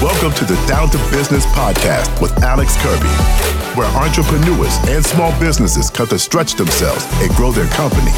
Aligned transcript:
Welcome 0.00 0.32
to 0.34 0.44
the 0.44 0.54
Down 0.68 0.88
to 0.90 0.98
Business 1.10 1.44
podcast 1.46 2.22
with 2.22 2.30
Alex 2.44 2.76
Kirby, 2.76 3.10
where 3.76 3.88
entrepreneurs 3.96 4.76
and 4.86 5.04
small 5.04 5.36
businesses 5.40 5.90
come 5.90 6.06
to 6.06 6.18
stretch 6.20 6.54
themselves 6.54 7.04
and 7.14 7.34
grow 7.34 7.50
their 7.50 7.66
company. 7.70 8.12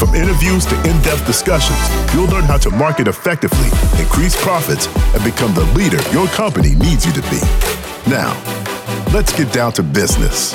From 0.00 0.16
interviews 0.16 0.66
to 0.66 0.74
in 0.78 1.00
depth 1.02 1.24
discussions, 1.24 1.78
you'll 2.12 2.26
learn 2.26 2.42
how 2.42 2.58
to 2.58 2.70
market 2.70 3.06
effectively, 3.06 3.68
increase 4.02 4.34
profits, 4.42 4.88
and 5.14 5.22
become 5.22 5.54
the 5.54 5.62
leader 5.78 6.02
your 6.10 6.26
company 6.26 6.74
needs 6.74 7.06
you 7.06 7.12
to 7.12 7.22
be. 7.30 7.38
Now, 8.10 8.34
let's 9.14 9.32
get 9.32 9.52
down 9.52 9.74
to 9.74 9.84
business. 9.84 10.54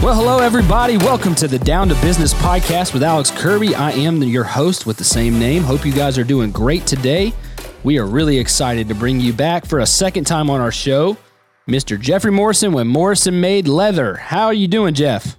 Well, 0.00 0.14
hello, 0.14 0.38
everybody. 0.38 0.96
Welcome 0.96 1.34
to 1.34 1.48
the 1.48 1.58
Down 1.58 1.88
to 1.88 1.96
Business 1.96 2.32
podcast 2.34 2.94
with 2.94 3.02
Alex 3.02 3.32
Kirby. 3.32 3.74
I 3.74 3.90
am 3.90 4.22
your 4.22 4.44
host 4.44 4.86
with 4.86 4.96
the 4.96 5.04
same 5.04 5.40
name. 5.40 5.64
Hope 5.64 5.84
you 5.84 5.92
guys 5.92 6.16
are 6.18 6.24
doing 6.24 6.52
great 6.52 6.86
today. 6.86 7.34
We 7.82 7.98
are 7.98 8.04
really 8.04 8.38
excited 8.38 8.88
to 8.88 8.94
bring 8.94 9.20
you 9.20 9.32
back 9.32 9.64
for 9.64 9.78
a 9.78 9.86
second 9.86 10.24
time 10.24 10.50
on 10.50 10.60
our 10.60 10.70
show, 10.70 11.16
Mr. 11.66 11.98
Jeffrey 11.98 12.30
Morrison 12.30 12.72
with 12.72 12.86
Morrison 12.86 13.40
Made 13.40 13.66
Leather. 13.66 14.16
How 14.16 14.46
are 14.46 14.52
you 14.52 14.68
doing, 14.68 14.92
Jeff? 14.92 15.38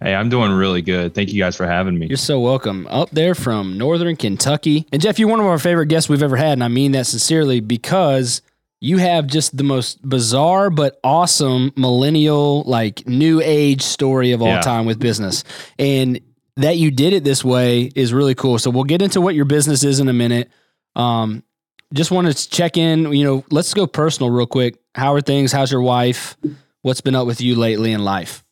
Hey, 0.00 0.14
I'm 0.14 0.28
doing 0.28 0.52
really 0.52 0.80
good. 0.80 1.12
Thank 1.12 1.32
you 1.32 1.40
guys 1.40 1.56
for 1.56 1.66
having 1.66 1.98
me. 1.98 2.06
You're 2.06 2.18
so 2.18 2.38
welcome. 2.38 2.86
Up 2.88 3.10
there 3.10 3.34
from 3.34 3.78
Northern 3.78 4.14
Kentucky. 4.14 4.86
And 4.92 5.02
Jeff, 5.02 5.18
you're 5.18 5.28
one 5.28 5.40
of 5.40 5.46
our 5.46 5.58
favorite 5.58 5.86
guests 5.86 6.08
we've 6.08 6.22
ever 6.22 6.36
had. 6.36 6.52
And 6.52 6.62
I 6.62 6.68
mean 6.68 6.92
that 6.92 7.06
sincerely 7.06 7.58
because 7.58 8.42
you 8.78 8.98
have 8.98 9.26
just 9.26 9.56
the 9.56 9.64
most 9.64 10.08
bizarre 10.08 10.70
but 10.70 11.00
awesome 11.02 11.72
millennial, 11.74 12.62
like 12.62 13.08
new 13.08 13.40
age 13.42 13.82
story 13.82 14.30
of 14.30 14.40
all 14.40 14.48
yeah. 14.48 14.60
time 14.60 14.86
with 14.86 15.00
business. 15.00 15.42
And 15.80 16.20
that 16.56 16.76
you 16.76 16.92
did 16.92 17.12
it 17.12 17.24
this 17.24 17.44
way 17.44 17.90
is 17.96 18.12
really 18.12 18.36
cool. 18.36 18.60
So 18.60 18.70
we'll 18.70 18.84
get 18.84 19.02
into 19.02 19.20
what 19.20 19.34
your 19.34 19.46
business 19.46 19.82
is 19.82 19.98
in 19.98 20.08
a 20.08 20.12
minute. 20.12 20.48
Um, 20.94 21.42
just 21.92 22.10
wanted 22.10 22.36
to 22.36 22.50
check 22.50 22.76
in. 22.76 23.12
You 23.12 23.24
know, 23.24 23.44
let's 23.50 23.74
go 23.74 23.86
personal 23.86 24.30
real 24.30 24.46
quick. 24.46 24.78
How 24.94 25.14
are 25.14 25.20
things? 25.20 25.52
How's 25.52 25.70
your 25.70 25.82
wife? 25.82 26.36
What's 26.82 27.00
been 27.00 27.14
up 27.14 27.26
with 27.26 27.40
you 27.40 27.54
lately 27.54 27.92
in 27.92 28.04
life? 28.04 28.44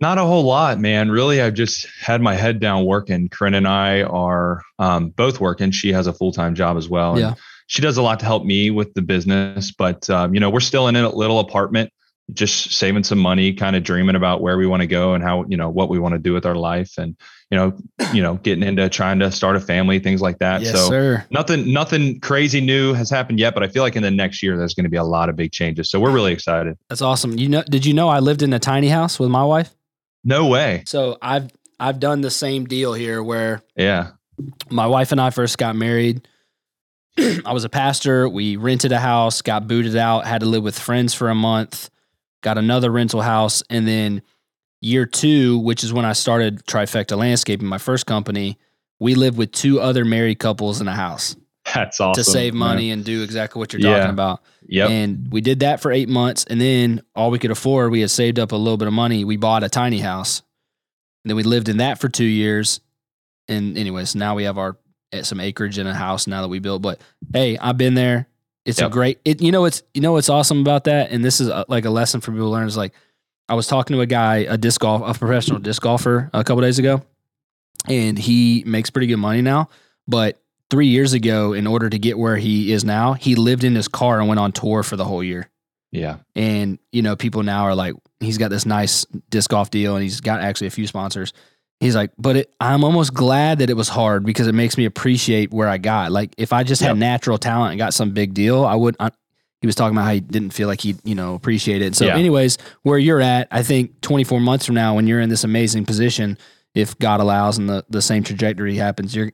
Not 0.00 0.18
a 0.18 0.24
whole 0.24 0.44
lot, 0.44 0.78
man. 0.80 1.10
Really, 1.10 1.40
I've 1.40 1.54
just 1.54 1.86
had 2.00 2.20
my 2.20 2.34
head 2.34 2.60
down 2.60 2.84
working. 2.84 3.28
Corinne 3.28 3.54
and 3.54 3.68
I 3.68 4.02
are 4.02 4.60
um, 4.78 5.10
both 5.10 5.40
working. 5.40 5.70
She 5.70 5.92
has 5.92 6.06
a 6.06 6.12
full 6.12 6.32
time 6.32 6.54
job 6.54 6.76
as 6.76 6.88
well. 6.88 7.18
Yeah. 7.18 7.34
She 7.66 7.80
does 7.80 7.96
a 7.96 8.02
lot 8.02 8.20
to 8.20 8.26
help 8.26 8.44
me 8.44 8.70
with 8.70 8.92
the 8.94 9.00
business, 9.00 9.72
but 9.72 10.10
um, 10.10 10.34
you 10.34 10.40
know, 10.40 10.50
we're 10.50 10.60
still 10.60 10.88
in 10.88 10.96
a 10.96 11.08
little 11.08 11.38
apartment, 11.38 11.90
just 12.32 12.72
saving 12.72 13.04
some 13.04 13.18
money, 13.18 13.52
kind 13.52 13.76
of 13.76 13.82
dreaming 13.82 14.16
about 14.16 14.40
where 14.40 14.56
we 14.56 14.66
want 14.66 14.80
to 14.80 14.86
go 14.86 15.14
and 15.14 15.22
how 15.22 15.44
you 15.48 15.56
know 15.56 15.68
what 15.68 15.88
we 15.88 15.98
want 15.98 16.14
to 16.14 16.18
do 16.18 16.32
with 16.32 16.46
our 16.46 16.54
life. 16.54 16.96
And 16.96 17.16
you 17.50 17.58
know, 17.58 17.76
you 18.12 18.22
know, 18.22 18.34
getting 18.36 18.64
into 18.64 18.88
trying 18.88 19.18
to 19.20 19.30
start 19.30 19.56
a 19.56 19.60
family, 19.60 19.98
things 19.98 20.20
like 20.20 20.38
that. 20.38 20.62
Yes, 20.62 20.72
so 20.72 20.88
sir. 20.88 21.24
nothing, 21.30 21.72
nothing 21.72 22.18
crazy 22.20 22.60
new 22.60 22.94
has 22.94 23.10
happened 23.10 23.38
yet, 23.38 23.54
but 23.54 23.62
I 23.62 23.68
feel 23.68 23.82
like 23.82 23.96
in 23.96 24.02
the 24.02 24.10
next 24.10 24.42
year 24.42 24.56
there's 24.56 24.74
going 24.74 24.84
to 24.84 24.90
be 24.90 24.96
a 24.96 25.04
lot 25.04 25.28
of 25.28 25.36
big 25.36 25.52
changes. 25.52 25.90
So 25.90 26.00
we're 26.00 26.10
really 26.10 26.32
excited. 26.32 26.76
That's 26.88 27.02
awesome. 27.02 27.38
You 27.38 27.48
know, 27.48 27.62
did 27.62 27.86
you 27.86 27.94
know 27.94 28.08
I 28.08 28.18
lived 28.18 28.42
in 28.42 28.52
a 28.52 28.58
tiny 28.58 28.88
house 28.88 29.20
with 29.20 29.30
my 29.30 29.44
wife? 29.44 29.74
No 30.24 30.46
way. 30.46 30.82
So 30.86 31.18
I've 31.20 31.50
I've 31.78 32.00
done 32.00 32.22
the 32.22 32.30
same 32.30 32.64
deal 32.64 32.94
here 32.94 33.22
where 33.22 33.62
yeah, 33.76 34.12
my 34.70 34.86
wife 34.86 35.12
and 35.12 35.20
I 35.20 35.30
first 35.30 35.58
got 35.58 35.76
married. 35.76 36.26
I 37.18 37.52
was 37.52 37.64
a 37.64 37.68
pastor. 37.68 38.28
We 38.28 38.56
rented 38.56 38.90
a 38.90 38.98
house, 38.98 39.42
got 39.42 39.68
booted 39.68 39.96
out, 39.96 40.26
had 40.26 40.40
to 40.40 40.46
live 40.46 40.62
with 40.62 40.78
friends 40.78 41.14
for 41.14 41.28
a 41.28 41.34
month, 41.34 41.90
got 42.44 42.58
another 42.58 42.92
rental 42.92 43.22
house, 43.22 43.62
and 43.70 43.88
then 43.88 44.22
year 44.80 45.06
two, 45.06 45.58
which 45.58 45.82
is 45.82 45.92
when 45.92 46.04
I 46.04 46.12
started 46.12 46.64
Trifecta 46.66 47.16
Landscaping, 47.16 47.66
my 47.66 47.78
first 47.78 48.06
company, 48.06 48.58
we 49.00 49.14
lived 49.14 49.38
with 49.38 49.50
two 49.50 49.80
other 49.80 50.04
married 50.04 50.38
couples 50.38 50.80
in 50.80 50.86
a 50.86 50.94
house. 50.94 51.34
That's 51.74 51.98
awesome. 51.98 52.22
To 52.22 52.30
save 52.30 52.52
money 52.52 52.90
and 52.90 53.02
do 53.02 53.22
exactly 53.22 53.58
what 53.58 53.72
you're 53.72 53.80
yeah. 53.80 53.96
talking 53.96 54.10
about. 54.10 54.42
Yep. 54.66 54.90
And 54.90 55.32
we 55.32 55.40
did 55.40 55.60
that 55.60 55.80
for 55.80 55.90
eight 55.90 56.10
months. 56.10 56.44
And 56.44 56.60
then 56.60 57.02
all 57.16 57.30
we 57.30 57.38
could 57.38 57.50
afford, 57.50 57.90
we 57.90 58.02
had 58.02 58.10
saved 58.10 58.38
up 58.38 58.52
a 58.52 58.56
little 58.56 58.76
bit 58.76 58.86
of 58.86 58.94
money. 58.94 59.24
We 59.24 59.38
bought 59.38 59.64
a 59.64 59.70
tiny 59.70 59.98
house. 59.98 60.42
And 61.24 61.30
then 61.30 61.36
we 61.36 61.42
lived 61.42 61.70
in 61.70 61.78
that 61.78 61.98
for 61.98 62.10
two 62.10 62.24
years. 62.24 62.80
And 63.48 63.78
anyways, 63.78 64.14
now 64.14 64.34
we 64.34 64.44
have 64.44 64.58
our 64.58 64.76
eh, 65.10 65.22
some 65.22 65.40
acreage 65.40 65.78
in 65.78 65.86
a 65.86 65.94
house 65.94 66.26
now 66.26 66.42
that 66.42 66.48
we 66.48 66.58
built. 66.58 66.82
But 66.82 67.00
hey, 67.32 67.56
I've 67.56 67.78
been 67.78 67.94
there. 67.94 68.28
It's 68.64 68.80
yep. 68.80 68.88
a 68.88 68.92
great 68.92 69.20
it 69.24 69.42
you 69.42 69.52
know 69.52 69.66
it's 69.66 69.82
you 69.92 70.00
know 70.00 70.12
what's 70.12 70.30
awesome 70.30 70.60
about 70.60 70.84
that 70.84 71.10
and 71.10 71.22
this 71.22 71.40
is 71.40 71.48
a, 71.48 71.66
like 71.68 71.84
a 71.84 71.90
lesson 71.90 72.22
for 72.22 72.30
people 72.30 72.46
to 72.46 72.50
learn 72.50 72.66
is 72.66 72.76
like 72.76 72.94
I 73.48 73.54
was 73.54 73.66
talking 73.66 73.94
to 73.94 74.00
a 74.00 74.06
guy, 74.06 74.36
a 74.36 74.56
disc 74.56 74.80
golf, 74.80 75.02
a 75.04 75.18
professional 75.18 75.58
disc 75.58 75.82
golfer 75.82 76.30
a 76.32 76.42
couple 76.44 76.62
days 76.62 76.78
ago, 76.78 77.02
and 77.88 78.18
he 78.18 78.64
makes 78.66 78.90
pretty 78.90 79.06
good 79.06 79.18
money 79.18 79.42
now. 79.42 79.68
But 80.08 80.40
three 80.70 80.86
years 80.86 81.12
ago, 81.12 81.52
in 81.52 81.66
order 81.66 81.90
to 81.90 81.98
get 81.98 82.18
where 82.18 82.36
he 82.36 82.72
is 82.72 82.84
now, 82.84 83.12
he 83.12 83.34
lived 83.34 83.64
in 83.64 83.74
his 83.74 83.88
car 83.88 84.18
and 84.18 84.28
went 84.28 84.40
on 84.40 84.52
tour 84.52 84.82
for 84.82 84.96
the 84.96 85.04
whole 85.04 85.22
year. 85.22 85.50
Yeah. 85.92 86.18
And, 86.34 86.78
you 86.90 87.02
know, 87.02 87.16
people 87.16 87.42
now 87.42 87.64
are 87.64 87.74
like, 87.74 87.94
he's 88.18 88.38
got 88.38 88.50
this 88.50 88.66
nice 88.66 89.04
disc 89.30 89.50
golf 89.50 89.70
deal 89.70 89.94
and 89.94 90.02
he's 90.02 90.20
got 90.20 90.40
actually 90.40 90.66
a 90.66 90.70
few 90.70 90.86
sponsors. 90.86 91.32
He's 91.84 91.94
like, 91.94 92.12
but 92.16 92.36
it, 92.36 92.54
I'm 92.60 92.82
almost 92.82 93.12
glad 93.12 93.58
that 93.58 93.68
it 93.68 93.76
was 93.76 93.90
hard 93.90 94.24
because 94.24 94.46
it 94.46 94.54
makes 94.54 94.78
me 94.78 94.86
appreciate 94.86 95.52
where 95.52 95.68
I 95.68 95.76
got. 95.76 96.12
Like, 96.12 96.34
if 96.38 96.50
I 96.50 96.62
just 96.62 96.80
yep. 96.80 96.88
had 96.88 96.98
natural 96.98 97.36
talent 97.36 97.72
and 97.72 97.78
got 97.78 97.92
some 97.92 98.12
big 98.12 98.32
deal, 98.32 98.64
I 98.64 98.74
would, 98.74 98.96
I, 98.98 99.10
he 99.60 99.66
was 99.66 99.74
talking 99.74 99.94
about 99.94 100.06
how 100.06 100.14
he 100.14 100.20
didn't 100.20 100.54
feel 100.54 100.66
like 100.66 100.80
he, 100.80 100.96
you 101.04 101.14
know, 101.14 101.34
appreciated. 101.34 101.94
So, 101.94 102.06
yeah. 102.06 102.16
anyways, 102.16 102.56
where 102.84 102.96
you're 102.96 103.20
at, 103.20 103.48
I 103.50 103.62
think 103.62 104.00
24 104.00 104.40
months 104.40 104.64
from 104.64 104.76
now, 104.76 104.94
when 104.94 105.06
you're 105.06 105.20
in 105.20 105.28
this 105.28 105.44
amazing 105.44 105.84
position, 105.84 106.38
if 106.74 106.98
God 106.98 107.20
allows 107.20 107.58
and 107.58 107.68
the, 107.68 107.84
the 107.90 108.00
same 108.00 108.22
trajectory 108.22 108.76
happens, 108.76 109.14
you're 109.14 109.32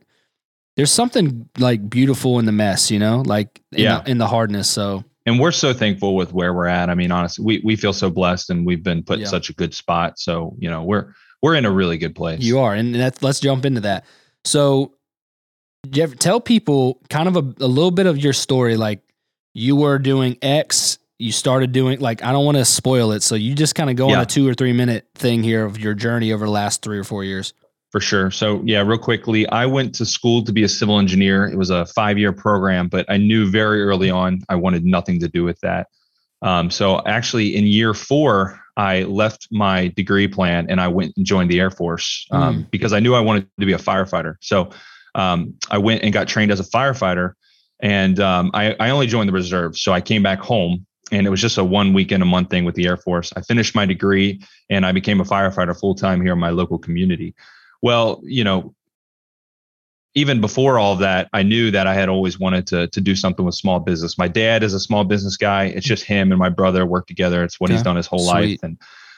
there's 0.75 0.91
something 0.91 1.47
like 1.57 1.89
beautiful 1.89 2.37
in 2.37 2.45
the 2.45 2.51
mess, 2.51 2.91
you 2.91 2.99
know, 2.99 3.23
like 3.25 3.61
in, 3.71 3.79
yeah. 3.79 4.01
the, 4.01 4.11
in 4.11 4.17
the 4.17 4.27
hardness. 4.27 4.69
So, 4.69 5.05
and 5.25 5.39
we're 5.39 5.51
so 5.53 5.73
thankful 5.73 6.15
with 6.17 6.33
where 6.33 6.53
we're 6.53 6.67
at. 6.67 6.89
I 6.89 6.95
mean, 6.95 7.11
honestly, 7.11 7.45
we 7.45 7.61
we 7.63 7.77
feel 7.77 7.93
so 7.93 8.09
blessed 8.09 8.49
and 8.49 8.65
we've 8.65 8.83
been 8.83 9.03
put 9.03 9.19
yeah. 9.19 9.25
in 9.25 9.29
such 9.29 9.49
a 9.49 9.53
good 9.53 9.73
spot. 9.73 10.19
So, 10.19 10.53
you 10.59 10.69
know, 10.69 10.83
we're 10.83 11.13
we're 11.41 11.55
in 11.55 11.65
a 11.65 11.71
really 11.71 11.97
good 11.97 12.15
place. 12.15 12.41
You 12.41 12.59
are, 12.59 12.73
and 12.73 12.93
that's 12.93 13.21
let's 13.21 13.39
jump 13.39 13.65
into 13.65 13.81
that. 13.81 14.05
So, 14.45 14.93
Jeff, 15.89 16.15
tell 16.17 16.39
people 16.39 17.01
kind 17.09 17.27
of 17.27 17.35
a, 17.35 17.63
a 17.63 17.67
little 17.67 17.91
bit 17.91 18.05
of 18.05 18.17
your 18.17 18.33
story, 18.33 18.77
like 18.77 19.01
you 19.53 19.75
were 19.75 19.99
doing 19.99 20.37
X, 20.41 20.99
you 21.19 21.31
started 21.31 21.71
doing 21.71 21.99
like 21.99 22.23
I 22.23 22.31
don't 22.31 22.45
want 22.45 22.57
to 22.57 22.65
spoil 22.65 23.11
it, 23.11 23.21
so 23.23 23.35
you 23.35 23.55
just 23.55 23.75
kind 23.75 23.89
of 23.89 23.95
go 23.95 24.09
yeah. 24.09 24.17
on 24.17 24.21
a 24.21 24.25
two 24.25 24.47
or 24.47 24.53
three 24.53 24.73
minute 24.73 25.07
thing 25.15 25.43
here 25.43 25.65
of 25.65 25.79
your 25.79 25.93
journey 25.93 26.31
over 26.31 26.45
the 26.45 26.51
last 26.51 26.81
three 26.81 26.97
or 26.97 27.03
four 27.03 27.23
years. 27.23 27.53
For 27.91 27.99
sure. 27.99 28.31
So 28.31 28.61
yeah, 28.63 28.81
real 28.81 28.97
quickly, 28.97 29.47
I 29.49 29.65
went 29.65 29.93
to 29.95 30.05
school 30.05 30.43
to 30.45 30.53
be 30.53 30.63
a 30.63 30.69
civil 30.69 30.97
engineer. 30.97 31.45
It 31.45 31.57
was 31.57 31.69
a 31.69 31.85
five 31.87 32.17
year 32.17 32.31
program, 32.31 32.87
but 32.87 33.05
I 33.09 33.17
knew 33.17 33.49
very 33.49 33.83
early 33.83 34.09
on 34.09 34.41
I 34.47 34.55
wanted 34.55 34.85
nothing 34.85 35.19
to 35.19 35.27
do 35.27 35.43
with 35.43 35.59
that. 35.59 35.87
Um, 36.41 36.71
so 36.71 37.01
actually, 37.05 37.55
in 37.55 37.65
year 37.67 37.93
four, 37.93 38.60
I 38.77 39.03
left 39.03 39.47
my 39.51 39.87
degree 39.89 40.27
plan 40.27 40.67
and 40.69 40.79
I 40.79 40.87
went 40.87 41.13
and 41.17 41.25
joined 41.25 41.51
the 41.51 41.59
Air 41.59 41.71
Force 41.71 42.25
um, 42.31 42.63
mm. 42.63 42.71
because 42.71 42.93
I 42.93 42.99
knew 42.99 43.13
I 43.13 43.19
wanted 43.19 43.49
to 43.59 43.65
be 43.65 43.73
a 43.73 43.77
firefighter. 43.77 44.35
So 44.41 44.69
um, 45.15 45.55
I 45.69 45.77
went 45.77 46.03
and 46.03 46.13
got 46.13 46.27
trained 46.27 46.51
as 46.51 46.59
a 46.59 46.63
firefighter 46.63 47.33
and 47.81 48.19
um, 48.19 48.51
I, 48.53 48.75
I 48.79 48.89
only 48.91 49.07
joined 49.07 49.27
the 49.27 49.33
reserve. 49.33 49.77
So 49.77 49.91
I 49.91 50.01
came 50.01 50.23
back 50.23 50.39
home 50.39 50.85
and 51.11 51.27
it 51.27 51.29
was 51.29 51.41
just 51.41 51.57
a 51.57 51.63
one 51.63 51.93
weekend 51.93 52.23
a 52.23 52.25
month 52.25 52.49
thing 52.49 52.63
with 52.63 52.75
the 52.75 52.87
Air 52.87 52.97
Force. 52.97 53.33
I 53.35 53.41
finished 53.41 53.75
my 53.75 53.85
degree 53.85 54.41
and 54.69 54.85
I 54.85 54.91
became 54.91 55.19
a 55.19 55.25
firefighter 55.25 55.77
full 55.77 55.95
time 55.95 56.21
here 56.21 56.33
in 56.33 56.39
my 56.39 56.51
local 56.51 56.77
community. 56.77 57.35
Well, 57.81 58.21
you 58.23 58.43
know, 58.43 58.73
even 60.13 60.41
before 60.41 60.77
all 60.77 60.93
of 60.93 60.99
that, 60.99 61.29
I 61.31 61.43
knew 61.43 61.71
that 61.71 61.87
I 61.87 61.93
had 61.93 62.09
always 62.09 62.39
wanted 62.39 62.67
to 62.67 62.87
to 62.87 63.01
do 63.01 63.15
something 63.15 63.45
with 63.45 63.55
small 63.55 63.79
business. 63.79 64.17
My 64.17 64.27
dad 64.27 64.63
is 64.63 64.73
a 64.73 64.79
small 64.79 65.03
business 65.03 65.37
guy. 65.37 65.65
It's 65.65 65.87
just 65.87 66.03
him 66.03 66.31
and 66.31 66.39
my 66.39 66.49
brother 66.49 66.85
work 66.85 67.07
together. 67.07 67.43
It's 67.43 67.59
what 67.59 67.71
he's 67.71 67.81
done 67.81 67.95
his 67.95 68.07
whole 68.07 68.19
Sweet. 68.19 68.31
life. 68.31 68.59
And 68.63 68.77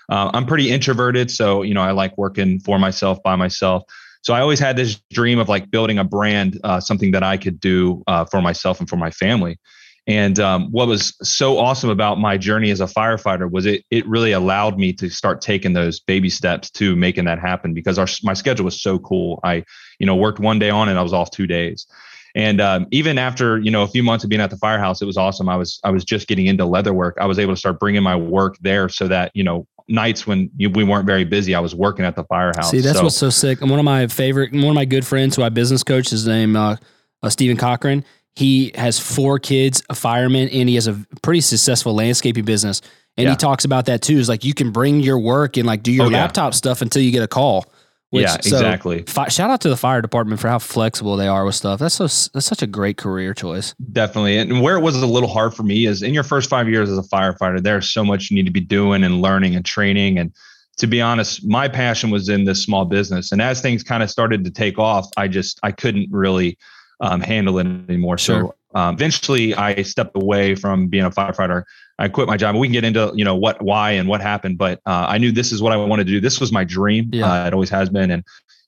uh, 0.10 0.32
I'm 0.34 0.46
pretty 0.46 0.70
introverted, 0.70 1.32
so 1.32 1.64
you 1.64 1.74
know 1.74 1.82
I 1.82 1.92
like 1.92 2.18
working 2.18 2.60
for 2.60 2.78
myself 2.78 3.22
by 3.24 3.36
myself. 3.36 3.84
So 4.22 4.34
I 4.34 4.40
always 4.40 4.60
had 4.60 4.78
this 4.78 5.02
dream 5.12 5.40
of 5.40 5.50
like 5.50 5.70
building 5.70 5.98
a 5.98 6.04
brand, 6.04 6.60
uh, 6.64 6.80
something 6.80 7.12
that 7.12 7.24
I 7.24 7.38
could 7.38 7.60
do 7.60 8.04
uh, 8.08 8.24
for 8.26 8.42
myself 8.42 8.80
and 8.80 8.88
for 8.88 8.96
my 8.96 9.12
family. 9.12 9.58
And 10.06 10.38
um, 10.40 10.70
what 10.72 10.88
was 10.88 11.16
so 11.24 11.58
awesome 11.58 11.90
about 11.90 12.20
my 12.20 12.38
journey 12.38 12.72
as 12.72 12.82
a 12.82 12.86
firefighter 12.86 13.50
was 13.50 13.66
it 13.66 13.86
it 13.90 14.06
really 14.06 14.34
allowed 14.34 14.78
me 14.78 14.92
to 14.94 15.10
start 15.10 15.40
taking 15.40 15.74
those 15.74 16.02
baby 16.02 16.30
steps 16.30 16.70
to 16.72 16.96
making 16.96 17.26
that 17.26 17.40
happen 17.40 17.74
because 17.74 17.98
our 17.98 18.08
my 18.22 18.34
schedule 18.34 18.66
was 18.66 18.82
so 18.82 19.00
cool. 19.00 19.40
I 19.44 19.64
you 20.00 20.06
know 20.06 20.16
worked 20.16 20.40
one 20.40 20.60
day 20.60 20.70
on 20.70 20.90
and 20.90 21.00
I 21.00 21.02
was 21.02 21.14
off 21.14 21.32
two 21.32 21.48
days. 21.48 21.88
And 22.36 22.60
um, 22.60 22.88
even 22.92 23.18
after 23.18 23.60
you 23.60 23.72
know 23.72 23.84
a 23.84 23.88
few 23.88 24.04
months 24.04 24.26
of 24.26 24.30
being 24.30 24.42
at 24.42 24.50
the 24.50 24.58
firehouse, 24.58 25.02
it 25.02 25.06
was 25.06 25.18
awesome. 25.18 25.48
I 25.48 25.56
was 25.56 25.80
I 25.86 25.92
was 25.92 26.04
just 26.04 26.28
getting 26.28 26.48
into 26.48 26.66
leather 26.66 26.94
work. 26.94 27.18
I 27.22 27.26
was 27.26 27.40
able 27.40 27.54
to 27.54 27.58
start 27.58 27.80
bringing 27.80 28.04
my 28.04 28.16
work 28.16 28.58
there 28.60 28.90
so 28.90 29.08
that 29.08 29.32
you 29.34 29.44
know 29.44 29.68
nights 29.88 30.26
when 30.26 30.50
you, 30.58 30.70
we 30.70 30.84
weren't 30.84 31.06
very 31.06 31.26
busy, 31.26 31.56
I 31.56 31.60
was 31.60 31.76
working 31.76 32.06
at 32.06 32.16
the 32.16 32.24
firehouse. 32.26 32.72
See, 32.72 32.80
that's 32.80 32.98
so, 32.98 33.04
what's 33.04 33.18
so 33.18 33.30
sick. 33.30 33.62
And 33.62 33.70
one 33.70 33.80
of 33.80 33.86
my 33.86 34.08
favorite, 34.08 34.54
one 34.54 34.64
of 34.66 34.76
my 34.76 34.86
good 34.86 35.06
friends 35.06 35.36
who 35.36 35.44
I 35.44 35.50
business 35.50 35.84
coach, 35.84 36.10
his 36.10 36.26
name 36.26 36.56
uh, 36.56 36.78
uh, 37.22 37.30
Stephen 37.30 37.58
Cochran. 37.58 38.04
He 38.36 38.72
has 38.76 39.00
four 39.00 39.38
kids, 39.40 39.84
a 39.90 39.96
fireman, 39.96 40.50
and 40.50 40.68
he 40.68 40.76
has 40.76 40.88
a 40.88 41.00
pretty 41.22 41.42
successful 41.42 41.94
landscaping 41.94 42.46
business. 42.46 42.82
And 43.16 43.26
yeah. 43.26 43.32
he 43.32 43.36
talks 43.36 43.64
about 43.64 43.86
that 43.86 44.02
too. 44.02 44.18
Is 44.18 44.28
like 44.28 44.44
you 44.44 44.54
can 44.54 44.72
bring 44.72 45.02
your 45.02 45.20
work 45.20 45.58
and 45.58 45.68
like 45.68 45.84
do 45.84 45.92
your 45.92 46.08
oh, 46.08 46.10
laptop 46.10 46.54
yeah. 46.54 46.58
stuff 46.58 46.82
until 46.82 47.02
you 47.02 47.12
get 47.12 47.22
a 47.24 47.28
call. 47.28 47.66
Which, 48.10 48.24
yeah, 48.24 48.38
so, 48.42 48.58
exactly. 48.58 49.02
fi- 49.08 49.30
shout 49.30 49.50
out 49.50 49.62
to 49.62 49.70
the 49.70 49.78
fire 49.78 50.00
department 50.00 50.40
for 50.40 50.48
how 50.48 50.60
flexible 50.60 51.16
they 51.18 51.28
are 51.28 51.46
with 51.46 51.56
stuff. 51.56 51.80
That's 51.80 51.96
so 51.96 52.04
that's 52.04 52.46
such 52.46 52.62
a 52.62 52.68
great 52.68 52.98
career 52.98 53.34
choice. 53.34 53.74
Definitely. 53.92 54.38
And 54.38 54.62
where 54.62 54.78
it 54.78 54.82
was 54.82 55.02
a 55.02 55.08
little 55.08 55.30
hard 55.30 55.56
for 55.56 55.64
me 55.64 55.88
is 55.88 56.04
in 56.04 56.14
your 56.14 56.24
first 56.24 56.48
five 56.48 56.70
years 56.70 56.92
as 56.92 56.98
a 57.00 57.02
firefighter, 57.02 57.62
there's 57.62 57.92
so 57.92 58.04
much 58.04 58.30
you 58.30 58.36
need 58.36 58.46
to 58.46 58.52
be 58.52 58.60
doing 58.60 59.04
and 59.04 59.20
learning 59.20 59.56
and 59.56 59.66
training. 59.66 60.20
And 60.20 60.32
to 60.78 60.86
be 60.86 61.02
honest, 61.02 61.44
my 61.44 61.68
passion 61.68 62.12
was 62.12 62.30
in 62.30 62.46
this 62.46 62.62
small 62.62 62.86
business. 62.86 63.32
And 63.32 63.42
as 63.42 63.62
things 63.62 63.82
kind 63.82 64.04
of 64.04 64.12
started 64.12 64.44
to 64.46 64.52
take 64.52 64.78
off, 64.78 65.08
I 65.18 65.28
just 65.28 65.60
I 65.64 65.72
couldn't 65.72 66.10
really 66.12 66.58
um, 67.04 67.22
handle 67.22 67.60
it 67.60 67.68
anymore. 67.90 68.18
Sure. 68.18 68.56
So 68.74 68.80
um, 68.80 68.96
eventually 68.96 69.54
I 69.54 69.82
stepped 69.84 70.16
away 70.16 70.56
from 70.56 70.88
being 70.88 71.04
a 71.04 71.12
firefighter. 71.12 71.64
I 72.00 72.08
quit 72.08 72.28
my 72.28 72.38
job. 72.38 72.56
We 72.56 72.68
can 72.68 72.74
get 72.74 72.84
into, 72.84 73.12
you 73.14 73.26
know, 73.26 73.36
what, 73.36 73.62
why, 73.62 73.92
and 73.92 74.08
what 74.08 74.22
happened, 74.22 74.58
but 74.58 74.80
uh, 74.86 75.06
I 75.08 75.18
knew 75.20 75.32
this 75.32 75.52
is 75.52 75.62
what 75.62 75.74
I 75.74 75.78
wanted 75.78 76.08
to 76.08 76.14
do. 76.14 76.20
This 76.20 76.40
was 76.40 76.52
my 76.52 76.64
dream. 76.64 77.10
Yeah. 77.14 77.32
Uh, 77.32 77.48
it 77.48 77.54
always 77.54 77.70
has 77.70 77.90
been, 77.90 78.10
and 78.10 78.24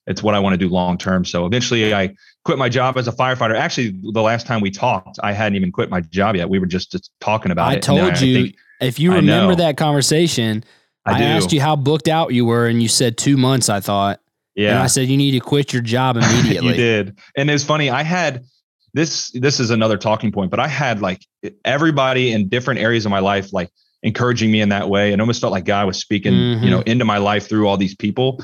it's 0.06 0.22
what 0.22 0.34
I 0.34 0.38
want 0.38 0.52
to 0.52 0.58
do 0.58 0.68
long 0.68 0.96
term. 0.98 1.24
So 1.24 1.46
eventually, 1.46 1.92
I 1.92 2.14
quit 2.44 2.58
my 2.58 2.68
job 2.68 2.96
as 2.96 3.08
a 3.08 3.12
firefighter. 3.12 3.56
Actually, 3.56 3.98
the 4.12 4.22
last 4.22 4.46
time 4.46 4.60
we 4.60 4.70
talked, 4.70 5.18
I 5.22 5.32
hadn't 5.32 5.56
even 5.56 5.72
quit 5.72 5.90
my 5.90 6.02
job 6.02 6.36
yet. 6.36 6.48
We 6.48 6.60
were 6.60 6.66
just, 6.66 6.92
just 6.92 7.10
talking 7.20 7.50
about 7.50 7.72
it. 7.72 7.74
I 7.74 7.76
it. 7.78 7.82
told 7.82 8.00
And 8.00 8.20
you 8.20 8.52
if 8.80 9.00
you 9.00 9.12
remember 9.12 9.56
that 9.56 9.76
conversation, 9.76 10.62
I, 11.04 11.20
I, 11.20 11.22
asked 11.22 11.52
you 11.52 11.60
how 11.60 11.74
booked 11.74 12.06
out 12.06 12.32
you 12.32 12.44
were, 12.44 12.66
and 12.66 12.82
you 12.82 12.88
said 12.88 13.16
two 13.16 13.36
months. 13.36 13.68
I 13.68 13.80
thought, 13.80 14.20
and 14.56 14.64
yeah, 14.64 14.82
I 14.82 14.86
said 14.86 15.08
you 15.08 15.16
need 15.16 15.32
to 15.32 15.40
quit 15.40 15.72
your 15.72 15.82
job 15.82 16.16
immediately. 16.20 16.70
you 16.70 16.74
did. 16.74 17.18
And 17.36 17.50
it's 17.50 17.64
funny. 17.64 17.90
I 17.90 18.02
had 18.02 18.44
this. 18.94 19.30
This 19.32 19.60
is 19.60 19.70
another 19.70 19.96
talking 19.98 20.32
point, 20.32 20.50
but 20.50 20.60
I 20.60 20.68
had 20.68 21.00
like 21.02 21.20
everybody 21.64 22.32
in 22.32 22.48
different 22.48 22.80
areas 22.80 23.04
of 23.04 23.10
my 23.10 23.18
life, 23.20 23.52
like 23.52 23.70
encouraging 24.02 24.50
me 24.50 24.60
in 24.60 24.68
that 24.70 24.88
way, 24.88 25.12
and 25.12 25.20
almost 25.20 25.40
felt 25.40 25.52
like 25.52 25.64
God 25.64 25.86
was 25.86 25.98
speaking, 25.98 26.32
Mhm. 26.32 26.62
you 26.64 26.70
know, 26.70 26.80
into 26.82 27.04
my 27.04 27.18
life 27.18 27.48
through 27.48 27.66
all 27.68 27.76
these 27.76 27.94
people. 27.94 28.42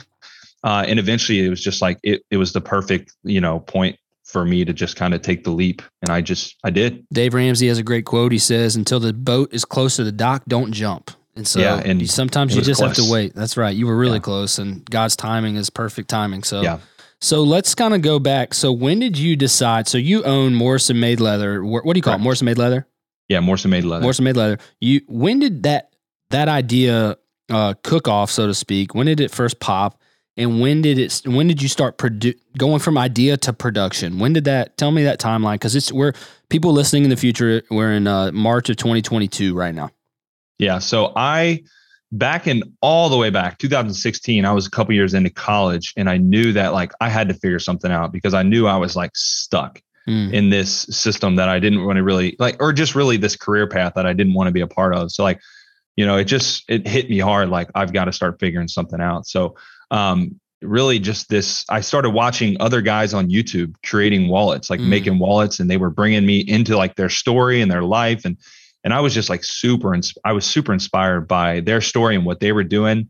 Uh, 0.65 0.85
and 0.87 0.99
eventually, 0.99 1.45
it 1.45 1.49
was 1.51 1.61
just 1.61 1.81
like 1.83 1.99
it. 2.03 2.23
It 2.31 2.37
was 2.37 2.53
the 2.53 2.61
perfect, 2.61 3.13
you 3.25 3.41
know, 3.41 3.61
point 3.61 3.97
for 4.25 4.45
me 4.45 4.65
to 4.65 4.73
just 4.73 4.97
kind 4.97 5.13
of 5.13 5.21
take 5.21 5.45
the 5.45 5.51
leap, 5.51 5.83
and 6.03 6.11
I 6.11 6.21
just 6.21 6.57
I 6.65 6.71
did. 6.71 7.05
Dave 7.13 7.35
Ramsey 7.35 7.69
has 7.69 7.79
a 7.79 7.83
great 7.83 8.05
quote. 8.05 8.33
He 8.33 8.39
says, 8.39 8.77
"Until 8.77 9.01
the 9.01 9.13
boat 9.13 9.53
is 9.53 9.65
close 9.65 9.97
to 9.97 10.05
the 10.05 10.13
dock, 10.13 10.43
don't 10.49 10.73
jump." 10.73 11.11
And 11.35 11.47
so, 11.49 11.61
Yeah, 11.61 11.81
and 11.83 12.09
sometimes 12.11 12.55
you 12.55 12.63
just 12.63 12.81
have 12.81 12.95
to 12.95 13.11
wait. 13.11 13.35
That's 13.35 13.57
right. 13.57 13.75
You 13.75 13.87
were 13.87 13.97
really 13.97 14.15
Yeah. 14.17 14.21
close, 14.21 14.59
and 14.59 14.85
God's 14.91 15.17
timing 15.17 15.57
is 15.57 15.71
perfect 15.71 16.09
timing. 16.11 16.43
So, 16.43 16.63
Yeah. 16.63 16.79
So 17.21 17.43
let's 17.45 17.75
kind 17.77 17.95
of 17.95 18.03
go 18.03 18.19
back. 18.19 18.53
So 18.53 18.73
when 18.73 18.99
did 18.99 19.17
you 19.17 19.37
decide? 19.37 19.87
So 19.87 19.97
you 19.97 20.25
own 20.25 20.55
Morrison 20.55 20.99
Made 20.99 21.21
Leather. 21.21 21.63
What 21.65 21.85
do 21.85 21.97
you 21.97 22.03
call 22.03 22.15
it? 22.17 22.19
Morrison 22.21 22.47
Made 22.47 22.59
Leather. 22.59 22.87
Yeah, 23.29 23.41
Morrison 23.41 23.71
made 23.71 23.85
leather. 23.85 24.03
Morrison 24.03 24.25
Made 24.25 24.37
Leather. 24.37 24.59
You 24.81 25.01
when 25.07 25.39
did 25.39 25.63
that 25.63 25.91
that 26.31 26.49
idea 26.49 27.17
uh, 27.49 27.75
cook 27.83 28.09
off, 28.09 28.31
so 28.31 28.47
to 28.47 28.53
speak? 28.55 28.95
When 28.95 29.07
did 29.07 29.21
it 29.21 29.31
first 29.31 29.61
pop? 29.61 30.01
And 30.37 30.61
when 30.61 30.83
did 30.83 30.99
it? 30.99 31.23
When 31.25 31.47
did 31.47 31.63
you 31.63 31.69
start 31.69 31.97
produ- 31.97 32.35
going 32.59 32.81
from 32.81 32.99
idea 32.99 33.37
to 33.39 33.53
production? 33.53 34.19
When 34.19 34.33
did 34.33 34.45
that? 34.45 34.77
Tell 34.77 34.91
me 34.91 35.05
that 35.05 35.21
timeline 35.21 35.55
because 35.55 35.77
it's 35.77 35.93
we're 35.93 36.13
people 36.51 36.73
listening 36.73 37.05
in 37.05 37.11
the 37.11 37.17
future. 37.17 37.63
We're 37.71 37.93
in 37.93 38.07
uh, 38.07 38.33
March 38.33 38.69
of 38.69 38.77
2022 38.77 39.55
right 39.55 39.75
now. 39.75 39.91
Yeah. 40.63 40.79
So 40.79 41.13
I, 41.17 41.65
back 42.13 42.47
in 42.47 42.63
all 42.81 43.09
the 43.09 43.17
way 43.17 43.31
back, 43.31 43.59
2016, 43.59 44.45
I 44.45 44.53
was 44.53 44.67
a 44.67 44.71
couple 44.71 44.95
years 44.95 45.13
into 45.13 45.29
college 45.31 45.93
and 45.97 46.09
I 46.09 46.19
knew 46.19 46.53
that 46.53 46.73
like 46.73 46.93
I 47.01 47.09
had 47.09 47.29
to 47.29 47.35
figure 47.35 47.59
something 47.59 47.91
out 47.91 48.13
because 48.13 48.33
I 48.33 48.45
knew 48.45 48.67
I 48.67 48.77
was 48.77 48.97
like 48.97 49.11
stuck 49.15 49.83
Mm. 50.09 50.33
in 50.33 50.51
this 50.51 50.83
system 50.91 51.37
that 51.37 51.49
I 51.49 51.61
didn't 51.61 51.85
want 51.85 51.97
to 51.97 52.03
really 52.03 52.35
like, 52.41 52.61
or 52.61 52.73
just 52.73 52.97
really 52.97 53.17
this 53.17 53.37
career 53.37 53.69
path 53.69 53.93
that 53.95 54.05
I 54.05 54.13
didn't 54.13 54.35
want 54.35 54.49
to 54.49 54.53
be 54.53 54.61
a 54.61 54.67
part 54.67 54.97
of. 54.97 55.13
So 55.13 55.23
like, 55.23 55.41
you 55.95 56.05
know, 56.05 56.17
it 56.17 56.25
just, 56.25 56.65
it 56.69 56.89
hit 56.89 57.09
me 57.09 57.21
hard. 57.21 57.51
Like 57.51 57.71
I've 57.77 57.93
got 57.93 58.07
to 58.07 58.13
start 58.13 58.41
figuring 58.41 58.67
something 58.67 59.01
out. 59.01 59.29
So, 59.29 59.55
um, 59.93 60.41
really 60.61 60.99
just 60.99 61.29
this, 61.29 61.65
I 61.69 61.83
started 61.83 62.11
watching 62.11 62.57
other 62.59 62.81
guys 62.81 63.15
on 63.15 63.29
YouTube 63.31 63.75
creating 63.87 64.27
wallets, 64.27 64.71
like 64.71 64.81
Mm. 64.81 64.89
making 64.89 65.19
wallets 65.21 65.61
and 65.61 65.71
they 65.71 65.77
were 65.77 65.91
bringing 65.91 66.27
me 66.27 66.41
into 66.41 66.77
like 66.77 66.97
their 66.97 67.09
story 67.09 67.63
and 67.63 67.71
their 67.71 67.85
life. 67.85 68.25
And, 68.25 68.37
and 68.85 68.93
I 68.93 69.01
was 69.01 69.15
just 69.15 69.29
like 69.31 69.45
super, 69.45 69.95
I 70.25 70.33
was 70.33 70.45
super 70.45 70.73
inspired 70.73 71.29
by 71.29 71.61
their 71.61 71.81
story 71.81 72.17
and 72.17 72.25
what 72.25 72.41
they 72.41 72.53
were 72.53 72.65
doing. 72.65 73.09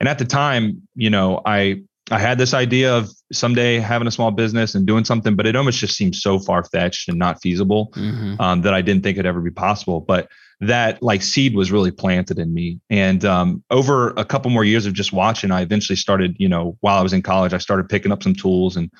And 0.00 0.08
at 0.08 0.18
the 0.18 0.24
time, 0.24 0.82
you 0.94 1.10
know, 1.10 1.40
I, 1.46 1.82
I 2.10 2.18
had 2.18 2.36
this 2.36 2.52
idea 2.52 2.94
of 2.94 3.08
someday 3.32 3.78
having 3.78 4.06
a 4.06 4.10
small 4.10 4.30
business 4.30 4.74
and 4.74 4.86
doing 4.86 5.04
something, 5.04 5.36
but 5.36 5.46
it 5.46 5.56
almost 5.56 5.78
just 5.78 5.96
seemed 5.96 6.14
so 6.14 6.38
far 6.38 6.62
fetched 6.64 7.08
and 7.08 7.18
not 7.18 7.40
feasible 7.40 7.92
Mhm. 7.94 8.38
um, 8.40 8.62
that 8.62 8.74
I 8.74 8.82
didn't 8.82 9.02
think 9.02 9.16
it'd 9.16 9.26
ever 9.26 9.40
be 9.40 9.50
possible. 9.50 10.00
But 10.00 10.28
that 10.60 11.02
like 11.02 11.22
seed 11.22 11.54
was 11.56 11.72
really 11.72 11.90
planted 11.90 12.38
in 12.38 12.52
me. 12.52 12.78
And 12.90 13.24
um, 13.24 13.64
over 13.70 14.10
a 14.16 14.24
couple 14.24 14.50
more 14.50 14.64
years 14.64 14.86
of 14.86 14.92
just 14.92 15.12
watching, 15.12 15.50
I 15.50 15.62
eventually 15.62 15.96
started, 15.96 16.36
you 16.38 16.48
know, 16.48 16.76
while 16.80 16.98
I 16.98 17.02
was 17.02 17.12
in 17.12 17.22
college, 17.22 17.52
I 17.54 17.58
started 17.58 17.88
picking 17.88 18.12
up 18.12 18.22
some 18.22 18.34
tools 18.34 18.76
and 18.76 18.90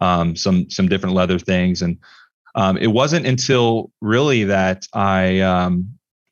um, 0.00 0.36
some 0.36 0.68
some 0.70 0.88
different 0.88 1.14
leather 1.14 1.38
things. 1.38 1.82
And 1.82 1.98
um, 2.54 2.76
it 2.76 2.88
wasn't 2.88 3.26
until 3.26 3.90
really 4.00 4.44
that 4.44 4.86
I 4.92 5.40
um, 5.40 5.88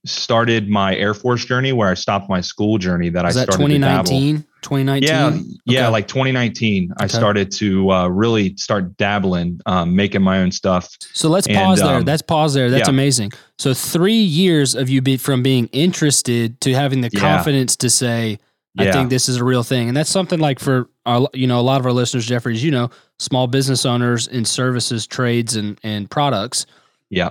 started 0.07 0.69
my 0.69 0.97
Air 0.97 1.15
Force 1.15 1.45
journey, 1.45 1.73
where 1.73 1.89
I 1.89 1.95
stopped 1.95 2.29
my 2.29 2.41
school 2.41 2.79
journey, 2.79 3.09
that 3.11 3.25
Was 3.25 3.37
I 3.37 3.41
that 3.41 3.53
started 3.53 3.69
to 3.73 3.79
dabble. 3.79 4.05
2019? 4.11 4.45
2019. 4.63 5.57
Yeah, 5.65 5.83
yeah, 5.83 5.89
like 5.89 6.09
2019, 6.09 6.93
I 6.99 7.07
started 7.07 7.51
to 7.53 7.91
uh, 7.93 8.09
really 8.09 8.57
start 8.57 8.97
dabbling, 8.97 9.61
um, 9.67 9.95
making 9.95 10.23
my 10.23 10.39
own 10.41 10.51
stuff. 10.51 10.89
So 11.13 11.29
let's 11.29 11.47
And, 11.47 11.57
pause 11.57 11.79
there. 11.81 11.97
um, 11.97 12.05
That's 12.05 12.23
pause 12.23 12.55
there. 12.55 12.69
That's 12.69 12.89
yeah. 12.89 12.93
amazing. 12.93 13.33
So 13.59 13.73
three 13.73 14.15
years 14.15 14.75
of 14.75 14.89
you 14.89 15.01
be 15.01 15.17
from 15.17 15.43
being 15.45 15.69
interested 15.73 16.61
to 16.63 16.75
having 16.75 17.03
the 17.03 17.11
Yeah. 17.13 17.21
confidence 17.21 17.77
to 17.77 17.89
say, 17.91 18.39
I 18.77 18.85
Yeah. 18.85 18.93
think 18.93 19.11
this 19.11 19.29
is 19.29 19.37
a 19.37 19.45
real 19.45 19.63
thing. 19.63 19.89
And 19.89 19.97
that's 19.97 20.11
something 20.11 20.41
like 20.41 20.59
for 20.59 20.89
our, 21.09 21.29
you 21.35 21.47
know, 21.47 21.59
a 21.59 21.63
lot 21.63 21.81
of 21.81 21.87
our 21.87 21.93
listeners, 21.93 22.27
Jeffrey, 22.27 22.55
as 22.55 22.63
you 22.63 22.71
know, 22.71 22.91
small 23.19 23.47
business 23.47 23.85
owners 23.87 24.29
in 24.29 24.45
services, 24.45 25.07
trades, 25.07 25.57
and 25.57 25.79
and 25.83 26.09
products. 26.11 26.67
Yeah, 27.11 27.31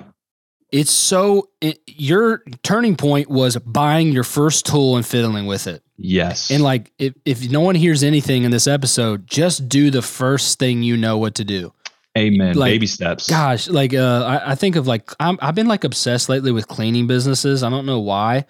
It's 0.72 0.92
so 0.92 1.50
it, 1.62 1.80
your 1.86 2.44
turning 2.64 2.96
point 2.98 3.30
was 3.30 3.56
buying 3.58 4.12
your 4.12 4.24
first 4.24 4.66
tool 4.66 4.96
and 4.98 5.06
fiddling 5.06 5.46
with 5.46 5.68
it. 5.68 5.84
yes, 5.98 6.50
And 6.52 6.64
like, 6.64 6.92
if 6.98 7.14
if 7.26 7.50
no 7.50 7.62
one 7.62 7.76
hears 7.76 8.04
anything 8.04 8.44
in 8.44 8.52
this 8.52 8.68
episode, 8.68 9.28
just 9.28 9.70
do 9.70 9.92
the 9.92 10.02
first 10.02 10.60
thing 10.60 10.84
you 10.84 10.98
know 10.98 11.18
what 11.20 11.36
to 11.36 11.46
do. 11.46 11.74
amen. 12.18 12.56
like, 12.56 12.72
Baby 12.72 12.88
steps. 12.88 13.30
Gosh, 13.30 13.70
like 13.70 13.94
uh, 13.94 14.24
I, 14.26 14.52
I 14.52 14.56
think 14.56 14.76
of 14.76 14.88
like 14.88 15.12
I'm, 15.20 15.38
I've 15.42 15.56
been 15.56 15.68
like 15.68 15.84
obsessed 15.84 16.28
lately 16.28 16.52
with 16.52 16.68
cleaning 16.68 17.06
businesses. 17.08 17.62
I 17.64 17.70
don't 17.70 17.86
know 17.86 18.00
why, 18.00 18.46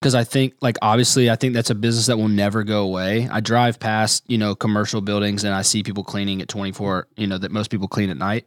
because 0.00 0.14
I 0.14 0.24
think 0.24 0.54
like 0.60 0.76
obviously 0.82 1.30
I 1.30 1.36
think 1.36 1.54
that's 1.54 1.70
a 1.70 1.74
business 1.74 2.06
that 2.06 2.16
will 2.18 2.28
never 2.28 2.62
go 2.64 2.82
away. 2.82 3.28
I 3.30 3.40
drive 3.40 3.78
past 3.80 4.24
you 4.28 4.38
know 4.38 4.54
commercial 4.54 5.00
buildings 5.00 5.44
and 5.44 5.54
I 5.54 5.62
see 5.62 5.82
people 5.82 6.04
cleaning 6.04 6.42
at 6.42 6.48
24. 6.48 7.08
You 7.16 7.26
know 7.26 7.38
that 7.38 7.50
most 7.50 7.70
people 7.70 7.88
clean 7.88 8.10
at 8.10 8.16
night, 8.16 8.46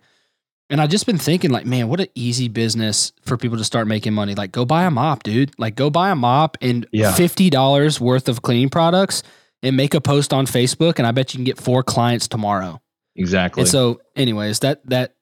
and 0.70 0.80
I've 0.80 0.90
just 0.90 1.06
been 1.06 1.18
thinking 1.18 1.50
like, 1.52 1.66
man, 1.66 1.88
what 1.88 2.00
an 2.00 2.08
easy 2.16 2.48
business 2.48 3.12
for 3.24 3.38
people 3.38 3.58
to 3.58 3.64
start 3.64 3.88
making 3.88 4.14
money. 4.14 4.36
Like, 4.36 4.52
go 4.52 4.66
buy 4.66 4.84
a 4.84 4.92
mop, 4.92 5.24
dude. 5.24 5.52
Like, 5.58 5.76
go 5.76 5.90
buy 5.90 6.12
a 6.12 6.16
mop 6.16 6.58
and 6.62 6.86
Yeah. 6.92 7.14
fifty 7.14 7.50
dollars 7.50 8.00
worth 8.00 8.30
of 8.30 8.42
cleaning 8.42 8.70
products. 8.70 9.24
And 9.64 9.76
make 9.76 9.96
a 9.96 10.00
post 10.00 10.34
on 10.34 10.46
Facebook, 10.46 11.00
and 11.00 11.08
I 11.08 11.12
bet 11.12 11.34
you 11.34 11.40
can 11.40 11.44
get 11.44 11.58
four 11.60 11.82
clients 11.82 12.28
tomorrow. 12.28 12.80
Exactly. 13.16 13.62
And 13.62 13.68
so, 13.68 14.00
anyways, 14.16 14.60
that 14.60 14.88
that 14.90 15.16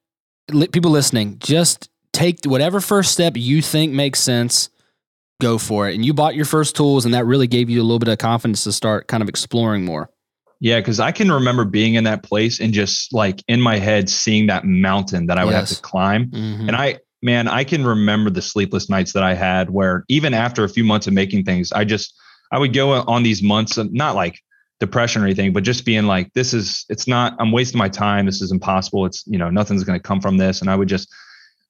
people 0.72 0.90
listening, 0.90 1.38
just 1.38 1.88
take 2.12 2.44
whatever 2.44 2.82
first 2.82 3.12
step 3.12 3.32
you 3.34 3.62
think 3.62 3.94
makes 3.94 4.20
sense, 4.20 4.68
go 5.40 5.58
for 5.58 5.88
it. 5.88 5.94
And 5.94 6.04
you 6.04 6.14
bought 6.14 6.34
your 6.34 6.44
first 6.44 6.76
tools, 6.76 7.04
and 7.04 7.14
that 7.14 7.26
really 7.26 7.46
gave 7.46 7.68
you 7.70 7.80
a 7.80 7.84
little 7.84 7.98
bit 7.98 8.08
of 8.08 8.18
confidence 8.18 8.64
to 8.64 8.72
start 8.72 9.08
kind 9.08 9.22
of 9.22 9.28
exploring 9.28 9.84
more. 9.84 10.10
yeah, 10.58 10.80
because 10.80 10.98
I 11.00 11.12
can 11.12 11.30
remember 11.30 11.66
being 11.66 11.94
in 11.96 12.04
that 12.04 12.22
place 12.22 12.60
and 12.60 12.72
just 12.72 13.12
like 13.12 13.42
in 13.46 13.60
my 13.60 13.76
head 13.78 14.08
seeing 14.08 14.46
that 14.46 14.64
mountain 14.64 15.26
that 15.26 15.36
I 15.38 15.44
would 15.44 15.52
have 15.54 15.68
to 15.68 15.80
climb. 15.82 16.30
Mhm. 16.30 16.68
And 16.68 16.74
I, 16.74 16.98
man, 17.20 17.46
I 17.46 17.62
can 17.62 17.84
remember 17.84 18.30
the 18.30 18.40
sleepless 18.40 18.88
nights 18.88 19.12
that 19.12 19.22
I 19.22 19.34
had 19.34 19.68
where 19.68 20.04
even 20.08 20.32
after 20.32 20.64
a 20.64 20.68
few 20.70 20.82
months 20.82 21.06
of 21.06 21.12
making 21.12 21.44
things, 21.44 21.72
I 21.72 21.84
just, 21.84 22.14
I 22.52 22.58
would 22.58 22.72
go 22.72 22.92
on 22.92 23.22
these 23.22 23.42
months 23.42 23.76
of 23.76 23.92
not 23.92 24.14
like 24.14 24.40
depression 24.80 25.20
or 25.20 25.26
anything, 25.26 25.52
but 25.52 25.62
just 25.62 25.84
being 25.84 26.06
like, 26.06 26.32
this 26.32 26.54
is, 26.54 26.86
it's 26.88 27.06
not, 27.06 27.36
I'm 27.38 27.52
wasting 27.52 27.76
my 27.78 27.90
time. 27.90 28.24
This 28.24 28.40
is 28.40 28.50
impossible. 28.50 29.04
It's, 29.04 29.24
you 29.26 29.36
know, 29.36 29.50
nothing's 29.50 29.84
going 29.84 29.98
to 29.98 30.02
come 30.02 30.22
from 30.22 30.38
this. 30.38 30.62
And 30.62 30.70
I 30.70 30.74
would 30.76 30.88
just, 30.88 31.12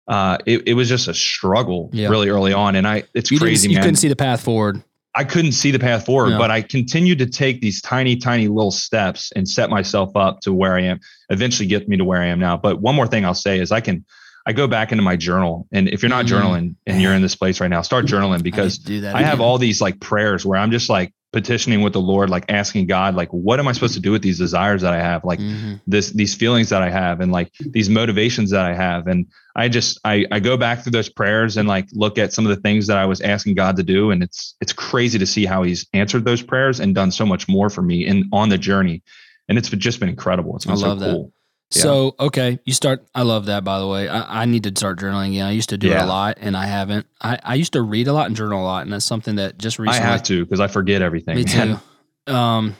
uh, 0.08 0.38
it, 0.46 0.62
it 0.68 0.74
was 0.74 0.88
just 0.88 1.08
a 1.08 1.14
struggle 1.14 1.90
Yeah. 1.92 2.08
really 2.08 2.28
early 2.28 2.52
on. 2.52 2.76
And 2.76 2.86
I, 2.86 3.04
it's 3.14 3.30
you 3.30 3.38
crazy, 3.38 3.68
you 3.68 3.74
man. 3.76 3.82
couldn't 3.84 3.96
see 3.96 4.08
the 4.08 4.16
path 4.16 4.40
forward. 4.42 4.82
I 5.14 5.24
couldn't 5.24 5.52
see 5.52 5.70
the 5.70 5.78
path 5.78 6.04
forward, 6.04 6.30
Yeah. 6.32 6.38
but 6.38 6.50
I 6.50 6.60
continued 6.62 7.18
to 7.20 7.26
take 7.26 7.60
these 7.62 7.80
tiny, 7.80 8.16
tiny 8.16 8.48
little 8.48 8.70
steps 8.70 9.32
and 9.34 9.48
set 9.48 9.70
myself 9.70 10.14
up 10.14 10.40
to 10.40 10.52
where 10.52 10.74
I 10.74 10.82
am, 10.82 11.00
eventually 11.30 11.66
get 11.66 11.88
me 11.88 11.96
to 11.96 12.04
where 12.04 12.20
I 12.20 12.26
am 12.26 12.38
now. 12.38 12.56
But 12.56 12.80
one 12.82 12.94
more 12.94 13.06
thing 13.06 13.24
I'll 13.24 13.34
say 13.34 13.58
is 13.58 13.72
I 13.72 13.80
can, 13.80 14.04
I 14.46 14.52
go 14.52 14.68
back 14.68 14.92
into 14.92 15.02
my 15.02 15.16
journal. 15.16 15.66
And 15.72 15.88
if 15.88 16.02
you're 16.02 16.10
not 16.10 16.26
Mhm. 16.26 16.28
journaling 16.28 16.74
and 16.86 17.00
you're 17.02 17.14
in 17.14 17.22
this 17.22 17.34
place 17.34 17.60
right 17.60 17.70
now, 17.70 17.82
start 17.82 18.04
journaling 18.06 18.42
because 18.42 18.78
I, 18.88 19.20
I 19.20 19.22
have 19.22 19.40
all 19.40 19.58
these 19.58 19.80
like 19.80 19.98
prayers 20.00 20.44
where 20.46 20.58
I'm 20.60 20.70
just 20.70 20.88
like 20.88 21.12
petitioning 21.36 21.82
with 21.82 21.92
the 21.92 22.00
Lord, 22.00 22.30
like 22.30 22.46
asking 22.48 22.86
God, 22.86 23.14
like, 23.14 23.28
what 23.30 23.60
am 23.60 23.68
I 23.68 23.72
supposed 23.72 23.92
to 23.94 24.00
do 24.00 24.10
with 24.10 24.22
these 24.22 24.38
desires 24.38 24.80
that 24.80 24.94
I 24.94 25.00
have? 25.00 25.22
Like, 25.22 25.38
Mhm. 25.38 25.80
this 25.86 26.10
these 26.10 26.34
feelings 26.34 26.70
that 26.70 26.80
I 26.82 26.88
have 26.88 27.20
and 27.20 27.30
like 27.30 27.52
these 27.60 27.90
motivations 27.90 28.50
that 28.52 28.64
I 28.64 28.72
have. 28.74 29.06
And 29.06 29.26
I 29.54 29.68
just 29.68 30.00
I 30.02 30.24
I 30.32 30.40
go 30.40 30.56
back 30.56 30.82
through 30.82 30.92
those 30.92 31.10
prayers 31.10 31.58
and 31.58 31.68
like 31.68 31.86
look 31.92 32.16
at 32.16 32.32
some 32.32 32.46
of 32.46 32.56
the 32.56 32.62
things 32.62 32.86
that 32.86 32.96
I 32.96 33.04
was 33.04 33.20
asking 33.20 33.54
God 33.54 33.76
to 33.76 33.82
do. 33.82 34.10
And 34.12 34.22
it's 34.22 34.54
it's 34.62 34.72
crazy 34.72 35.18
to 35.18 35.26
see 35.26 35.44
how 35.44 35.62
he's 35.62 35.86
answered 35.92 36.24
those 36.24 36.42
prayers 36.42 36.80
and 36.80 36.94
done 36.94 37.10
so 37.10 37.26
much 37.26 37.46
more 37.48 37.68
for 37.68 37.82
me 37.82 38.06
and 38.06 38.24
on 38.32 38.48
the 38.48 38.58
journey. 38.58 39.02
and 39.48 39.56
it's 39.58 39.68
just 39.68 40.00
been 40.00 40.08
incredible. 40.08 40.56
It's 40.56 40.64
been 40.64 40.74
I 40.74 40.80
so 40.80 40.96
cool. 40.98 41.24
that. 41.24 41.32
Yeah. 41.74 41.82
So 41.82 42.14
okay, 42.20 42.60
you 42.64 42.72
start. 42.72 43.04
I 43.14 43.22
love 43.22 43.46
that. 43.46 43.64
By 43.64 43.80
the 43.80 43.88
way, 43.88 44.08
I, 44.08 44.42
I 44.42 44.44
need 44.44 44.62
to 44.64 44.70
start 44.70 45.00
journaling 45.00 45.30
again. 45.30 45.46
I 45.46 45.50
used 45.50 45.70
to 45.70 45.78
do 45.78 45.90
it 45.90 45.96
a 45.96 46.06
lot, 46.06 46.38
and 46.40 46.56
I 46.56 46.66
haven't. 46.66 47.06
I, 47.20 47.38
I 47.42 47.54
used 47.54 47.72
to 47.72 47.82
read 47.82 48.06
a 48.06 48.12
lot 48.12 48.26
and 48.26 48.36
journal 48.36 48.62
a 48.62 48.64
lot, 48.64 48.84
and 48.84 48.92
that's 48.92 49.04
something 49.04 49.36
that 49.36 49.58
just 49.58 49.78
recently. 49.78 50.00
I 50.00 50.10
have 50.10 50.22
to 50.24 50.44
because 50.44 50.60
I 50.60 50.68
forget 50.68 51.02
everything. 51.02 51.36
Me 51.36 51.44
man. 51.44 51.80
too. 52.26 52.32
Um, 52.32 52.76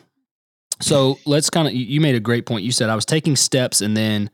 so 0.80 1.18
let's 1.26 1.50
kind 1.50 1.66
of. 1.66 1.74
You 1.74 2.00
made 2.00 2.14
a 2.14 2.20
great 2.20 2.46
point. 2.46 2.62
You 2.62 2.70
said 2.70 2.88
I 2.88 2.94
was 2.94 3.04
taking 3.04 3.34
steps, 3.34 3.80
and 3.80 3.96
then 3.96 4.30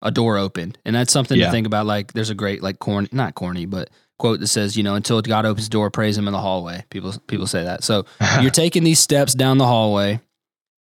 a 0.00 0.12
door 0.12 0.38
opened, 0.38 0.78
and 0.84 0.94
that's 0.94 1.12
something 1.12 1.38
to 1.38 1.50
think 1.50 1.66
about. 1.66 1.86
Like, 1.86 2.12
there's 2.12 2.30
a 2.30 2.36
great 2.36 2.62
like 2.62 2.78
corny, 2.78 3.08
not 3.10 3.34
corny, 3.34 3.66
but 3.66 3.90
quote 4.18 4.40
that 4.40 4.48
says, 4.48 4.76
you 4.76 4.82
know, 4.82 4.94
until 4.94 5.20
God 5.22 5.46
opens 5.46 5.66
the 5.66 5.70
door, 5.70 5.90
praise 5.90 6.18
Him 6.18 6.28
in 6.28 6.32
the 6.32 6.40
hallway. 6.40 6.84
People 6.90 7.14
people 7.26 7.46
say 7.46 7.64
that. 7.64 7.82
So 7.82 8.04
you're 8.40 8.50
taking 8.50 8.84
these 8.84 9.00
steps 9.00 9.34
down 9.34 9.58
the 9.58 9.66
hallway. 9.66 10.20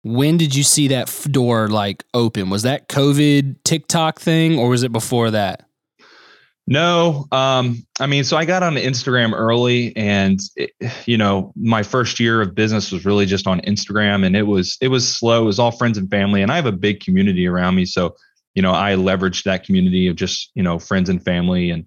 When 0.05 0.37
did 0.37 0.53
you 0.53 0.61
see 0.61 0.87
that 0.89 1.11
door 1.31 1.67
like 1.67 2.03
open? 2.13 2.51
Was 2.51 2.61
that 2.61 2.89
COVID 2.89 3.55
TikTok 3.63 4.19
thing, 4.19 4.59
or 4.59 4.69
was 4.69 4.83
it 4.83 4.91
before 4.91 5.31
that? 5.31 5.67
No, 6.67 7.25
um, 7.31 7.83
I 7.99 8.05
mean, 8.05 8.23
so 8.23 8.37
I 8.37 8.45
got 8.45 8.61
on 8.61 8.75
Instagram 8.75 9.33
early, 9.33 9.95
and 9.97 10.39
it, 10.55 10.71
you 11.07 11.17
know, 11.17 11.51
my 11.55 11.81
first 11.81 12.19
year 12.19 12.39
of 12.39 12.53
business 12.53 12.91
was 12.91 13.03
really 13.03 13.25
just 13.25 13.47
on 13.47 13.61
Instagram, 13.61 14.23
and 14.23 14.35
it 14.35 14.43
was 14.43 14.77
it 14.79 14.89
was 14.89 15.07
slow. 15.07 15.41
It 15.41 15.45
was 15.45 15.57
all 15.57 15.71
friends 15.71 15.97
and 15.97 16.07
family, 16.11 16.43
and 16.43 16.51
I 16.51 16.55
have 16.55 16.67
a 16.67 16.71
big 16.71 16.99
community 16.99 17.47
around 17.47 17.73
me, 17.73 17.85
so 17.85 18.15
you 18.53 18.61
know, 18.61 18.73
I 18.73 18.93
leveraged 18.93 19.41
that 19.43 19.63
community 19.63 20.07
of 20.07 20.17
just 20.17 20.51
you 20.53 20.61
know 20.61 20.77
friends 20.77 21.09
and 21.09 21.23
family 21.25 21.71
and 21.71 21.83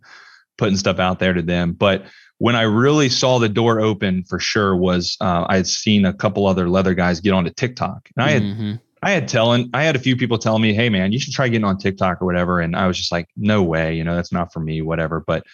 putting 0.59 0.77
stuff 0.77 0.99
out 0.99 1.19
there 1.19 1.33
to 1.33 1.43
them. 1.43 1.73
But 1.73 2.05
when 2.39 2.55
I 2.55 2.63
really 2.63 3.09
saw 3.09 3.39
the 3.39 3.49
door 3.49 3.81
open 3.81 4.25
for 4.25 4.39
sure 4.39 4.77
was 4.77 5.17
uh, 5.21 5.47
I 5.49 5.57
had 5.57 5.67
seen 5.67 6.05
a 6.05 6.13
couple 6.13 6.47
other 6.47 6.69
leather 6.69 6.95
guys 6.95 7.21
get 7.21 7.33
onto 7.33 7.51
TikTok, 7.51 8.09
and 8.17 8.25
I 8.25 8.31
had 8.31 8.43
Mhm. 8.43 8.81
I 9.01 9.13
had 9.13 9.29
telling, 9.29 9.71
I 9.73 9.85
had 9.85 9.95
a 9.95 10.01
few 10.01 10.17
people 10.17 10.39
telling 10.39 10.61
me, 10.61 10.75
"Hey, 10.75 10.89
man, 10.89 11.13
you 11.13 11.21
should 11.21 11.33
try 11.33 11.47
getting 11.49 11.65
on 11.65 11.79
TikTok 11.79 12.21
or 12.21 12.27
whatever," 12.27 12.61
and 12.61 12.75
I 12.75 12.89
was 12.89 12.97
just 12.97 13.13
like, 13.13 13.29
"No 13.37 13.63
way, 13.63 13.97
you 13.97 14.03
know, 14.03 14.17
that's 14.17 14.33
not 14.33 14.53
for 14.53 14.59
me, 14.59 14.83
whatever." 14.83 15.23
But 15.25 15.45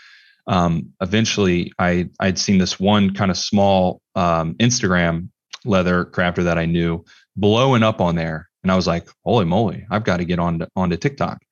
um, 0.46 0.88
eventually, 1.00 1.73
I 1.78 2.08
I'd 2.20 2.38
seen 2.38 2.58
this 2.58 2.80
one 2.80 3.12
kind 3.12 3.30
of 3.30 3.37
small 3.37 4.00
um, 4.14 4.54
Instagram 4.54 5.28
leather 5.66 6.04
crafter 6.06 6.44
that 6.44 6.58
I 6.58 6.64
knew 6.66 7.04
blowing 7.37 7.82
up 7.82 8.00
on 8.00 8.14
there, 8.16 8.49
and 8.62 8.73
I 8.73 8.76
was 8.76 8.87
like, 8.87 9.08
"Holy 9.25 9.44
moly, 9.44 9.87
I've 9.90 10.04
got 10.04 10.18
to 10.18 10.25
get 10.25 10.38
on 10.38 10.61
to, 10.61 10.68
onto 10.75 10.96
TikTok." 10.96 11.42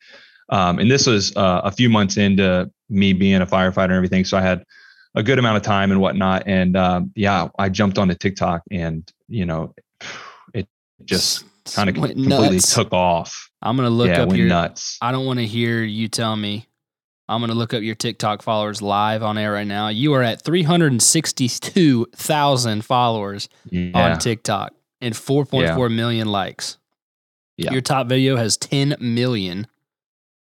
Um, 0.48 0.78
and 0.78 0.90
this 0.90 1.06
was 1.06 1.34
uh, 1.36 1.60
a 1.64 1.70
few 1.70 1.88
months 1.88 2.16
into 2.16 2.70
me 2.92 3.12
being 3.12 3.40
a 3.40 3.46
firefighter 3.46 3.84
and 3.84 3.94
everything, 3.94 4.24
so 4.24 4.36
I 4.36 4.42
had 4.42 4.64
a 5.14 5.22
good 5.22 5.38
amount 5.38 5.56
of 5.56 5.62
time 5.62 5.90
and 5.90 6.00
whatnot. 6.00 6.44
And 6.46 6.76
um, 6.76 7.12
yeah, 7.14 7.48
I 7.58 7.68
jumped 7.68 7.98
onto 7.98 8.14
TikTok, 8.14 8.62
and 8.70 9.10
you 9.28 9.46
know, 9.46 9.74
it 10.54 10.68
just 11.04 11.44
kind 11.74 11.88
of 11.88 11.94
completely 11.94 12.28
nuts. 12.28 12.74
took 12.74 12.92
off. 12.92 13.50
I'm 13.60 13.76
gonna 13.76 13.90
look 13.90 14.08
yeah, 14.08 14.22
up 14.22 14.34
your. 14.34 14.48
nuts. 14.48 14.98
I 15.00 15.12
don't 15.12 15.26
want 15.26 15.38
to 15.38 15.46
hear 15.46 15.82
you 15.82 16.08
tell 16.08 16.34
me. 16.36 16.66
I'm 17.28 17.40
gonna 17.40 17.54
look 17.54 17.72
up 17.72 17.82
your 17.82 17.94
TikTok 17.94 18.42
followers 18.42 18.82
live 18.82 19.22
on 19.22 19.38
air 19.38 19.52
right 19.52 19.66
now. 19.66 19.88
You 19.88 20.12
are 20.14 20.22
at 20.22 20.42
362,000 20.42 22.84
followers 22.84 23.48
Yeah, 23.70 23.90
on 23.94 24.18
TikTok 24.18 24.74
and 25.00 25.14
4.4 25.14 25.94
million 25.94 26.26
likes. 26.28 26.78
Yeah. 27.56 27.72
Your 27.72 27.80
top 27.80 28.08
video 28.08 28.36
has 28.36 28.56
10 28.56 28.96
million. 29.00 29.68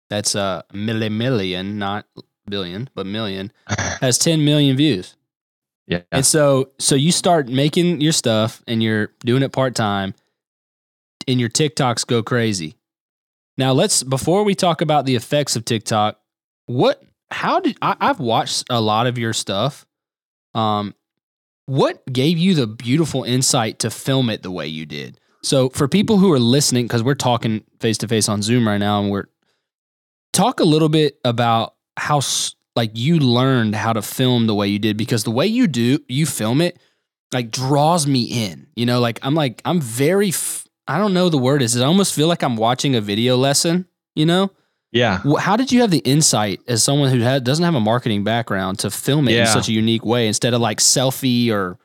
That's 0.10 0.34
a 0.36 0.64
milli 0.74 1.12
million, 1.12 1.78
not 1.78 2.06
billion, 2.48 2.90
but 2.96 3.06
million. 3.06 3.52
Has 3.68 4.18
10 4.18 4.44
million 4.44 4.78
views. 4.78 5.16
yeah, 5.88 6.02
And 6.12 6.26
so 6.26 6.72
so 6.80 6.96
you 6.96 7.12
start 7.12 7.48
making 7.48 8.02
your 8.02 8.12
stuff 8.12 8.62
and 8.68 8.82
you're 8.82 9.12
doing 9.26 9.44
it 9.44 9.52
part 9.52 9.76
time 9.76 10.14
and 11.28 11.40
your 11.40 11.50
TikToks 11.50 12.06
go 12.08 12.24
crazy. 12.24 12.76
Now 13.58 13.74
let's 13.74 14.04
before 14.04 14.44
we 14.44 14.56
talk 14.56 14.82
about 14.82 15.06
the 15.06 15.16
effects 15.16 15.56
of 15.56 15.66
TikTok, 15.66 16.20
what 16.66 17.04
how 17.30 17.60
did 17.60 17.78
I, 17.82 17.96
I've 18.00 18.20
watched 18.20 18.66
a 18.70 18.82
lot 18.82 19.08
of 19.08 19.18
your 19.18 19.34
stuff. 19.34 19.86
Um 20.54 20.96
what 21.68 22.04
gave 22.12 22.38
you 22.38 22.54
the 22.54 22.68
beautiful 22.68 23.24
insight 23.24 23.80
to 23.80 23.90
film 23.90 24.30
it 24.30 24.44
the 24.44 24.52
way 24.52 24.68
you 24.68 24.86
did? 24.86 25.20
So 25.44 25.70
for 25.70 25.88
people 25.88 26.18
who 26.18 26.32
are 26.34 26.40
listening, 26.40 26.86
because 26.86 27.04
we're 27.04 27.16
talking 27.16 27.64
face 27.80 27.98
to 28.00 28.08
face 28.08 28.30
on 28.30 28.42
Zoom 28.42 28.68
right 28.68 28.78
now, 28.78 29.02
and 29.02 29.10
we're 29.10 29.26
talk 30.34 30.60
a 30.60 30.64
little 30.64 30.90
bit 30.90 31.20
about 31.24 31.76
how 31.98 32.18
s- 32.18 32.56
like 32.76 32.92
you 32.94 33.20
learned 33.20 33.76
how 33.76 33.94
to 33.94 34.02
film 34.02 34.48
the 34.48 34.56
way 34.56 34.68
you 34.68 34.80
did 34.80 34.98
because 34.98 35.24
the 35.24 35.32
way 35.32 35.46
you 35.48 35.68
do 35.68 36.00
you 36.08 36.26
film 36.26 36.62
it 36.62 36.78
like 37.34 37.52
draws 37.52 38.08
me 38.08 38.24
in 38.24 38.68
you 38.76 38.86
know 38.86 39.00
like 39.00 39.20
i'm 39.24 39.36
like 39.36 39.62
i'm 39.66 39.82
very 39.82 40.30
f- 40.30 40.66
i 40.88 40.98
don't 40.98 41.14
know 41.14 41.30
the 41.30 41.38
word 41.38 41.62
is 41.62 41.80
i 41.80 41.86
almost 41.86 42.14
feel 42.14 42.28
like 42.28 42.44
i'm 42.44 42.56
watching 42.56 42.96
a 42.96 43.02
video 43.02 43.36
lesson 43.38 43.86
you 44.16 44.26
know 44.26 44.52
yeah. 44.94 45.22
How 45.40 45.56
did 45.56 45.72
you 45.72 45.80
have 45.80 45.90
the 45.90 46.00
insight 46.00 46.60
as 46.68 46.84
someone 46.84 47.12
who 47.12 47.22
had, 47.22 47.46
doesn't 47.46 47.64
have 47.64 47.76
a 47.76 47.80
marketing 47.80 48.26
background 48.26 48.80
to 48.80 48.92
film 48.92 49.30
it 49.30 49.32
in 49.44 49.48
such 49.48 49.70
a 49.70 49.72
unique 49.72 50.04
way 50.04 50.28
instead 50.28 50.54
of 50.54 50.60
like 50.60 50.80
selfie 50.80 51.50
or 51.50 51.78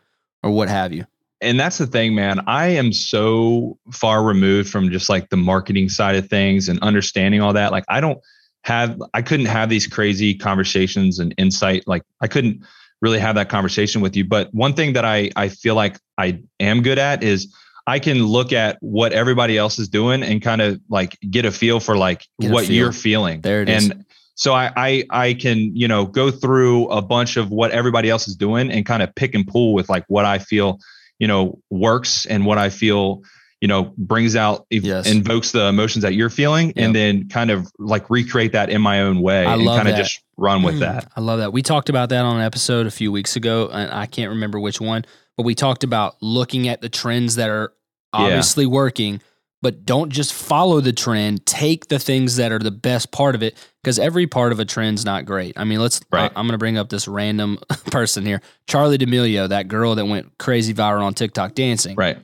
or 0.42 0.50
what 0.50 0.68
have 0.68 0.92
you 0.92 1.06
and 1.40 1.60
that's 1.60 1.78
the 1.78 1.86
thing, 1.86 2.14
man. 2.14 2.40
I 2.48 2.68
am 2.68 2.92
so 2.92 3.78
far 3.92 4.24
removed 4.24 4.70
from 4.70 4.90
just 4.90 5.08
like 5.08 5.28
the 5.28 5.36
marketing 5.36 5.88
side 5.88 6.16
of 6.16 6.28
things 6.28 6.68
and 6.68 6.80
understanding 6.80 7.40
all 7.42 7.52
that. 7.52 7.70
Like, 7.72 7.84
I 7.88 8.00
don't 8.00 8.18
have, 8.66 9.00
I 9.14 9.22
couldn't 9.22 9.46
have 9.46 9.68
these 9.68 9.86
crazy 9.86 10.34
conversations 10.34 11.18
and 11.18 11.32
insight. 11.38 11.84
Like, 11.86 12.02
I 12.20 12.26
couldn't 12.26 12.64
really 13.00 13.18
have 13.18 13.36
that 13.36 13.48
conversation 13.48 14.00
with 14.00 14.16
you. 14.16 14.24
But 14.24 14.52
one 14.52 14.74
thing 14.74 14.94
that 14.94 15.04
I 15.04 15.30
I 15.36 15.48
feel 15.48 15.74
like 15.74 15.98
I 16.18 16.40
am 16.60 16.82
good 16.82 16.98
at 16.98 17.22
is 17.22 17.54
I 17.86 17.98
can 17.98 18.24
look 18.24 18.52
at 18.52 18.78
what 18.80 19.12
everybody 19.12 19.56
else 19.56 19.78
is 19.78 19.88
doing 19.88 20.22
and 20.22 20.42
kind 20.42 20.60
of 20.60 20.80
like 20.88 21.16
get 21.30 21.44
a 21.44 21.52
feel 21.52 21.78
for 21.78 21.96
like 21.96 22.26
Get 22.40 22.50
what 22.50 22.66
feel. 22.66 22.74
you're 22.76 22.92
feeling. 22.92 23.40
There 23.42 23.62
it 23.62 23.68
is. 23.68 23.90
and 23.90 24.04
so 24.34 24.52
I, 24.54 24.72
I 24.76 25.04
I 25.10 25.34
can 25.34 25.76
you 25.76 25.86
know 25.88 26.04
go 26.06 26.30
through 26.30 26.88
a 26.88 27.00
bunch 27.02 27.36
of 27.36 27.50
what 27.50 27.70
everybody 27.70 28.10
else 28.10 28.26
is 28.28 28.34
doing 28.36 28.70
and 28.72 28.84
kind 28.84 29.02
of 29.02 29.14
pick 29.14 29.34
and 29.34 29.46
pull 29.46 29.74
with 29.74 29.88
like 29.88 30.04
what 30.08 30.24
I 30.24 30.38
feel 30.38 30.78
you 31.18 31.28
know 31.28 31.60
works 31.70 32.26
and 32.26 32.44
what 32.44 32.58
I 32.58 32.70
feel 32.70 33.22
you 33.66 33.68
know 33.68 33.92
brings 33.98 34.36
out 34.36 34.64
Yes. 34.70 35.10
invokes 35.10 35.50
the 35.50 35.66
emotions 35.66 36.02
that 36.04 36.14
you're 36.14 36.30
feeling 36.30 36.68
Yep. 36.68 36.76
and 36.76 36.94
then 36.94 37.28
kind 37.28 37.50
of 37.50 37.66
like 37.80 38.08
recreate 38.08 38.52
that 38.52 38.70
in 38.70 38.80
my 38.80 39.00
own 39.00 39.20
way 39.20 39.44
I 39.44 39.54
and 39.54 39.66
kind 39.66 39.88
of 39.88 39.96
just 39.96 40.20
run 40.36 40.62
with 40.62 40.76
Mm, 40.76 40.80
that. 40.80 41.10
I 41.16 41.20
love 41.20 41.40
that. 41.40 41.52
We 41.52 41.62
talked 41.62 41.88
about 41.88 42.10
that 42.10 42.24
on 42.24 42.36
an 42.36 42.42
episode 42.42 42.86
a 42.86 42.92
few 42.92 43.10
weeks 43.10 43.34
ago, 43.34 43.68
and 43.72 43.90
I 43.90 44.06
can't 44.06 44.30
remember 44.30 44.60
which 44.60 44.80
one, 44.80 45.04
but 45.36 45.42
we 45.44 45.56
talked 45.56 45.82
about 45.82 46.14
looking 46.22 46.68
at 46.68 46.80
the 46.80 46.88
trends 46.88 47.34
that 47.36 47.50
are 47.50 47.72
Yeah. 48.14 48.20
obviously 48.20 48.66
working, 48.66 49.20
but 49.62 49.84
don't 49.84 50.10
just 50.10 50.32
follow 50.32 50.80
the 50.80 50.92
trend. 50.92 51.44
Take 51.44 51.88
the 51.88 51.98
things 51.98 52.36
that 52.36 52.52
are 52.52 52.60
the 52.60 52.70
best 52.70 53.10
part 53.10 53.34
of 53.34 53.42
it, 53.42 53.56
because 53.82 53.98
every 53.98 54.28
part 54.28 54.52
of 54.52 54.60
a 54.60 54.64
trend's 54.64 55.04
not 55.04 55.24
great. 55.24 55.54
I 55.58 55.64
mean, 55.64 55.80
let's. 55.80 56.00
Right. 56.12 56.30
I, 56.36 56.38
am 56.38 56.46
going 56.46 56.52
to 56.52 56.58
bring 56.58 56.78
up 56.78 56.88
this 56.88 57.08
random 57.08 57.58
person 57.90 58.24
here, 58.24 58.40
Charli 58.68 58.96
D'Amelio, 58.98 59.48
that 59.48 59.66
girl 59.66 59.96
that 59.96 60.06
went 60.06 60.38
crazy 60.38 60.72
viral 60.72 61.02
on 61.02 61.14
TikTok 61.14 61.54
dancing. 61.54 61.96
Right. 61.96 62.18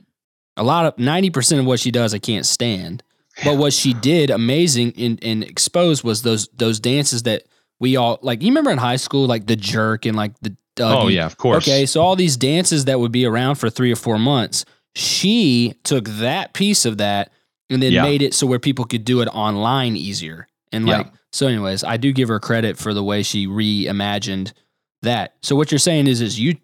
A 0.57 0.63
lot 0.63 0.85
of 0.85 0.97
ninety 0.99 1.29
percent 1.29 1.59
of 1.61 1.65
what 1.65 1.79
she 1.79 1.91
does, 1.91 2.13
I 2.13 2.19
can't 2.19 2.45
stand. 2.45 3.03
But 3.43 3.57
what 3.57 3.73
she 3.73 3.93
did 3.93 4.29
amazing 4.29 4.93
and, 4.97 5.17
and 5.23 5.43
exposed 5.43 6.03
was 6.03 6.21
those 6.21 6.47
those 6.49 6.79
dances 6.79 7.23
that 7.23 7.43
we 7.79 7.95
all 7.95 8.19
like. 8.21 8.41
You 8.43 8.49
remember 8.49 8.69
in 8.71 8.77
high 8.77 8.97
school, 8.97 9.25
like 9.25 9.47
the 9.47 9.55
jerk 9.55 10.05
and 10.05 10.15
like 10.15 10.33
the 10.41 10.55
Dougie? 10.75 11.03
Oh 11.03 11.07
yeah, 11.07 11.25
of 11.25 11.37
course. 11.37 11.67
Okay, 11.67 11.85
so 11.87 12.01
all 12.01 12.15
these 12.15 12.37
dances 12.37 12.85
that 12.85 12.99
would 12.99 13.11
be 13.11 13.25
around 13.25 13.55
for 13.55 13.69
three 13.69 13.91
or 13.91 13.95
four 13.95 14.19
months, 14.19 14.65
she 14.95 15.73
took 15.83 16.05
that 16.05 16.53
piece 16.53 16.85
of 16.85 16.97
that 16.99 17.31
and 17.69 17.81
then 17.81 17.91
Yeah. 17.91 18.03
made 18.03 18.21
it 18.21 18.33
so 18.35 18.45
where 18.47 18.59
people 18.59 18.85
could 18.85 19.03
do 19.05 19.21
it 19.21 19.27
online 19.27 19.95
easier. 19.95 20.47
And 20.71 20.87
Yeah. 20.87 20.97
like, 20.99 21.07
so, 21.31 21.47
anyways, 21.47 21.83
I 21.83 21.97
do 21.97 22.11
give 22.11 22.27
her 22.29 22.39
credit 22.39 22.77
for 22.77 22.93
the 22.93 23.03
way 23.03 23.23
she 23.23 23.47
reimagined 23.47 24.53
that. 25.01 25.33
So 25.41 25.55
what 25.55 25.71
you're 25.71 25.79
saying 25.79 26.07
is, 26.07 26.21
is 26.21 26.39
you 26.39 26.57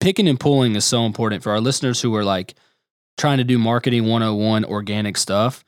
picking 0.00 0.28
and 0.28 0.38
pulling 0.38 0.74
is 0.76 0.84
so 0.84 1.04
important 1.06 1.42
for 1.42 1.50
our 1.52 1.60
listeners 1.60 2.00
who 2.00 2.14
are 2.16 2.24
like 2.24 2.54
trying 3.18 3.38
to 3.38 3.44
do 3.44 3.58
marketing 3.58 4.06
101 4.06 4.64
organic 4.64 5.16
stuff. 5.16 5.64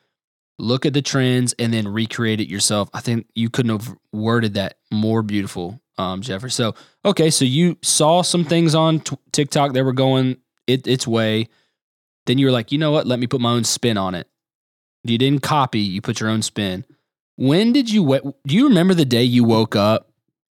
Look 0.58 0.86
at 0.86 0.94
the 0.94 1.02
trends 1.02 1.54
and 1.58 1.72
then 1.72 1.88
recreate 1.88 2.40
it 2.40 2.48
yourself. 2.48 2.88
I 2.94 3.00
think 3.00 3.26
you 3.34 3.50
couldn't 3.50 3.72
have 3.78 3.94
worded 4.12 4.54
that 4.54 4.78
more 4.90 5.22
beautiful, 5.22 5.80
um, 5.98 6.22
Jeffrey. 6.22 6.50
So, 6.50 6.74
okay, 7.04 7.30
so 7.30 7.44
you 7.44 7.76
saw 7.82 8.22
some 8.22 8.44
things 8.44 8.74
on 8.74 9.00
t- 9.00 9.16
TikTok 9.32 9.72
that 9.72 9.84
were 9.84 9.92
going 9.92 10.36
it, 10.66 10.86
its 10.86 11.06
way. 11.06 11.48
Then 12.26 12.38
you 12.38 12.46
were 12.46 12.52
like, 12.52 12.72
you 12.72 12.78
know 12.78 12.92
what? 12.92 13.06
Let 13.06 13.18
me 13.18 13.26
put 13.26 13.40
my 13.40 13.52
own 13.52 13.64
spin 13.64 13.96
on 13.96 14.14
it. 14.14 14.28
You 15.02 15.16
didn't 15.16 15.42
copy, 15.42 15.80
you 15.80 16.02
put 16.02 16.20
your 16.20 16.28
own 16.28 16.42
spin. 16.42 16.84
When 17.36 17.72
did 17.72 17.90
you, 17.90 18.34
do 18.46 18.54
you 18.54 18.68
remember 18.68 18.92
the 18.92 19.06
day 19.06 19.22
you 19.22 19.44
woke 19.44 19.74
up 19.74 20.10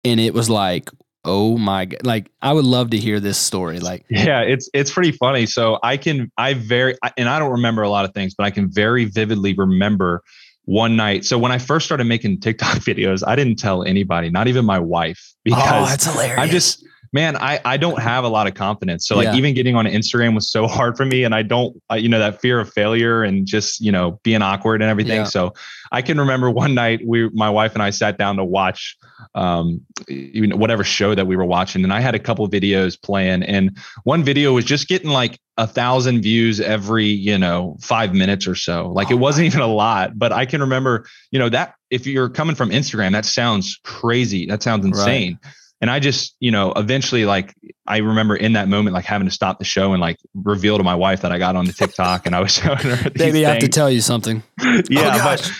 and 0.05 0.19
it 0.19 0.35
was 0.35 0.51
like, 0.51 0.91
oh 1.25 1.57
my 1.59 1.85
God? 1.87 2.05
Like, 2.05 2.31
I 2.41 2.53
would 2.53 2.65
love 2.65 2.91
to 2.91 2.99
hear 2.99 3.21
this 3.21 3.39
story. 3.39 3.81
Like, 3.81 4.05
Yeah, 4.09 4.41
it's 4.41 4.69
it's 4.75 4.91
pretty 4.91 5.13
funny. 5.13 5.47
So 5.47 5.79
I 5.83 5.97
can 5.97 6.31
I 6.37 6.55
very 6.55 6.97
and 7.17 7.29
I 7.29 7.39
don't 7.39 7.53
remember 7.53 7.83
a 7.83 7.91
lot 7.91 8.05
of 8.05 8.13
things, 8.15 8.35
but 8.35 8.45
I 8.45 8.51
can 8.51 8.71
very 8.71 9.05
vividly 9.05 9.55
remember 9.55 10.23
one 10.65 10.97
night. 10.97 11.25
So 11.25 11.39
when 11.39 11.53
I 11.53 11.59
first 11.59 11.87
started 11.87 12.05
making 12.05 12.41
TikTok 12.41 12.79
videos, 12.79 13.23
I 13.27 13.37
didn't 13.37 13.57
tell 13.57 13.83
anybody, 13.83 14.31
not 14.31 14.49
even 14.49 14.65
my 14.65 14.79
wife, 14.79 15.33
because 15.45 15.63
oh, 15.67 15.87
that's 15.87 16.05
hilarious. 16.07 16.39
I'm 16.39 16.49
just 16.51 16.85
man, 17.13 17.37
I, 17.37 17.61
I 17.65 17.77
don't 17.77 17.99
have 18.01 18.25
a 18.25 18.29
lot 18.29 18.47
of 18.47 18.55
confidence. 18.55 19.07
So 19.07 19.17
like 19.17 19.27
Yeah. 19.27 19.35
even 19.35 19.55
getting 19.55 19.77
on 19.77 19.85
Instagram 19.85 20.35
was 20.35 20.51
so 20.51 20.67
hard 20.69 20.97
for 20.97 21.05
me. 21.05 21.25
And 21.25 21.35
I 21.35 21.43
don't, 21.43 21.81
I, 21.91 21.97
you 21.97 22.09
know, 22.09 22.19
that 22.19 22.41
fear 22.41 22.59
of 22.59 22.73
failure 22.73 23.23
and 23.23 23.47
just, 23.47 23.81
you 23.81 23.93
know, 23.93 24.19
being 24.23 24.41
awkward 24.43 24.81
and 24.81 24.91
everything. 24.91 25.17
Yeah. 25.17 25.25
So 25.25 25.53
I 25.93 26.01
can 26.01 26.19
remember 26.19 26.51
one 26.51 26.75
night 26.75 27.01
we, 27.07 27.29
my 27.31 27.51
wife 27.51 27.75
and 27.75 27.83
I 27.83 27.91
sat 27.91 28.17
down 28.17 28.37
to 28.37 28.45
watch, 28.45 28.97
um, 29.35 29.81
you 30.09 30.47
know, 30.47 30.57
whatever 30.57 30.85
show 30.85 31.15
that 31.15 31.27
we 31.27 31.37
were 31.37 31.45
watching. 31.45 31.85
And 31.85 31.93
I 31.93 32.01
had 32.01 32.15
a 32.15 32.19
couple 32.19 32.49
videos 32.49 33.01
playing 33.01 33.43
and 33.43 33.77
one 34.05 34.23
video 34.23 34.53
was 34.53 34.65
just 34.65 34.89
getting 34.89 35.11
like 35.11 35.39
a 35.57 35.67
thousand 35.67 36.23
views 36.23 36.61
every, 36.61 37.07
you 37.07 37.39
know, 37.39 37.77
five 37.81 38.15
minutes 38.15 38.47
or 38.47 38.55
so. 38.55 38.89
Like 38.89 39.11
it 39.11 39.15
Oh, 39.15 39.19
wasn't 39.19 39.47
even 39.47 39.61
a 39.61 39.67
lot, 39.67 40.19
but 40.19 40.33
I 40.33 40.47
can 40.47 40.61
remember, 40.61 41.07
you 41.31 41.39
know, 41.39 41.49
that 41.51 41.75
if 41.91 42.07
you're 42.07 42.29
coming 42.31 42.57
from 42.57 42.71
Instagram, 42.71 43.13
that 43.13 43.25
sounds 43.27 43.79
crazy. 43.85 44.47
That 44.47 44.63
sounds 44.63 44.85
Right. 44.85 44.89
insane. 44.89 45.39
And 45.81 45.91
I 45.91 45.99
just, 45.99 46.37
you 46.39 46.53
know, 46.53 46.73
eventually, 46.77 47.25
like, 47.25 47.53
I 47.89 47.99
remember 47.99 48.37
in 48.37 48.53
that 48.53 48.69
moment, 48.69 48.95
like 48.95 49.05
having 49.05 49.27
to 49.27 49.35
stop 49.35 49.59
the 49.59 49.65
show 49.65 49.93
and 49.93 50.01
like 50.01 50.17
reveal 50.33 50.79
to 50.79 50.85
my 50.85 50.95
wife 50.95 51.23
that 51.23 51.33
I 51.33 51.39
got 51.39 51.57
on 51.57 51.67
the 51.67 51.73
TikTok 51.73 52.25
and 52.25 52.37
I 52.37 52.41
was 52.41 52.53
showing 52.57 52.79
her. 52.79 53.11
Baby, 53.11 53.45
I 53.45 53.55
have 53.55 53.63
to 53.63 53.69
tell 53.69 53.91
you 53.91 54.01
something. 54.01 54.45
yeah, 54.89 55.17
oh, 55.17 55.25
but 55.25 55.53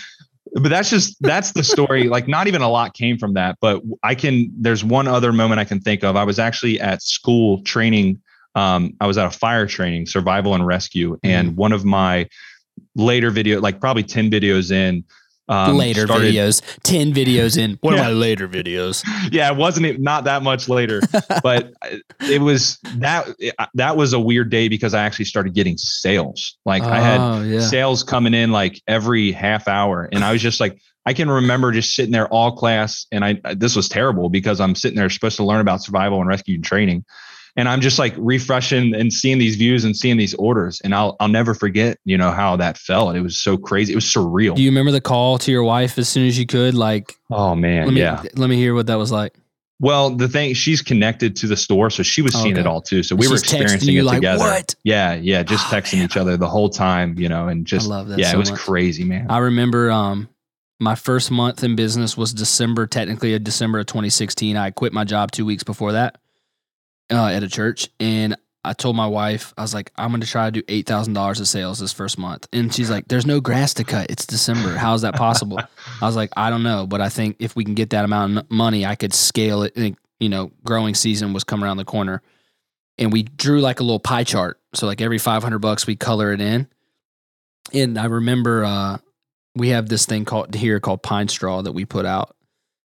but 0.55 0.69
that's 0.69 0.89
just 0.89 1.17
that's 1.21 1.51
the 1.51 1.63
story. 1.63 2.03
like, 2.09 2.27
not 2.27 2.47
even 2.47 2.61
a 2.61 2.69
lot 2.69 2.93
came 2.93 3.17
from 3.17 3.33
that, 3.33 3.57
but 3.61 3.81
I 4.03 4.15
can. 4.15 4.51
There's 4.57 4.83
one 4.83 5.07
other 5.07 5.33
moment 5.33 5.59
I 5.59 5.65
can 5.65 5.79
think 5.79 6.03
of. 6.03 6.15
I 6.15 6.23
was 6.23 6.39
actually 6.39 6.79
at 6.79 7.01
school 7.01 7.61
training. 7.63 8.21
Um, 8.55 8.93
I 9.01 9.07
was 9.07 9.17
at 9.17 9.25
a 9.25 9.31
fire 9.31 9.65
training, 9.65 10.05
survival 10.05 10.53
and 10.53 10.65
rescue, 10.65 11.13
Mm-hmm. 11.13 11.27
and 11.27 11.57
one 11.57 11.71
of 11.71 11.83
my 11.85 12.27
later 12.95 13.31
video, 13.31 13.59
like 13.59 13.79
probably 13.81 14.03
ten 14.03 14.29
videos 14.29 14.71
in. 14.71 15.03
Um, 15.49 15.75
later 15.77 16.05
started- 16.07 16.33
videos, 16.33 16.61
10 16.83 17.13
videos 17.13 17.57
in. 17.57 17.77
One 17.81 17.95
Yeah. 17.95 18.01
of 18.01 18.05
my 18.07 18.11
later 18.13 18.47
videos. 18.47 19.03
yeah, 19.31 19.51
it 19.51 19.57
wasn't 19.57 19.85
e- 19.85 19.97
not 19.99 20.23
that 20.23 20.41
much 20.41 20.69
later, 20.69 21.01
but 21.43 21.73
it 22.21 22.41
was 22.41 22.77
that 22.95 23.27
that 23.73 23.97
was 23.97 24.13
a 24.13 24.19
weird 24.19 24.49
day 24.49 24.69
because 24.69 24.93
I 24.93 25.03
actually 25.03 25.25
started 25.25 25.53
getting 25.53 25.77
sales. 25.77 26.57
Like 26.65 26.83
I 26.83 26.99
had 27.01 27.19
Oh, 27.19 27.41
yeah. 27.41 27.59
sales 27.59 28.03
coming 28.03 28.33
in 28.33 28.51
like 28.51 28.81
every 28.87 29.31
half 29.33 29.67
hour, 29.67 30.07
and 30.13 30.23
I 30.23 30.31
was 30.31 30.41
just 30.41 30.59
like, 30.61 30.79
I 31.05 31.11
can 31.13 31.29
remember 31.29 31.73
just 31.73 31.93
sitting 31.93 32.13
there 32.13 32.29
all 32.29 32.55
class, 32.55 33.05
and 33.11 33.25
I 33.25 33.39
this 33.55 33.75
was 33.75 33.89
terrible 33.89 34.29
because 34.29 34.61
I'm 34.61 34.75
sitting 34.75 34.95
there 34.97 35.09
supposed 35.09 35.35
to 35.37 35.43
learn 35.43 35.59
about 35.59 35.83
survival 35.83 36.19
and 36.21 36.27
rescue 36.29 36.55
and 36.55 36.63
training. 36.63 37.03
And 37.55 37.69
I'm 37.69 37.81
just 37.81 37.99
like 37.99 38.15
refreshing 38.17 38.95
and 38.95 39.13
seeing 39.13 39.37
these 39.37 39.55
views 39.57 39.85
and 39.85 39.95
seeing 39.95 40.17
these 40.17 40.33
orders. 40.33 40.81
And 40.83 40.95
I'll 40.95 41.15
I'll 41.19 41.27
never 41.27 41.53
forget, 41.53 41.99
you 42.03 42.17
know, 42.17 42.31
how 42.31 42.55
that 42.55 42.77
felt. 42.79 43.15
It 43.15 43.21
was 43.21 43.37
so 43.37 43.57
crazy. 43.57 43.93
It 43.93 43.95
was 43.95 44.05
surreal. 44.05 44.55
Do 44.55 44.63
you 44.63 44.69
remember 44.69 44.91
the 44.91 45.01
call 45.01 45.37
to 45.39 45.51
your 45.51 45.63
wife 45.63 45.97
as 45.99 46.09
soon 46.09 46.25
as 46.27 46.37
you 46.39 46.47
could? 46.47 46.73
Like, 46.73 47.13
oh 47.29 47.53
man. 47.55 47.85
let 47.85 47.93
me 47.93 47.99
yeah. 48.01 48.23
let 48.35 48.49
me 48.49 48.55
hear 48.55 48.73
what 48.73 48.87
that 48.87 48.95
was 48.95 49.11
like. 49.11 49.35
Well, 49.79 50.11
the 50.11 50.27
thing 50.29 50.53
she's 50.53 50.81
connected 50.81 51.35
to 51.37 51.47
the 51.47 51.57
store, 51.57 51.89
so 51.89 52.03
she 52.03 52.21
was 52.21 52.33
seeing 52.33 52.53
Okay. 52.53 52.61
it 52.61 52.67
all 52.67 52.81
too. 52.81 53.03
So 53.03 53.15
we 53.15 53.27
were 53.27 53.37
She's 53.37 53.43
texting 53.43 53.61
experiencing 53.61 53.93
you 53.95 53.99
it 54.01 54.05
like, 54.05 54.15
together. 54.17 54.39
"What?" 54.39 54.75
Yeah, 54.83 55.13
yeah, 55.15 55.43
just 55.43 55.65
Oh, 55.71 55.75
texting 55.75 55.95
man. 55.97 56.05
each 56.05 56.17
other 56.17 56.37
the 56.37 56.47
whole 56.47 56.69
time, 56.69 57.19
you 57.19 57.27
know, 57.29 57.49
and 57.49 57.67
just 57.67 57.87
love 57.87 58.07
that 58.07 58.17
yeah, 58.17 58.29
so 58.31 58.37
it 58.37 58.39
was 58.39 58.51
much. 58.51 58.59
crazy, 58.61 59.03
man. 59.03 59.27
I 59.29 59.37
remember 59.39 59.91
um 59.91 60.27
my 60.79 60.95
first 60.95 61.29
month 61.31 61.63
in 61.63 61.75
business 61.75 62.17
was 62.17 62.33
December, 62.33 62.87
technically 62.87 63.33
a 63.35 63.39
December 63.39 63.79
of 63.79 63.85
2016. 63.85 64.57
I 64.57 64.71
quit 64.71 64.91
my 64.91 65.03
job 65.03 65.31
two 65.31 65.45
weeks 65.45 65.63
before 65.63 65.91
that 65.91 66.17
uh, 67.13 67.27
at 67.27 67.43
a 67.43 67.49
church, 67.49 67.89
and 67.99 68.35
I 68.65 68.73
told 68.73 68.95
my 68.95 69.07
wife, 69.07 69.53
I 69.57 69.61
was 69.61 69.73
like, 69.73 69.91
I'm 69.97 70.09
going 70.09 70.21
to 70.21 70.27
try 70.27 70.45
to 70.47 70.51
do 70.51 70.63
eight 70.67 70.87
thousand 70.87 71.13
dollars 71.13 71.39
of 71.39 71.47
sales 71.47 71.79
this 71.79 71.93
first 71.93 72.17
month, 72.17 72.47
and 72.53 72.73
she's 72.73 72.89
like, 72.89 73.07
There's 73.07 73.25
no 73.25 73.39
grass 73.39 73.73
to 73.75 73.83
cut. 73.83 74.09
It's 74.09 74.25
December. 74.25 74.75
How 74.77 74.93
is 74.93 75.01
that 75.01 75.15
possible? 75.15 75.59
I 76.01 76.05
was 76.05 76.15
like, 76.15 76.31
I 76.35 76.49
don't 76.49 76.63
know, 76.63 76.87
but 76.87 77.01
I 77.01 77.09
think 77.09 77.37
if 77.39 77.55
we 77.55 77.65
can 77.65 77.75
get 77.75 77.91
that 77.91 78.05
amount 78.05 78.37
of 78.37 78.51
money, 78.51 78.85
I 78.85 78.95
could 78.95 79.13
scale 79.13 79.63
it. 79.63 79.75
And, 79.75 79.97
you 80.19 80.29
know, 80.29 80.51
growing 80.63 80.95
season 80.95 81.33
was 81.33 81.43
coming 81.43 81.65
around 81.65 81.77
the 81.77 81.85
corner, 81.85 82.21
and 82.97 83.11
we 83.11 83.23
drew 83.23 83.59
like 83.59 83.79
a 83.79 83.83
little 83.83 83.99
pie 83.99 84.23
chart. 84.23 84.59
So 84.73 84.87
like 84.87 85.01
every 85.01 85.17
500 85.19 85.59
bucks, 85.59 85.85
we 85.85 85.95
color 85.95 86.31
it 86.31 86.41
in. 86.41 86.67
And 87.73 87.97
I 87.97 88.05
remember 88.05 88.63
uh, 88.63 88.97
we 89.55 89.69
have 89.69 89.89
this 89.89 90.05
thing 90.05 90.25
called 90.25 90.53
here 90.55 90.79
called 90.79 91.03
pine 91.03 91.27
straw 91.27 91.61
that 91.61 91.73
we 91.73 91.85
put 91.85 92.05
out. 92.05 92.35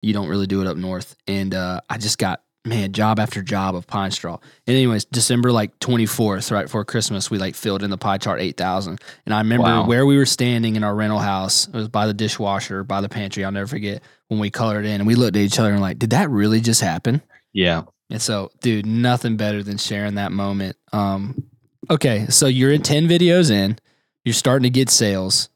You 0.01 0.13
don't 0.13 0.27
really 0.27 0.47
do 0.47 0.61
it 0.61 0.67
up 0.67 0.77
north, 0.77 1.15
and 1.27 1.53
uh, 1.53 1.81
I 1.89 1.97
just 1.97 2.17
got 2.17 2.41
man 2.65 2.91
job 2.91 3.19
after 3.19 3.41
job 3.41 3.75
of 3.75 3.87
pine 3.87 4.11
straw. 4.11 4.37
And 4.67 4.75
anyways, 4.75 5.05
December 5.05 5.51
like 5.51 5.77
24th, 5.79 6.51
right 6.51 6.63
before 6.63 6.85
Christmas, 6.85 7.31
we 7.31 7.37
like 7.39 7.55
filled 7.55 7.81
in 7.83 7.89
the 7.89 7.97
pie 7.97 8.17
chart 8.19 8.39
8,000. 8.39 8.99
And 9.25 9.33
I 9.33 9.39
remember 9.39 9.63
Wow. 9.63 9.87
where 9.87 10.05
we 10.05 10.15
were 10.17 10.25
standing 10.27 10.75
in 10.75 10.83
our 10.83 10.93
rental 10.93 11.19
house. 11.19 11.67
It 11.67 11.73
was 11.73 11.87
by 11.87 12.05
the 12.05 12.13
dishwasher, 12.13 12.83
by 12.83 13.01
the 13.01 13.09
pantry. 13.09 13.43
I'll 13.43 13.51
never 13.51 13.67
forget 13.67 14.03
when 14.27 14.39
we 14.39 14.49
colored 14.51 14.85
in 14.85 15.01
and 15.01 15.07
we 15.07 15.15
looked 15.15 15.35
at 15.37 15.41
each 15.41 15.57
other 15.59 15.71
and 15.71 15.81
like, 15.81 15.97
did 15.97 16.11
that 16.11 16.29
really 16.29 16.61
just 16.61 16.81
happen? 16.81 17.21
yeah. 17.53 17.83
And 18.09 18.21
so, 18.21 18.51
dude, 18.59 18.85
nothing 18.85 19.37
better 19.37 19.63
than 19.63 19.77
sharing 19.77 20.15
that 20.15 20.33
moment. 20.33 20.75
Um, 20.91 21.45
okay, 21.89 22.25
so 22.27 22.45
you're 22.45 22.73
in 22.73 22.81
10 22.81 23.07
videos 23.07 23.49
in, 23.49 23.79
you're 24.25 24.33
starting 24.33 24.63
to 24.63 24.69
get 24.69 24.89
sales. 24.89 25.47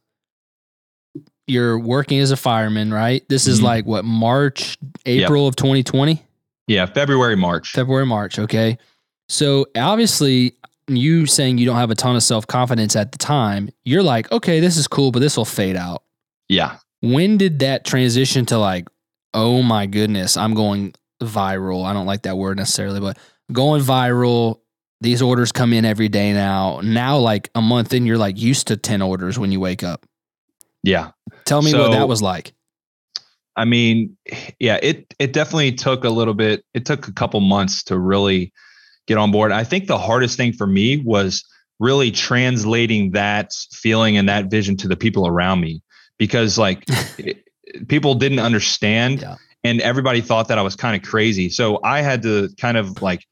You're 1.48 1.78
working 1.78 2.20
as 2.20 2.32
a 2.32 2.38
fireman, 2.38 2.94
right? 2.94 3.28
This 3.28 3.46
is 3.48 3.60
Mhm. 3.60 3.64
like 3.64 3.86
what, 3.86 4.06
March, 4.06 4.78
April 5.06 5.48
of 5.50 5.58
2020? 5.58 6.25
Yeah. 6.68 6.86
February, 6.86 7.36
March. 7.36 7.72
February, 7.72 8.06
March. 8.06 8.40
Okay. 8.40 8.78
So 9.30 9.66
obviously, 9.76 10.56
you 10.88 11.26
saying 11.26 11.58
you 11.58 11.66
don't 11.66 11.78
have 11.78 11.92
a 11.92 11.96
ton 11.96 12.16
of 12.16 12.24
self 12.24 12.46
confidence 12.48 12.96
at 12.96 13.12
the 13.12 13.18
time, 13.18 13.70
you're 13.84 14.04
like, 14.04 14.32
okay, 14.32 14.60
this 14.60 14.78
is 14.78 14.88
cool, 14.88 15.12
but 15.12 15.20
this 15.20 15.38
will 15.38 15.46
fade 15.46 15.76
out. 15.76 16.04
yeah. 16.50 16.78
When 17.02 17.38
did 17.38 17.60
that 17.60 17.86
transition 17.86 18.48
to 18.48 18.58
like, 18.58 18.88
oh 19.34 19.62
my 19.62 19.86
goodness, 19.86 20.38
I'm 20.38 20.56
going 20.56 20.96
viral? 21.22 21.86
I 21.86 21.94
don't 21.94 22.08
like 22.08 22.24
that 22.24 22.36
word 22.38 22.58
necessarily, 22.58 23.00
but 23.00 23.18
going 23.52 23.84
viral. 23.84 24.62
These 25.02 25.22
orders 25.22 25.52
come 25.52 25.72
in 25.74 25.86
every 25.86 26.08
day 26.10 26.34
now. 26.34 26.80
Now, 26.84 27.18
like 27.18 27.52
a 27.54 27.62
month 27.62 27.94
in, 27.94 28.08
you're 28.08 28.18
like 28.18 28.40
used 28.40 28.68
to 28.68 28.78
10 28.78 29.04
orders 29.04 29.38
when 29.38 29.52
you 29.52 29.60
wake 29.60 29.84
up. 29.84 30.06
Yeah. 30.82 31.12
Tell 31.44 31.62
me 31.62 31.74
what 31.76 31.92
that 31.92 32.08
was 32.08 32.24
like. 32.24 32.54
I 33.58 33.66
mean, 33.66 34.16
yeah, 34.60 34.80
it 34.84 35.14
it 35.20 35.34
definitely 35.34 35.72
took 35.72 36.04
a 36.04 36.10
little 36.10 36.34
bit. 36.34 36.64
It 36.74 36.86
took 36.86 37.08
a 37.08 37.14
couple 37.14 37.40
months 37.40 37.84
to 37.86 37.98
really 37.98 38.52
get 39.08 39.18
on 39.18 39.32
board. 39.32 39.52
I 39.52 39.64
think 39.64 39.88
the 39.88 39.98
hardest 39.98 40.36
thing 40.38 40.52
for 40.54 40.68
me 40.68 40.98
was 40.98 41.44
really 41.80 42.12
translating 42.12 43.12
that 43.12 43.52
feeling 43.72 44.18
and 44.18 44.28
that 44.30 44.46
vision 44.50 44.76
to 44.78 44.88
the 44.88 44.96
people 44.96 45.28
around 45.28 45.60
me 45.62 45.82
because 46.18 46.58
like 46.58 46.84
it, 47.18 47.44
people 47.88 48.16
didn't 48.16 48.40
understand 48.40 49.22
Yeah. 49.22 49.36
and 49.64 49.82
everybody 49.82 50.22
thought 50.22 50.48
that 50.48 50.58
I 50.58 50.62
was 50.62 50.76
kind 50.76 50.96
of 50.96 51.08
crazy. 51.08 51.50
So 51.50 51.80
I 51.84 52.02
had 52.02 52.22
to 52.24 52.50
kind 52.60 52.78
of 52.78 53.02
like 53.02 53.26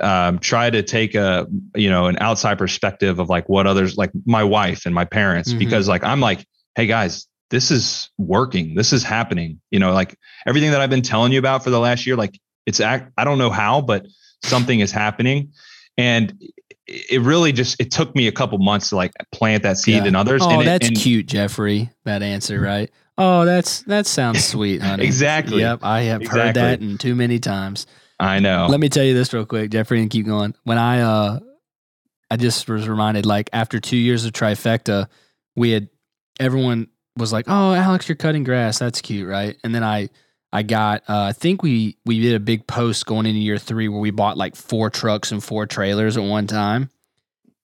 um, 0.00 0.38
try 0.40 0.70
to 0.70 0.82
take 0.82 1.14
a 1.14 1.46
you 1.76 1.88
know 1.88 2.06
an 2.06 2.16
outside 2.20 2.58
perspective 2.58 3.18
of 3.18 3.28
like 3.28 3.48
what 3.48 3.66
others 3.66 3.96
like 3.96 4.10
my 4.26 4.42
wife 4.44 4.86
and 4.86 4.94
my 4.94 5.04
parents 5.04 5.52
Mhm. 5.52 5.58
because 5.60 5.86
like 5.88 6.02
I'm 6.02 6.20
like 6.20 6.44
hey 6.74 6.86
guys 6.86 7.26
this 7.50 7.70
is 7.70 8.10
working 8.18 8.74
this 8.74 8.92
is 8.92 9.02
happening 9.02 9.60
you 9.70 9.78
know 9.78 9.92
like 9.92 10.16
everything 10.46 10.70
that 10.70 10.80
I've 10.80 10.90
been 10.90 11.02
telling 11.02 11.32
you 11.32 11.38
about 11.38 11.62
for 11.62 11.70
the 11.70 11.78
last 11.80 12.06
year 12.06 12.16
like 12.16 12.38
it's 12.66 12.80
act 12.80 13.12
I 13.18 13.24
don't 13.24 13.38
know 13.38 13.50
how 13.50 13.80
but 13.80 14.06
something 14.42 14.80
is 14.80 14.90
happening 14.90 15.52
and 15.96 16.36
it 16.86 17.20
really 17.22 17.52
just 17.52 17.80
it 17.80 17.90
took 17.90 18.14
me 18.14 18.26
a 18.26 18.32
couple 18.32 18.58
months 18.58 18.90
to 18.90 18.96
like 18.96 19.12
plant 19.32 19.62
that 19.62 19.78
seed 19.78 19.94
Yeah. 20.02 20.04
in 20.06 20.14
others 20.16 20.42
Oh, 20.44 20.50
and 20.50 20.62
it- 20.62 20.64
that's 20.66 20.88
and- 20.88 20.96
cute, 20.96 21.26
Jeffrey. 21.26 21.90
That 22.04 22.22
answer, 22.22 22.60
right? 22.60 22.90
Oh, 23.16 23.44
that's 23.46 23.82
that 23.82 24.06
sounds 24.06 24.44
sweet, 24.52 24.82
honey. 24.82 25.04
Exactly. 25.04 25.60
Yep, 25.60 25.80
I 25.82 26.02
have 26.02 26.26
heard 26.26 26.54
that 26.54 26.80
and 26.80 26.98
too 27.00 27.14
many 27.14 27.38
times. 27.38 27.86
I 28.20 28.38
know 28.40 28.66
Let 28.68 28.80
me 28.80 28.88
tell 28.88 29.04
you 29.04 29.14
this 29.14 29.32
real 29.32 29.46
quick, 29.46 29.70
Jeffrey, 29.70 30.00
and 30.00 30.10
keep 30.10 30.26
going. 30.26 30.54
When 30.64 30.76
I 30.78 31.00
uh 31.00 31.38
I 32.30 32.36
just 32.36 32.68
was 32.68 32.88
reminded 32.88 33.24
like 33.24 33.48
after 33.52 33.80
two 33.80 33.96
years 33.96 34.24
of 34.24 34.32
trifecta, 34.32 35.08
we 35.56 35.70
had 35.70 35.88
everyone 36.40 36.88
was 37.16 37.32
like, 37.32 37.46
Oh, 37.48 37.74
Alex, 37.74 38.08
you're 38.08 38.16
cutting 38.16 38.44
grass. 38.44 38.78
That's 38.78 39.00
cute, 39.00 39.28
right? 39.28 39.56
And 39.64 39.74
then 39.74 39.82
I 39.84 40.08
I 40.52 40.62
got 40.62 41.02
uh, 41.08 41.22
I 41.22 41.32
think 41.32 41.62
we 41.62 41.96
we 42.04 42.20
did 42.20 42.34
a 42.34 42.40
big 42.40 42.66
post 42.66 43.06
going 43.06 43.26
into 43.26 43.40
year 43.40 43.58
three 43.58 43.88
where 43.88 44.00
we 44.00 44.10
bought 44.10 44.36
like 44.36 44.56
four 44.56 44.90
trucks 44.90 45.32
and 45.32 45.42
four 45.42 45.66
trailers 45.66 46.16
at 46.16 46.22
one 46.22 46.46
time. 46.46 46.90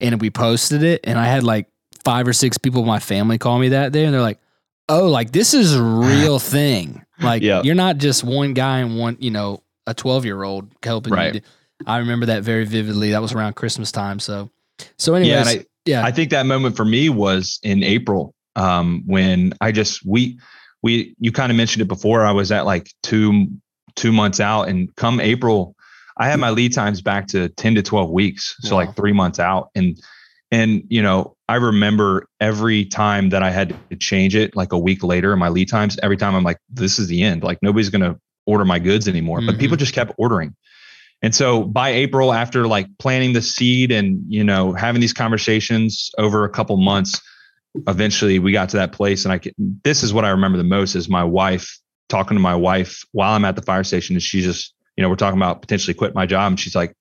And 0.01 0.21
we 0.21 0.31
posted 0.31 0.83
it 0.83 1.01
and 1.05 1.19
I 1.19 1.25
had 1.27 1.45
like 1.45 1.69
five 2.05 2.27
or 2.29 2.33
six 2.33 2.59
people 2.59 2.83
in 2.83 2.87
my 2.87 2.99
family 2.99 3.39
call 3.39 3.59
me 3.59 3.71
that 3.71 3.93
day 3.93 4.05
and 4.05 4.13
they're 4.13 4.21
like, 4.21 4.41
Oh, 4.89 5.09
like 5.09 5.31
this 5.33 5.55
is 5.55 5.75
a 5.75 5.83
real 5.83 6.39
thing. 6.41 7.03
Like 7.21 7.43
Yeah. 7.43 7.63
you're 7.63 7.75
not 7.77 7.99
just 7.99 8.25
one 8.25 8.55
guy 8.55 8.81
and 8.81 8.99
one, 8.99 9.17
you 9.21 9.31
know, 9.31 9.63
a 9.87 9.95
12 9.95 10.25
year 10.25 10.43
old 10.43 10.69
helping 10.83 11.13
Right. 11.13 11.35
you. 11.35 11.41
do- 11.41 11.47
I 11.87 11.99
remember 11.99 12.27
that 12.27 12.43
very 12.45 12.65
vividly. 12.65 13.11
That 13.13 13.23
was 13.23 13.33
around 13.33 13.55
Christmas 13.57 13.91
time. 13.93 14.19
So, 14.19 14.51
so 14.99 15.15
anyways, 15.15 15.55
yeah, 15.57 15.63
yeah, 15.87 16.05
I 16.05 16.11
think 16.13 16.31
that 16.31 16.47
moment 16.47 16.77
for 16.77 16.85
me 16.85 17.09
was 17.09 17.59
in 17.63 17.83
April 17.83 18.35
um, 18.57 19.03
when 19.07 19.53
I 19.61 19.73
just 19.73 20.05
we 20.07 20.39
we 20.83 21.15
you 21.19 21.33
kind 21.33 21.51
of 21.51 21.57
mentioned 21.57 21.83
it 21.83 21.89
before. 21.89 22.25
I 22.25 22.33
was 22.33 22.53
at 22.53 22.65
like 22.67 22.91
two 23.03 23.49
two 23.97 24.13
months 24.13 24.41
out, 24.41 24.69
and 24.69 24.95
come 24.97 25.21
April, 25.21 25.75
I 26.19 26.29
had 26.29 26.39
my 26.41 26.51
lead 26.51 26.73
times 26.73 27.01
back 27.03 27.27
to 27.29 27.49
ten 27.51 27.75
to 27.75 27.83
twelve 27.83 28.11
weeks, 28.11 28.55
so 28.61 28.77
Wow. 28.77 28.85
like 28.85 28.97
three 28.97 29.13
months 29.13 29.39
out, 29.39 29.71
and 29.75 29.97
and 30.51 30.83
you 30.89 31.03
know 31.03 31.37
I 31.49 31.57
remember 31.57 32.27
every 32.41 32.85
time 32.85 33.31
that 33.31 33.43
I 33.43 33.51
had 33.51 33.77
to 33.91 33.97
change 33.97 34.35
it, 34.35 34.57
like 34.57 34.73
a 34.73 34.79
week 34.79 35.03
later, 35.03 35.33
in 35.33 35.39
my 35.39 35.49
lead 35.49 35.69
times. 35.69 35.99
Every 36.03 36.17
time 36.17 36.35
I'm 36.35 36.45
like, 36.45 36.59
this 36.71 36.99
is 36.99 37.09
the 37.09 37.23
end. 37.23 37.43
Like 37.43 37.59
nobody's 37.63 37.91
gonna 37.91 38.19
order 38.47 38.65
my 38.65 38.79
goods 38.79 39.09
anymore, 39.09 39.41
but 39.41 39.55
Mhm. 39.57 39.59
people 39.61 39.77
just 39.77 39.95
kept 39.95 40.13
ordering. 40.19 40.55
And 41.23 41.35
so 41.35 41.63
by 41.63 41.89
April, 41.91 42.35
after 42.35 42.67
like 42.67 42.87
planting 42.99 43.33
the 43.33 43.41
seed 43.41 43.91
and 43.91 44.21
you 44.29 44.45
know 44.45 44.73
having 44.75 45.01
these 45.01 45.15
conversations 45.15 46.11
over 46.19 46.45
a 46.45 46.51
couple 46.51 46.77
months, 46.77 47.21
eventually 47.87 48.39
we 48.39 48.53
got 48.53 48.69
to 48.71 48.77
that 48.79 48.93
place. 48.93 49.25
And 49.25 49.33
I 49.33 49.39
can, 49.39 49.53
this 49.85 50.03
is 50.03 50.13
what 50.13 50.25
I 50.25 50.31
remember 50.31 50.59
the 50.59 50.65
most 50.65 50.95
is 50.95 51.09
my 51.09 51.25
wife 51.25 51.79
talking 52.09 52.37
to 52.37 52.41
my 52.41 52.55
wife 52.55 53.03
while 53.13 53.33
I'm 53.33 53.45
at 53.45 53.57
the 53.57 53.63
fire 53.63 53.85
station, 53.85 54.17
and 54.17 54.23
she 54.23 54.41
just 54.41 54.75
you 54.97 55.03
know 55.03 55.09
we're 55.09 55.17
talking 55.17 55.39
about 55.39 55.61
potentially 55.61 55.95
quit 55.95 56.15
my 56.15 56.27
job, 56.27 56.53
and 56.53 56.61
she's 56.61 56.75
like, 56.75 56.95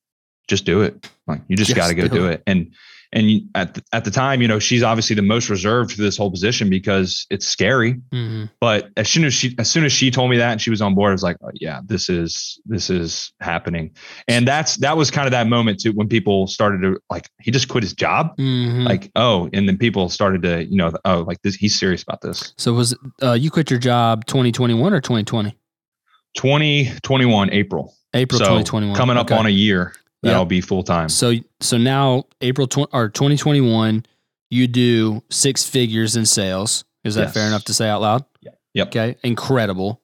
just 0.47 0.65
do 0.65 0.81
it. 0.81 1.09
Like 1.27 1.41
you 1.47 1.55
just, 1.55 1.69
just 1.69 1.77
got 1.77 1.87
to 1.87 1.95
go 1.95 2.03
do, 2.03 2.09
do 2.09 2.27
it. 2.27 2.33
it. 2.33 2.43
And 2.47 2.73
and 3.13 3.47
at 3.53 3.75
the, 3.75 3.83
at 3.93 4.05
the 4.05 4.11
time, 4.11 4.41
you 4.41 4.47
know, 4.47 4.57
she's 4.57 4.81
obviously 4.81 5.15
the 5.15 5.21
most 5.21 5.47
reserved 5.47 5.91
for 5.91 6.01
this 6.01 6.17
whole 6.17 6.31
position 6.31 6.69
because 6.69 7.27
it's 7.29 7.47
scary. 7.47 7.93
Mm-hmm. 8.11 8.45
But 8.59 8.89
as 8.97 9.07
soon 9.07 9.23
as 9.23 9.33
she 9.35 9.55
as 9.59 9.69
soon 9.69 9.85
as 9.85 9.93
she 9.93 10.09
told 10.09 10.31
me 10.31 10.37
that 10.37 10.51
and 10.51 10.61
she 10.61 10.71
was 10.71 10.81
on 10.81 10.95
board, 10.95 11.09
I 11.09 11.13
was 11.13 11.23
like, 11.23 11.37
oh, 11.43 11.51
yeah, 11.53 11.81
this 11.85 12.09
is 12.09 12.59
this 12.65 12.89
is 12.89 13.31
happening. 13.39 13.91
And 14.27 14.47
that's 14.47 14.77
that 14.77 14.97
was 14.97 15.11
kind 15.11 15.27
of 15.27 15.31
that 15.31 15.47
moment 15.47 15.79
too 15.79 15.91
when 15.91 16.09
people 16.09 16.47
started 16.47 16.81
to 16.81 16.99
like 17.11 17.29
he 17.39 17.51
just 17.51 17.69
quit 17.69 17.83
his 17.83 17.93
job. 17.93 18.35
Mm-hmm. 18.37 18.87
Like, 18.87 19.11
oh, 19.15 19.47
and 19.53 19.69
then 19.69 19.77
people 19.77 20.09
started 20.09 20.41
to, 20.41 20.65
you 20.65 20.75
know, 20.75 20.91
oh, 21.05 21.21
like 21.21 21.39
this 21.43 21.53
he's 21.53 21.79
serious 21.79 22.01
about 22.01 22.21
this. 22.21 22.53
So 22.57 22.73
was 22.73 22.95
uh, 23.21 23.33
you 23.33 23.51
quit 23.51 23.69
your 23.69 23.79
job 23.79 24.25
2021 24.25 24.91
or 24.91 24.99
2020? 24.99 25.55
2021 26.35 27.53
April. 27.53 27.93
April 28.15 28.39
so 28.39 28.45
2021. 28.45 28.95
Coming 28.95 29.17
up 29.17 29.27
okay. 29.27 29.35
on 29.35 29.45
a 29.45 29.49
year 29.49 29.93
that'll 30.23 30.41
yep. 30.41 30.47
be 30.47 30.61
full 30.61 30.83
time. 30.83 31.09
So 31.09 31.33
so 31.59 31.77
now 31.77 32.23
April 32.41 32.67
tw- 32.67 32.93
or 32.93 33.09
2021, 33.09 34.05
you 34.49 34.67
do 34.67 35.21
six 35.29 35.63
figures 35.67 36.15
in 36.15 36.25
sales. 36.25 36.85
Is 37.03 37.15
that 37.15 37.23
yes. 37.23 37.33
fair 37.33 37.47
enough 37.47 37.65
to 37.65 37.73
say 37.73 37.87
out 37.87 38.01
loud? 38.01 38.25
Yeah. 38.41 38.51
Yep. 38.73 38.87
Okay. 38.87 39.15
Incredible. 39.23 40.01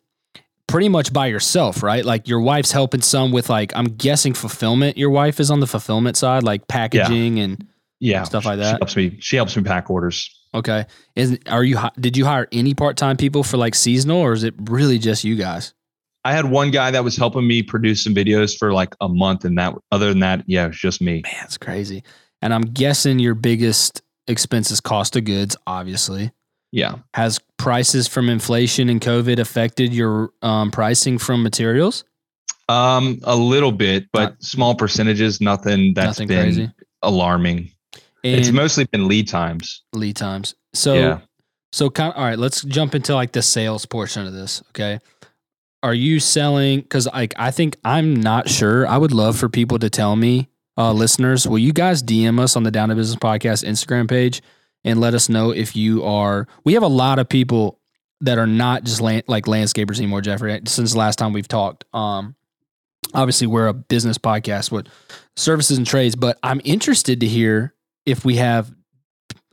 Pretty 0.67 0.89
much 0.89 1.11
by 1.11 1.27
yourself, 1.27 1.81
right? 1.81 2.05
Like 2.05 2.27
your 2.27 2.41
wife's 2.41 2.71
helping 2.71 3.01
some 3.01 3.31
with 3.31 3.49
like 3.49 3.71
I'm 3.75 3.85
guessing 3.85 4.33
fulfillment. 4.33 4.97
Your 4.97 5.09
wife 5.09 5.39
is 5.39 5.49
on 5.49 5.61
the 5.61 5.67
fulfillment 5.67 6.17
side, 6.17 6.43
like 6.43 6.67
packaging 6.67 7.37
yeah. 7.37 7.43
and 7.43 7.67
yeah 7.99 8.23
stuff 8.23 8.45
like 8.45 8.59
that. 8.59 8.71
She 8.71 8.77
helps 8.77 8.95
me. 8.95 9.17
She 9.19 9.35
helps 9.37 9.57
me 9.57 9.63
pack 9.63 9.89
orders. 9.89 10.35
Okay. 10.53 10.85
Is 11.15 11.39
are 11.47 11.63
you 11.63 11.79
did 11.99 12.17
you 12.17 12.25
hire 12.25 12.47
any 12.51 12.73
part 12.73 12.97
time 12.97 13.17
people 13.17 13.43
for 13.43 13.57
like 13.57 13.73
seasonal 13.73 14.17
or 14.17 14.33
is 14.33 14.43
it 14.43 14.53
really 14.59 14.99
just 14.99 15.23
you 15.23 15.35
guys? 15.35 15.73
I 16.25 16.33
had 16.33 16.45
one 16.45 16.71
guy 16.71 16.91
that 16.91 17.03
was 17.03 17.15
helping 17.15 17.47
me 17.47 17.63
produce 17.63 18.03
some 18.03 18.13
videos 18.13 18.57
for 18.57 18.73
like 18.73 18.93
a 18.99 19.07
month, 19.07 19.45
and 19.45 19.57
that 19.57 19.73
other 19.91 20.09
than 20.09 20.19
that, 20.19 20.43
yeah, 20.47 20.65
it 20.65 20.69
was 20.69 20.77
just 20.77 21.01
me. 21.01 21.21
Man, 21.23 21.33
it's 21.43 21.57
crazy. 21.57 22.03
And 22.41 22.53
I'm 22.53 22.61
guessing 22.61 23.19
your 23.19 23.35
biggest 23.35 24.01
expenses 24.27 24.79
cost 24.81 25.15
of 25.15 25.25
goods, 25.25 25.55
obviously. 25.65 26.31
Yeah. 26.71 26.95
Has 27.13 27.39
prices 27.57 28.07
from 28.07 28.29
inflation 28.29 28.89
and 28.89 29.01
COVID 29.01 29.39
affected 29.39 29.93
your 29.93 30.31
um, 30.41 30.71
pricing 30.71 31.17
from 31.17 31.41
materials? 31.41 32.03
Um, 32.67 33.19
a 33.23 33.35
little 33.35 33.71
bit, 33.71 34.05
but 34.13 34.21
Not, 34.21 34.43
small 34.43 34.75
percentages. 34.75 35.41
Nothing 35.41 35.93
that's 35.95 36.19
nothing 36.19 36.27
been 36.27 36.43
crazy. 36.43 36.71
alarming. 37.01 37.71
And 38.23 38.35
it's 38.35 38.51
mostly 38.51 38.85
been 38.85 39.07
lead 39.07 39.27
times. 39.27 39.83
Lead 39.93 40.15
times. 40.15 40.53
So, 40.73 40.93
yeah. 40.93 41.19
so 41.71 41.89
kind 41.89 42.13
of, 42.13 42.19
all 42.19 42.25
right. 42.25 42.37
Let's 42.37 42.63
jump 42.63 42.93
into 42.93 43.15
like 43.15 43.31
the 43.31 43.41
sales 43.41 43.85
portion 43.85 44.27
of 44.27 44.33
this. 44.33 44.61
Okay 44.69 44.99
are 45.83 45.93
you 45.93 46.19
selling 46.19 46.81
because 46.81 47.07
like 47.07 47.33
i 47.37 47.51
think 47.51 47.77
i'm 47.85 48.15
not 48.15 48.49
sure. 48.49 48.87
I 48.87 48.97
would 48.97 49.11
love 49.11 49.37
for 49.37 49.49
people 49.49 49.79
to 49.79 49.89
tell 49.89 50.15
me 50.15 50.49
uh, 50.77 50.93
listeners 50.93 51.47
will 51.47 51.59
you 51.59 51.73
guys 51.73 52.03
dm 52.03 52.39
us 52.39 52.55
on 52.55 52.63
the 52.63 52.71
down 52.71 52.89
to 52.89 52.95
business 52.95 53.19
podcast 53.19 53.67
instagram 53.67 54.09
page 54.09 54.41
and 54.83 54.99
let 54.99 55.13
us 55.13 55.29
know 55.29 55.51
if 55.51 55.75
you 55.75 56.03
are 56.03 56.47
we 56.63 56.73
have 56.73 56.83
a 56.83 56.87
lot 56.87 57.19
of 57.19 57.29
people 57.29 57.79
that 58.21 58.37
are 58.37 58.47
not 58.47 58.83
just 58.83 58.99
land, 58.99 59.23
like 59.27 59.45
landscapers 59.45 59.97
anymore 59.97 60.21
jeffrey 60.21 60.59
since 60.65 60.91
the 60.93 60.97
last 60.97 61.17
time 61.17 61.33
we've 61.33 61.47
talked. 61.47 61.85
Um 61.93 62.35
obviously 63.13 63.47
we're 63.47 63.67
a 63.67 63.73
business 63.73 64.17
podcast 64.17 64.71
with 64.71 64.87
services 65.35 65.77
and 65.77 65.87
trades 65.87 66.15
but 66.15 66.37
i'm 66.43 66.61
interested 66.63 67.21
to 67.21 67.27
hear 67.27 67.73
if 68.05 68.25
we 68.25 68.35
have 68.35 68.73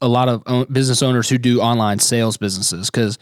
a 0.02 0.08
lot 0.08 0.28
of 0.28 0.72
business 0.72 1.02
owners 1.02 1.28
who 1.28 1.38
do 1.38 1.60
online 1.60 1.98
sales 1.98 2.36
businesses 2.36 2.90
because 2.90 3.18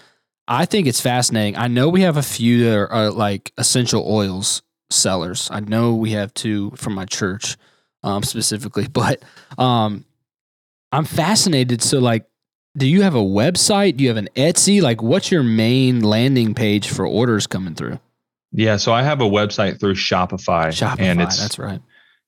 I 0.47 0.67
think 0.67 0.87
it's 0.87 1.01
fascinating. 1.01 1.57
I 1.57 1.69
know 1.69 1.89
we 1.89 2.03
have 2.03 2.17
a 2.17 2.23
few 2.23 2.65
that 2.65 2.77
are, 2.77 2.93
are 2.93 3.11
like 3.11 3.53
essential 3.57 4.05
oils 4.07 4.63
sellers. 4.91 5.49
I 5.51 5.61
know 5.61 5.95
we 5.95 6.11
have 6.13 6.35
two 6.35 6.71
from 6.73 6.95
my 6.95 7.05
church 7.05 7.57
um, 8.03 8.23
specifically, 8.23 8.87
but 8.93 9.23
um, 9.59 10.05
I'm 10.93 11.05
fascinated. 11.05 11.83
So, 11.83 11.99
like, 11.99 12.27
do 12.77 12.87
you 12.87 13.03
have 13.03 13.15
a 13.15 13.23
website? 13.23 13.97
Do 13.97 14.05
you 14.05 14.11
have 14.11 14.17
an 14.17 14.29
Etsy? 14.37 14.83
Like, 14.83 15.03
what's 15.03 15.31
your 15.31 15.43
main 15.43 16.01
landing 16.01 16.55
page 16.55 16.89
for 16.89 17.07
orders 17.07 17.47
coming 17.47 17.75
through? 17.75 18.01
Yeah, 18.53 18.77
so 18.77 18.93
I 18.93 19.03
have 19.03 19.21
a 19.21 19.25
website 19.25 19.81
through 19.81 19.95
Shopify. 19.95 20.69
Shopify, 20.69 21.01
and 21.01 21.21
it's, 21.21 21.41
that's 21.41 21.59
right. 21.59 21.81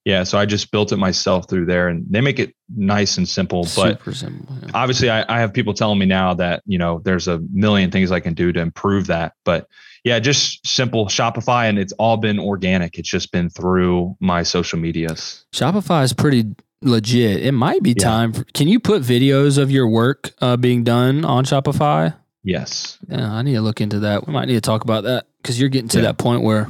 Yeah, 0.07 0.23
so 0.23 0.39
I 0.39 0.47
just 0.47 0.71
built 0.71 0.93
it 0.93 0.99
myself 0.99 1.51
through 1.51 1.67
there, 1.67 1.89
and 1.89 2.07
they 2.09 2.21
make 2.21 2.39
it 2.39 2.55
nice 2.73 3.19
and 3.19 3.29
simple. 3.29 3.67
But 3.75 4.01
simple, 4.15 4.57
yeah. 4.63 4.71
obviously, 4.73 5.11
I, 5.11 5.25
I, 5.29 5.41
have 5.41 5.53
people 5.53 5.75
telling 5.75 5.99
me 5.99 6.07
now 6.07 6.33
that 6.35 6.63
you 6.65 6.79
know 6.79 7.01
there's 7.05 7.27
a 7.27 7.41
million 7.53 7.91
things 7.91 8.13
I 8.13 8.21
can 8.21 8.33
do 8.33 8.53
to 8.53 8.61
improve 8.61 9.09
that. 9.09 9.33
But 9.45 9.67
yeah, 10.05 10.21
just 10.21 10.65
simple 10.65 11.07
Shopify, 11.07 11.69
and 11.69 11.77
it's 11.77 11.93
all 11.95 12.19
been 12.19 12.39
organic. 12.39 13.01
It's 13.01 13.09
just 13.09 13.33
been 13.33 13.51
through 13.51 14.17
my 14.21 14.45
social 14.45 14.79
medias. 14.79 15.45
Shopify 15.53 16.05
is 16.05 16.13
pretty 16.13 16.55
legit. 16.83 17.45
It 17.45 17.51
might 17.51 17.83
be 17.83 17.91
yeah. 17.99 18.05
time. 18.05 18.33
For, 18.33 18.45
can 18.55 18.69
you 18.69 18.79
put 18.79 19.03
videos 19.03 19.59
of 19.59 19.73
your 19.73 19.89
work 19.89 20.35
uh, 20.41 20.57
being 20.57 20.85
done 20.85 21.25
on 21.25 21.45
Shopify? 21.45 22.15
Yes. 22.45 22.97
Yeah, 23.09 23.33
I 23.33 23.43
need 23.43 23.55
to 23.55 23.61
look 23.61 23.81
into 23.81 23.99
that. 23.99 24.25
We 24.25 24.33
might 24.33 24.47
need 24.47 24.55
to 24.55 24.61
talk 24.61 24.85
about 24.85 25.03
that 25.03 25.27
because 25.43 25.59
you're 25.59 25.69
getting 25.69 25.89
to 25.89 25.99
yeah. 25.99 26.03
that 26.05 26.19
point 26.19 26.45
where 26.45 26.69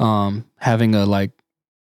um 0.00 0.44
having 0.58 0.94
a 0.94 1.06
like 1.06 1.30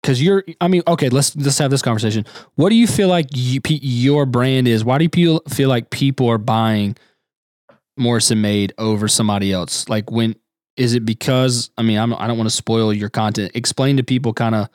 because 0.06 0.22
you're 0.22 0.44
i 0.60 0.68
mean 0.68 0.82
okay 0.86 1.08
let's 1.08 1.34
let's 1.34 1.58
have 1.58 1.70
this 1.70 1.82
conversation. 1.82 2.24
What 2.54 2.68
do 2.68 2.76
you 2.76 2.86
feel 2.86 3.08
like 3.08 3.26
you, 3.32 3.60
your 3.66 4.24
brand 4.24 4.68
is? 4.68 4.84
Why 4.84 4.98
do 4.98 5.08
you 5.12 5.40
feel 5.48 5.68
like 5.68 5.90
people 5.90 6.28
are 6.28 6.38
buying 6.38 6.96
morrison 7.96 8.40
made 8.40 8.72
over 8.78 9.08
somebody 9.08 9.52
else? 9.52 9.88
Like 9.88 10.10
when 10.10 10.36
is 10.76 10.94
it 10.94 11.04
because 11.04 11.70
i 11.76 11.82
mean 11.82 11.98
I'm, 11.98 12.14
i 12.14 12.26
don't 12.28 12.38
want 12.38 12.48
to 12.48 12.54
spoil 12.54 12.92
your 12.92 13.08
content. 13.08 13.52
Explain 13.56 13.96
to 13.96 14.04
people 14.04 14.32
kind 14.32 14.54
of 14.54 14.68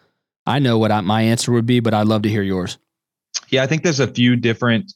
i 0.46 0.60
know 0.60 0.78
what 0.78 0.92
I, 0.92 1.00
my 1.00 1.22
answer 1.22 1.54
would 1.54 1.66
be 1.66 1.80
but 1.80 1.94
i'd 1.94 2.08
love 2.08 2.24
to 2.24 2.30
hear 2.30 2.44
yours. 2.44 2.78
Yeah 3.50 3.64
i 3.64 3.68
think 3.68 3.84
there's 3.84 4.02
a 4.02 4.08
few 4.08 4.36
different 4.36 4.94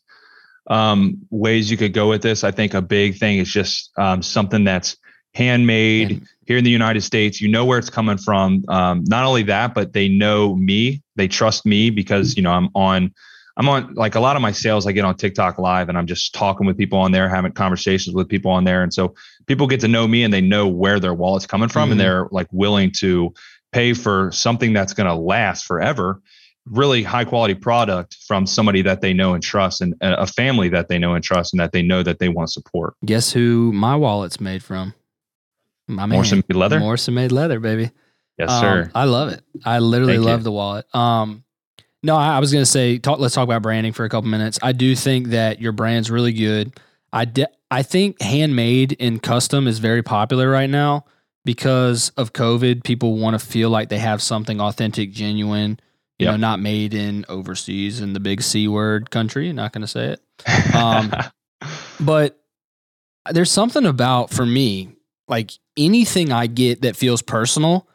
um, 0.67 1.19
ways 1.29 1.69
you 1.69 1.77
could 1.77 1.93
go 1.93 2.09
with 2.09 2.23
this. 2.23 2.43
I 2.43 2.49
think 2.49 2.73
a 2.73 2.81
big 2.81 3.19
thing 3.19 3.37
is 3.37 3.53
just 3.53 3.91
um, 3.99 4.23
something 4.23 4.63
that's 4.63 4.97
handmade 5.35 6.11
and, 6.11 6.27
here 6.47 6.57
in 6.57 6.63
the 6.63 6.71
United 6.71 7.01
States. 7.01 7.41
You 7.41 7.49
know 7.49 7.65
where 7.65 7.77
it's 7.77 7.89
coming 7.89 8.17
from. 8.17 8.63
Um, 8.67 9.03
not 9.07 9.25
only 9.25 9.43
that, 9.43 9.73
but 9.73 9.93
they 9.93 10.07
know 10.07 10.55
me. 10.55 11.03
They 11.15 11.27
trust 11.27 11.65
me 11.65 11.89
because 11.89 12.35
you 12.35 12.43
know 12.43 12.51
I'm 12.51 12.69
on. 12.73 13.13
I'm 13.57 13.69
on 13.69 13.93
like 13.93 14.15
a 14.15 14.19
lot 14.19 14.35
of 14.35 14.41
my 14.41 14.51
sales. 14.51 14.85
I 14.85 14.91
get 14.91 15.05
on 15.05 15.15
TikTok 15.15 15.57
live 15.57 15.87
and 15.87 15.97
I'm 15.97 16.07
just 16.07 16.33
talking 16.35 16.67
with 16.67 16.77
people 16.77 16.99
on 16.99 17.13
there, 17.13 17.29
having 17.29 17.53
conversations 17.53 18.13
with 18.13 18.27
people 18.27 18.51
on 18.51 18.65
there, 18.65 18.83
and 18.83 18.93
so 18.93 19.13
people 19.45 19.67
get 19.67 19.79
to 19.81 19.87
know 19.87 20.07
me 20.07 20.23
and 20.23 20.33
they 20.33 20.41
know 20.41 20.67
where 20.67 20.99
their 20.99 21.13
wallet's 21.13 21.45
coming 21.45 21.69
from, 21.69 21.83
mm-hmm. 21.83 21.91
and 21.93 22.01
they're 22.01 22.27
like 22.31 22.47
willing 22.51 22.91
to 22.97 23.33
pay 23.71 23.93
for 23.93 24.31
something 24.31 24.73
that's 24.73 24.93
going 24.93 25.07
to 25.07 25.15
last 25.15 25.65
forever 25.65 26.21
really 26.67 27.03
high 27.03 27.25
quality 27.25 27.53
product 27.53 28.17
from 28.27 28.47
somebody 28.47 28.81
that 28.81 29.01
they 29.01 29.13
know 29.13 29.33
and 29.33 29.43
trust 29.43 29.81
and 29.81 29.93
a 30.01 30.25
family 30.25 30.69
that 30.69 30.89
they 30.89 30.97
know 30.97 31.13
and 31.13 31.23
trust 31.23 31.53
and 31.53 31.59
that 31.59 31.71
they 31.71 31.81
know 31.81 32.01
that 32.01 32.19
they 32.19 32.29
want 32.29 32.47
to 32.47 32.51
support. 32.51 32.95
Guess 33.05 33.33
who 33.33 33.71
my 33.71 33.95
wallet's 33.95 34.39
made 34.39 34.63
from? 34.63 34.93
My 35.87 36.05
man, 36.05 36.17
Morrison 36.17 36.43
made 36.47 36.55
leather. 36.55 36.79
Morrison 36.79 37.13
made 37.13 37.31
leather, 37.31 37.59
baby. 37.59 37.91
Yes, 38.37 38.49
um, 38.51 38.61
sir. 38.61 38.91
I 38.93 39.05
love 39.05 39.29
it. 39.29 39.41
I 39.63 39.79
literally 39.79 40.15
Thank 40.15 40.25
love 40.25 40.39
you. 40.41 40.45
the 40.45 40.51
wallet. 40.51 40.95
Um, 40.95 41.43
no, 42.03 42.15
I, 42.15 42.37
I 42.37 42.39
was 42.39 42.51
gonna 42.51 42.65
say, 42.65 42.97
talk, 42.97 43.19
let's 43.19 43.35
talk 43.35 43.43
about 43.43 43.61
branding 43.61 43.93
for 43.93 44.05
a 44.05 44.09
couple 44.09 44.29
minutes. 44.29 44.59
I 44.61 44.71
do 44.71 44.95
think 44.95 45.27
that 45.27 45.61
your 45.61 45.71
brand's 45.71 46.11
really 46.11 46.33
good. 46.33 46.73
I 47.13 47.25
de- 47.25 47.47
I 47.71 47.83
think 47.83 48.21
handmade 48.21 48.97
and 48.99 49.21
custom 49.21 49.67
is 49.67 49.79
very 49.79 50.03
popular 50.03 50.49
right 50.49 50.69
now 50.69 51.05
because 51.45 52.09
of 52.17 52.33
COVID. 52.33 52.83
People 52.83 53.17
want 53.17 53.39
to 53.39 53.45
feel 53.45 53.69
like 53.69 53.89
they 53.89 53.99
have 53.99 54.21
something 54.21 54.59
authentic, 54.59 55.11
genuine. 55.11 55.79
You 56.19 56.27
yep. 56.27 56.33
know, 56.33 56.37
not 56.37 56.59
made 56.61 56.93
in 56.93 57.25
overseas 57.27 57.99
in 57.99 58.13
the 58.13 58.21
big 58.21 58.41
C 58.41 58.67
word 58.69 59.11
country. 59.11 59.51
Not 59.51 59.73
going 59.73 59.81
to 59.81 59.87
say 59.87 60.15
it. 60.15 60.75
Um, 60.75 61.13
but 61.99 62.39
there's 63.29 63.51
something 63.51 63.85
about 63.85 64.29
for 64.29 64.45
me 64.45 64.94
like 65.27 65.51
anything 65.77 66.31
I 66.31 66.47
get 66.47 66.81
that 66.81 66.95
feels 66.95 67.21
personal, 67.21 67.87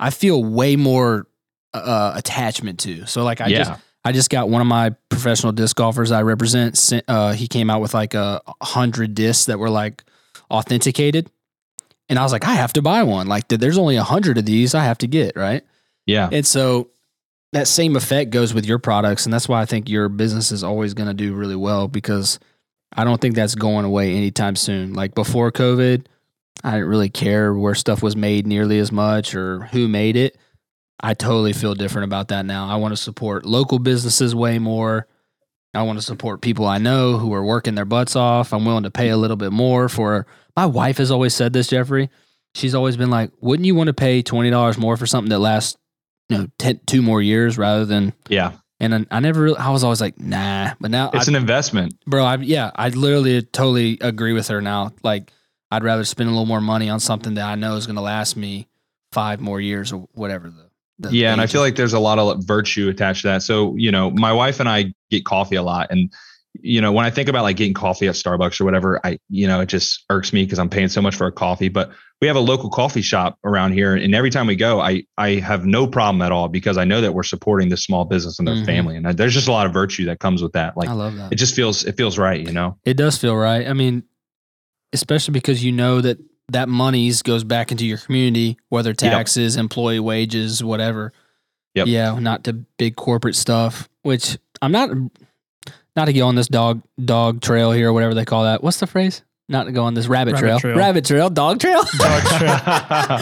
I 0.00 0.10
feel 0.10 0.42
way 0.42 0.76
more 0.76 1.26
uh, 1.74 2.12
attachment 2.16 2.80
to. 2.80 3.06
So 3.06 3.24
like 3.24 3.40
I 3.40 3.46
yeah. 3.48 3.58
just 3.58 3.80
I 4.04 4.12
just 4.12 4.30
got 4.30 4.48
one 4.48 4.60
of 4.60 4.66
my 4.66 4.90
professional 5.08 5.52
disc 5.52 5.76
golfers 5.76 6.10
I 6.10 6.22
represent. 6.22 6.92
Uh, 7.06 7.32
he 7.32 7.46
came 7.46 7.70
out 7.70 7.80
with 7.80 7.94
like 7.94 8.14
a 8.14 8.40
hundred 8.60 9.14
discs 9.14 9.46
that 9.46 9.58
were 9.58 9.70
like 9.70 10.04
authenticated, 10.50 11.30
and 12.08 12.18
I 12.18 12.22
was 12.22 12.32
like, 12.32 12.44
I 12.44 12.54
have 12.54 12.72
to 12.74 12.82
buy 12.82 13.04
one. 13.04 13.28
Like 13.28 13.48
there's 13.48 13.78
only 13.78 13.96
a 13.96 14.02
hundred 14.02 14.38
of 14.38 14.44
these, 14.44 14.74
I 14.74 14.84
have 14.84 14.98
to 14.98 15.06
get 15.06 15.36
right. 15.36 15.62
Yeah, 16.06 16.28
and 16.32 16.44
so 16.46 16.90
that 17.52 17.68
same 17.68 17.96
effect 17.96 18.30
goes 18.30 18.52
with 18.52 18.66
your 18.66 18.78
products, 18.78 19.24
and 19.24 19.32
that's 19.32 19.48
why 19.48 19.60
I 19.60 19.66
think 19.66 19.88
your 19.88 20.08
business 20.08 20.50
is 20.50 20.64
always 20.64 20.94
going 20.94 21.08
to 21.08 21.14
do 21.14 21.34
really 21.34 21.56
well 21.56 21.86
because 21.86 22.40
I 22.94 23.04
don't 23.04 23.20
think 23.20 23.36
that's 23.36 23.54
going 23.54 23.84
away 23.84 24.14
anytime 24.14 24.56
soon. 24.56 24.94
Like 24.94 25.14
before 25.14 25.52
COVID, 25.52 26.06
I 26.64 26.72
didn't 26.72 26.88
really 26.88 27.08
care 27.08 27.52
where 27.54 27.74
stuff 27.74 28.02
was 28.02 28.14
made 28.16 28.46
nearly 28.46 28.78
as 28.78 28.92
much 28.92 29.34
or 29.34 29.64
who 29.72 29.88
made 29.88 30.16
it. 30.16 30.36
I 31.00 31.14
totally 31.14 31.52
feel 31.52 31.74
different 31.74 32.04
about 32.04 32.28
that 32.28 32.46
now. 32.46 32.68
I 32.68 32.76
want 32.76 32.92
to 32.92 32.96
support 32.96 33.44
local 33.44 33.78
businesses 33.80 34.34
way 34.34 34.58
more. 34.58 35.08
I 35.74 35.82
want 35.82 35.98
to 35.98 36.04
support 36.04 36.42
people 36.42 36.66
I 36.66 36.78
know 36.78 37.16
who 37.16 37.32
are 37.34 37.42
working 37.44 37.74
their 37.74 37.84
butts 37.86 38.14
off. 38.14 38.52
I'm 38.52 38.64
willing 38.64 38.84
to 38.84 38.90
pay 38.90 39.08
a 39.08 39.16
little 39.16 39.36
bit 39.36 39.52
more 39.52 39.88
for. 39.88 40.26
My 40.56 40.66
wife 40.66 40.98
has 40.98 41.10
always 41.10 41.34
said 41.34 41.52
this, 41.52 41.68
Jeffrey. 41.68 42.10
She's 42.54 42.74
always 42.74 42.96
been 42.98 43.08
like, 43.10 43.30
"Wouldn't 43.40 43.66
you 43.66 43.74
want 43.74 43.86
to 43.88 43.94
pay 43.94 44.20
twenty 44.22 44.50
dollars 44.50 44.76
more 44.76 44.96
for 44.98 45.06
something 45.06 45.30
that 45.30 45.38
lasts, 45.38 45.78
you 46.28 46.36
know, 46.36 46.46
10, 46.58 46.80
two 46.86 47.00
more 47.00 47.22
years 47.22 47.56
rather 47.56 47.86
than?" 47.86 48.12
Yeah, 48.28 48.52
And 48.78 48.94
I, 48.94 49.06
I 49.10 49.20
never, 49.20 49.40
really, 49.40 49.56
I 49.56 49.70
was 49.70 49.82
always 49.82 50.02
like, 50.02 50.20
"Nah," 50.20 50.74
but 50.78 50.90
now, 50.90 51.10
it's 51.14 51.26
I, 51.26 51.32
an 51.32 51.36
investment. 51.36 51.94
bro, 52.06 52.22
I 52.22 52.36
yeah, 52.36 52.70
I 52.76 52.90
literally 52.90 53.40
totally 53.40 53.96
agree 54.02 54.34
with 54.34 54.48
her 54.48 54.60
now. 54.60 54.92
Like, 55.02 55.32
I'd 55.72 55.82
rather 55.84 56.04
spend 56.04 56.28
a 56.28 56.32
little 56.32 56.44
more 56.46 56.60
money 56.60 56.90
on 56.90 57.00
something 57.00 57.34
that 57.34 57.46
I 57.46 57.54
know 57.54 57.76
is 57.76 57.86
going 57.86 57.96
to 57.96 58.02
last 58.02 58.36
me 58.36 58.68
five 59.10 59.40
more 59.40 59.58
years 59.60 59.90
or 59.92 60.06
whatever. 60.12 60.52
The, 60.98 61.10
Yeah, 61.10 61.32
and 61.32 61.40
I 61.40 61.46
feel 61.46 61.62
like 61.62 61.76
there's 61.76 61.94
a 61.94 61.98
lot 61.98 62.18
of 62.18 62.44
virtue 62.44 62.88
attached 62.90 63.22
to 63.22 63.28
that. 63.28 63.42
So, 63.42 63.74
you 63.76 63.90
know, 63.90 64.10
my 64.10 64.32
wife 64.34 64.60
and 64.60 64.68
I 64.68 64.92
get 65.10 65.24
coffee 65.24 65.56
a 65.56 65.62
lot. 65.62 65.86
And, 65.90 66.12
you 66.60 66.82
know, 66.82 66.92
when 66.92 67.06
I 67.06 67.10
think 67.10 67.30
about 67.30 67.44
like 67.44 67.56
getting 67.56 67.72
coffee 67.72 68.06
at 68.06 68.14
Starbucks 68.16 68.60
or 68.60 68.64
whatever, 68.66 69.00
I, 69.02 69.18
you 69.30 69.46
know, 69.46 69.60
it 69.60 69.70
just 69.70 70.04
irks 70.10 70.34
me 70.34 70.44
because 70.44 70.58
I'm 70.58 70.68
paying 70.68 70.88
so 70.88 71.00
much 71.00 71.16
for 71.16 71.26
a 71.26 71.32
coffee. 71.32 71.70
But 71.70 71.90
we 72.20 72.26
have 72.26 72.36
a 72.36 72.40
local 72.40 72.68
coffee 72.68 73.00
shop 73.00 73.38
around 73.42 73.72
here. 73.72 73.94
And 73.96 74.14
every 74.14 74.28
time 74.30 74.46
we 74.46 74.54
go, 74.56 74.78
I 74.78 75.04
I 75.16 75.36
have 75.36 75.64
no 75.64 75.86
problem 75.86 76.20
at 76.20 76.30
all 76.32 76.48
because 76.48 76.76
I 76.76 76.84
know 76.84 77.00
that 77.00 77.14
we're 77.14 77.22
supporting 77.22 77.70
this 77.70 77.82
small 77.82 78.04
business 78.04 78.38
and 78.38 78.46
their 78.46 78.56
Mhm. 78.56 78.66
family. 78.66 78.96
And 78.96 79.06
there's 79.16 79.32
just 79.32 79.48
a 79.48 79.52
lot 79.52 79.66
of 79.66 79.72
virtue 79.72 80.04
that 80.04 80.20
comes 80.20 80.42
with 80.42 80.52
that. 80.52 80.76
Like 80.76 80.90
I 80.90 80.92
love 80.92 81.16
that. 81.16 81.32
it 81.32 81.36
just 81.36 81.54
feels 81.56 81.84
it 81.84 81.96
feels 81.96 82.18
right, 82.18 82.38
you 82.46 82.52
know? 82.52 82.76
It 82.84 82.98
does 82.98 83.16
feel 83.16 83.34
right. 83.34 83.66
I 83.66 83.72
mean, 83.72 84.04
especially 84.92 85.32
because 85.32 85.64
you 85.64 85.72
know 85.72 86.00
that 86.00 86.18
that 86.48 86.68
monies 86.68 87.22
goes 87.22 87.44
back 87.44 87.70
into 87.72 87.86
your 87.86 87.98
community, 87.98 88.56
whether 88.68 88.92
taxes, 88.92 89.56
employee 89.56 90.00
wages, 90.00 90.62
whatever. 90.62 91.12
Yep. 91.74 91.86
Yeah, 91.86 92.18
not 92.18 92.44
to 92.44 92.52
big 92.52 92.96
corporate 92.96 93.34
stuff. 93.36 93.88
Which 94.02 94.36
I'm 94.60 94.72
not. 94.72 94.90
Not 95.94 96.06
to 96.06 96.12
go 96.14 96.26
on 96.26 96.34
this 96.36 96.48
dog 96.48 96.82
dog 97.02 97.40
trail 97.42 97.70
here 97.70 97.90
or 97.90 97.92
whatever 97.92 98.14
they 98.14 98.24
call 98.24 98.44
that. 98.44 98.62
What's 98.62 98.80
the 98.80 98.86
phrase? 98.86 99.22
Not 99.48 99.64
to 99.64 99.72
go 99.72 99.84
on 99.84 99.92
this 99.94 100.06
rabbit, 100.06 100.32
Rabbit 100.34 100.40
trail. 100.46 100.58
trail. 100.60 100.76
Rabbit 100.78 101.04
trail. 101.04 101.28
Dog 101.30 101.60
trail. 101.60 101.82
Dog 101.98 102.22
trail. 102.22 103.18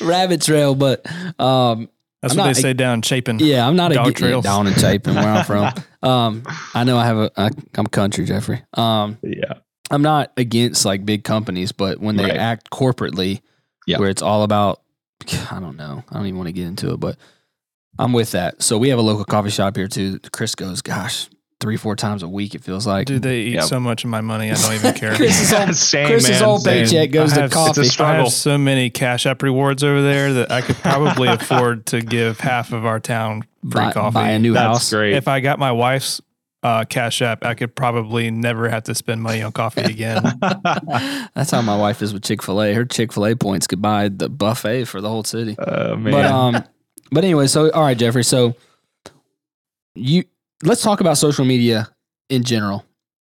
rabbit 0.08 0.40
trail. 0.42 0.74
But 0.76 1.04
um, 1.40 1.88
That's 2.20 2.34
I'm 2.34 2.38
what 2.38 2.46
not- 2.46 2.54
they 2.54 2.60
say 2.62 2.72
down 2.74 3.02
Chapin. 3.02 3.38
yeah, 3.40 3.66
I'm 3.66 3.74
not 3.74 3.90
Dog 3.92 4.08
a 4.08 4.12
trails. 4.12 4.44
down 4.44 4.68
in 4.68 4.74
Chapin 4.74 5.14
where 5.16 5.24
I'm 5.28 5.44
from. 5.44 5.72
Um, 6.02 6.42
I 6.74 6.82
know 6.82 6.98
I 6.98 7.04
have 7.06 7.16
a. 7.16 7.30
I, 7.36 7.50
I'm 7.76 7.86
country, 7.86 8.24
Jeffrey. 8.24 8.60
Um, 8.74 9.18
yeah. 9.22 9.58
I'm 9.92 10.02
not 10.02 10.32
against 10.36 10.84
like 10.84 11.04
big 11.06 11.22
companies, 11.24 11.70
but 11.70 12.00
when 12.00 12.16
they 12.16 12.24
Right. 12.24 12.36
act 12.36 12.70
corporately, 12.70 13.40
Yeah. 13.86 13.98
where 13.98 14.08
it's 14.08 14.22
all 14.22 14.42
about, 14.42 14.80
I 15.50 15.60
don't 15.60 15.76
know, 15.76 16.02
I 16.10 16.14
don't 16.16 16.26
even 16.26 16.38
want 16.38 16.48
to 16.48 16.52
get 16.52 16.66
into 16.66 16.92
it, 16.92 16.98
but 17.00 17.16
I'm 17.98 18.12
with 18.12 18.32
that. 18.32 18.62
So 18.62 18.78
we 18.78 18.88
have 18.88 18.98
a 18.98 19.02
local 19.02 19.24
coffee 19.24 19.50
shop 19.50 19.76
here 19.76 19.86
too. 19.88 20.18
Chris 20.32 20.54
goes, 20.54 20.80
gosh, 20.82 21.28
three, 21.60 21.76
four 21.76 21.94
times 21.94 22.22
a 22.24 22.28
week. 22.28 22.54
It 22.56 22.64
feels 22.64 22.86
like. 22.88 23.06
Dude, 23.06 23.22
they 23.22 23.40
eat 23.42 23.54
Yep. 23.54 23.64
so 23.64 23.78
much 23.78 24.02
of 24.02 24.10
my 24.10 24.20
money. 24.22 24.50
I 24.50 24.54
don't 24.54 24.72
even 24.74 24.94
care. 24.94 25.14
Chris 25.16 25.40
is 25.52 25.78
Same, 25.78 26.06
Chris's 26.08 26.30
man, 26.30 26.42
whole 26.42 26.58
same. 26.58 26.84
paycheck 26.86 27.10
goes 27.12 27.32
I 27.34 27.42
to 27.42 27.48
coffee. 27.50 27.70
It's 27.70 27.78
a 27.78 27.82
I 27.82 27.84
struggle. 27.84 28.24
have 28.24 28.32
so 28.32 28.56
many 28.58 28.88
cash 28.90 29.26
app 29.26 29.42
rewards 29.42 29.84
over 29.84 30.00
there 30.02 30.32
that 30.32 30.50
I 30.50 30.62
could 30.62 30.76
probably 30.76 31.28
afford 31.28 31.86
to 31.86 32.00
give 32.00 32.40
half 32.40 32.72
of 32.72 32.84
our 32.86 32.98
town 32.98 33.42
free 33.62 33.70
buy, 33.84 33.92
coffee. 33.92 34.14
buy 34.14 34.30
a 34.30 34.38
new 34.38 34.54
That's 34.54 34.64
house. 34.66 34.90
great. 34.90 35.12
if 35.14 35.28
I 35.28 35.38
got 35.40 35.58
my 35.60 35.70
wife's 35.70 36.20
uh, 36.62 36.84
cash 36.84 37.20
app, 37.22 37.44
I 37.44 37.54
could 37.54 37.74
probably 37.74 38.30
never 38.30 38.68
have 38.68 38.84
to 38.84 38.94
spend 38.94 39.22
money 39.22 39.42
on 39.42 39.52
coffee 39.52 39.82
again. 39.82 40.22
That's 41.34 41.50
how 41.50 41.62
my 41.62 41.76
wife 41.76 42.02
is 42.02 42.12
with 42.12 42.22
Chick 42.22 42.42
Fil 42.42 42.62
A. 42.62 42.72
Her 42.72 42.84
Chick 42.84 43.12
Fil 43.12 43.26
A 43.26 43.36
points 43.36 43.66
could 43.66 43.82
buy 43.82 44.08
the 44.08 44.28
buffet 44.28 44.84
for 44.84 45.00
the 45.00 45.08
whole 45.08 45.24
city. 45.24 45.56
Oh 45.58 45.96
man. 45.96 46.12
But 46.12 46.24
um, 46.26 46.64
but 47.10 47.24
anyway, 47.24 47.48
so 47.48 47.70
all 47.70 47.82
right, 47.82 47.98
Jeffrey. 47.98 48.24
So 48.24 48.54
you 49.94 50.24
let's 50.62 50.82
talk 50.82 51.00
about 51.00 51.18
social 51.18 51.44
media 51.44 51.88
in 52.28 52.44
general. 52.44 52.84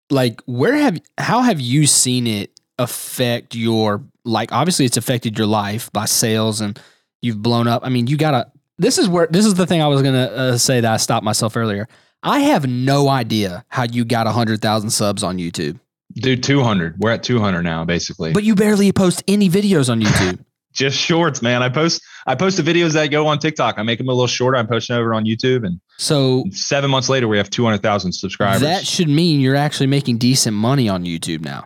Like, 0.09 0.41
where 0.45 0.75
have 0.75 0.99
how 1.17 1.41
have 1.41 1.59
you 1.59 1.87
seen 1.87 2.27
it 2.27 2.59
affect 2.79 3.55
your 3.55 4.03
like? 4.23 4.51
Obviously, 4.51 4.85
it's 4.85 4.97
affected 4.97 5.37
your 5.37 5.47
life 5.47 5.91
by 5.91 6.05
sales, 6.05 6.61
and 6.61 6.79
you've 7.21 7.41
blown 7.41 7.67
up. 7.67 7.85
I 7.85 7.89
mean, 7.89 8.07
you 8.07 8.17
gotta. 8.17 8.51
This 8.77 8.97
is 8.97 9.07
where 9.07 9.27
this 9.27 9.45
is 9.45 9.55
the 9.55 9.65
thing 9.65 9.81
I 9.81 9.87
was 9.87 10.01
gonna 10.01 10.25
uh, 10.25 10.57
say 10.57 10.79
that 10.81 10.93
I 10.93 10.97
stopped 10.97 11.23
myself 11.23 11.57
earlier. 11.57 11.87
I 12.25 12.39
have 12.39 12.67
no 12.67 13.07
idea 13.07 13.63
how 13.69 13.83
you 13.83 14.03
got 14.03 14.27
hundred 14.27 14.61
thousand 14.61 14.89
subs 14.89 15.23
on 15.23 15.37
YouTube, 15.37 15.79
Dude, 16.15 16.43
200. 16.43 16.95
We're 16.99 17.11
at 17.11 17.23
200 17.23 17.61
now, 17.63 17.85
basically. 17.85 18.33
but 18.33 18.43
you 18.43 18.55
barely 18.55 18.91
post 18.91 19.23
any 19.27 19.49
videos 19.49 19.89
on 19.89 20.01
YouTube. 20.05 20.39
just 20.73 20.97
shorts, 20.97 21.41
man. 21.41 21.61
I 21.63 21.69
post 21.69 22.01
I 22.27 22.35
post 22.35 22.57
the 22.57 22.63
videos 22.63 22.93
that 22.93 23.07
go 23.11 23.27
on 23.27 23.37
TikTok. 23.39 23.75
I 23.77 23.83
make 23.83 23.99
them 23.99 24.09
a 24.09 24.13
little 24.13 24.27
shorter. 24.27 24.57
I'm 24.57 24.67
posting 24.67 24.95
over 24.95 25.13
on 25.13 25.25
YouTube, 25.25 25.65
and 25.65 25.79
So 25.97 26.43
seven 26.51 26.89
months 26.89 27.07
later, 27.09 27.27
we 27.27 27.37
have 27.37 27.49
200,000 27.49 28.11
subscribers. 28.11 28.61
that 28.61 28.85
should 28.87 29.07
mean 29.09 29.39
you're 29.39 29.55
actually 29.55 29.87
making 29.87 30.17
decent 30.17 30.57
money 30.57 30.89
on 30.89 31.03
YouTube 31.03 31.41
now. 31.41 31.65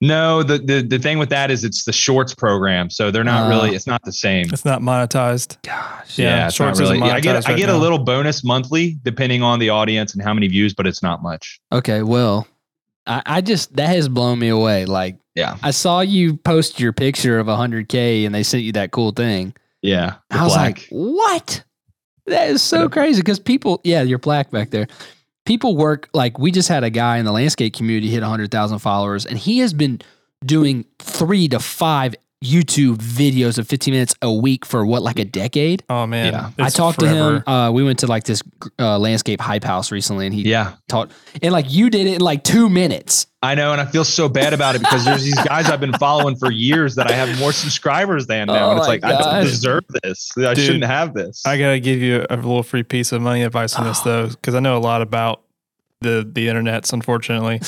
No, 0.00 0.42
the, 0.42 0.58
the 0.58 0.82
the 0.82 0.98
thing 0.98 1.18
with 1.18 1.28
that 1.30 1.50
is 1.50 1.64
it's 1.64 1.84
the 1.84 1.92
shorts 1.92 2.34
program, 2.34 2.88
so 2.90 3.10
they're 3.10 3.24
not 3.24 3.46
Oh. 3.46 3.48
really. 3.50 3.74
It's 3.74 3.86
not 3.86 4.02
the 4.04 4.12
same. 4.12 4.46
it's 4.52 4.64
not 4.64 4.80
monetized. 4.80 5.60
Gosh. 5.62 6.18
Yeah, 6.18 6.46
it's 6.46 6.58
not 6.58 6.66
shorts 6.66 6.80
isn't 6.80 6.96
really. 6.96 7.08
Yeah, 7.08 7.14
I 7.14 7.20
get 7.20 7.36
monetized 7.36 7.48
I 7.48 7.52
right 7.52 7.58
get 7.58 7.68
a 7.68 7.76
little 7.76 7.98
bonus 7.98 8.44
monthly 8.44 8.96
depending 9.02 9.42
on 9.42 9.58
the 9.58 9.70
audience 9.70 10.14
and 10.14 10.22
how 10.22 10.32
many 10.34 10.46
views, 10.48 10.72
but 10.74 10.86
it's 10.86 11.02
not 11.02 11.22
much. 11.22 11.60
Okay, 11.72 12.02
well, 12.02 12.46
I, 13.06 13.22
I 13.26 13.40
just 13.40 13.74
that 13.76 13.88
has 13.88 14.08
blown 14.08 14.38
me 14.38 14.48
away. 14.48 14.84
Like 14.86 15.16
Yeah, 15.34 15.56
I 15.62 15.72
saw 15.72 16.00
you 16.00 16.36
post 16.36 16.78
your 16.78 16.92
picture 16.92 17.38
of 17.38 17.46
100k 17.48 18.24
and 18.26 18.34
they 18.34 18.42
sent 18.44 18.62
you 18.62 18.72
that 18.72 18.90
cool 18.92 19.10
thing. 19.12 19.54
yeah. 19.82 20.16
I 20.30 20.44
was 20.44 20.52
black. 20.54 20.76
like, 20.76 20.86
what? 20.90 21.64
That 22.26 22.50
is 22.50 22.60
so 22.62 22.84
uh, 22.84 22.88
crazy 22.88 23.20
because 23.22 23.38
people, 23.40 23.80
yeah, 23.84 24.02
your 24.02 24.18
plaque 24.18 24.50
back 24.50 24.68
there. 24.70 24.86
People 25.48 25.78
work 25.78 26.10
like 26.12 26.38
we 26.38 26.50
just 26.50 26.68
had 26.68 26.84
a 26.84 26.90
guy 26.90 27.16
in 27.16 27.24
the 27.24 27.32
landscape 27.32 27.72
community 27.72 28.10
hit 28.10 28.20
100,000 28.20 28.80
followers, 28.80 29.24
and 29.24 29.38
he 29.38 29.60
has 29.60 29.72
been 29.72 29.98
doing 30.44 30.84
three 30.98 31.48
to 31.48 31.58
five 31.58 32.14
YouTube 32.44 32.96
videos 32.98 33.58
of 33.58 33.66
15 33.66 33.92
minutes 33.92 34.14
a 34.22 34.32
week 34.32 34.64
for 34.64 34.86
what, 34.86 35.02
like 35.02 35.18
a 35.18 35.24
decade? 35.24 35.82
Oh 35.88 36.06
man, 36.06 36.32
Yeah. 36.32 36.50
I 36.58 36.66
It's 36.66 36.76
talked 36.76 37.00
to 37.00 37.08
him. 37.08 37.42
Uh, 37.46 37.72
we 37.72 37.82
went 37.82 37.98
to 38.00 38.06
like 38.06 38.24
this 38.24 38.42
uh, 38.78 38.96
landscape 38.98 39.40
hype 39.40 39.64
house 39.64 39.90
recently, 39.90 40.26
and 40.26 40.34
he 40.34 40.42
yeah, 40.42 40.74
taught, 40.88 41.10
and 41.42 41.52
like 41.52 41.72
you 41.72 41.90
did 41.90 42.06
it 42.06 42.14
in 42.14 42.20
like 42.20 42.44
two 42.44 42.68
minutes. 42.68 43.26
I 43.42 43.54
know, 43.56 43.72
and 43.72 43.80
I 43.80 43.84
feel 43.86 44.04
so 44.04 44.28
bad 44.28 44.52
about 44.52 44.76
it 44.76 44.80
because 44.80 45.04
there's 45.04 45.24
these 45.24 45.40
guys 45.44 45.68
I've 45.68 45.80
been 45.80 45.92
following 45.94 46.36
for 46.36 46.50
years 46.52 46.94
that 46.96 47.08
I 47.10 47.12
have 47.14 47.38
more 47.40 47.52
subscribers 47.52 48.26
than 48.28 48.46
now, 48.46 48.66
Oh 48.66 48.70
and 48.70 48.78
it's 48.78 48.86
my 48.86 48.94
like 48.94 49.04
I 49.04 49.20
don't 49.20 49.44
deserve 49.44 49.84
this. 50.02 50.30
I 50.38 50.54
Dude, 50.54 50.64
shouldn't 50.64 50.84
have 50.84 51.14
this. 51.14 51.44
I 51.44 51.58
gotta 51.58 51.80
give 51.80 52.00
you 52.00 52.24
a 52.30 52.36
little 52.36 52.62
free 52.62 52.82
piece 52.84 53.10
of 53.12 53.20
money 53.20 53.42
advice 53.42 53.74
on 53.74 53.84
this 53.84 54.00
Oh. 54.00 54.04
though, 54.04 54.28
because 54.28 54.54
I 54.54 54.60
know 54.60 54.76
a 54.76 54.78
lot 54.78 55.02
about 55.02 55.42
the 56.02 56.28
the 56.30 56.46
internets. 56.46 56.92
Unfortunately, 56.92 57.60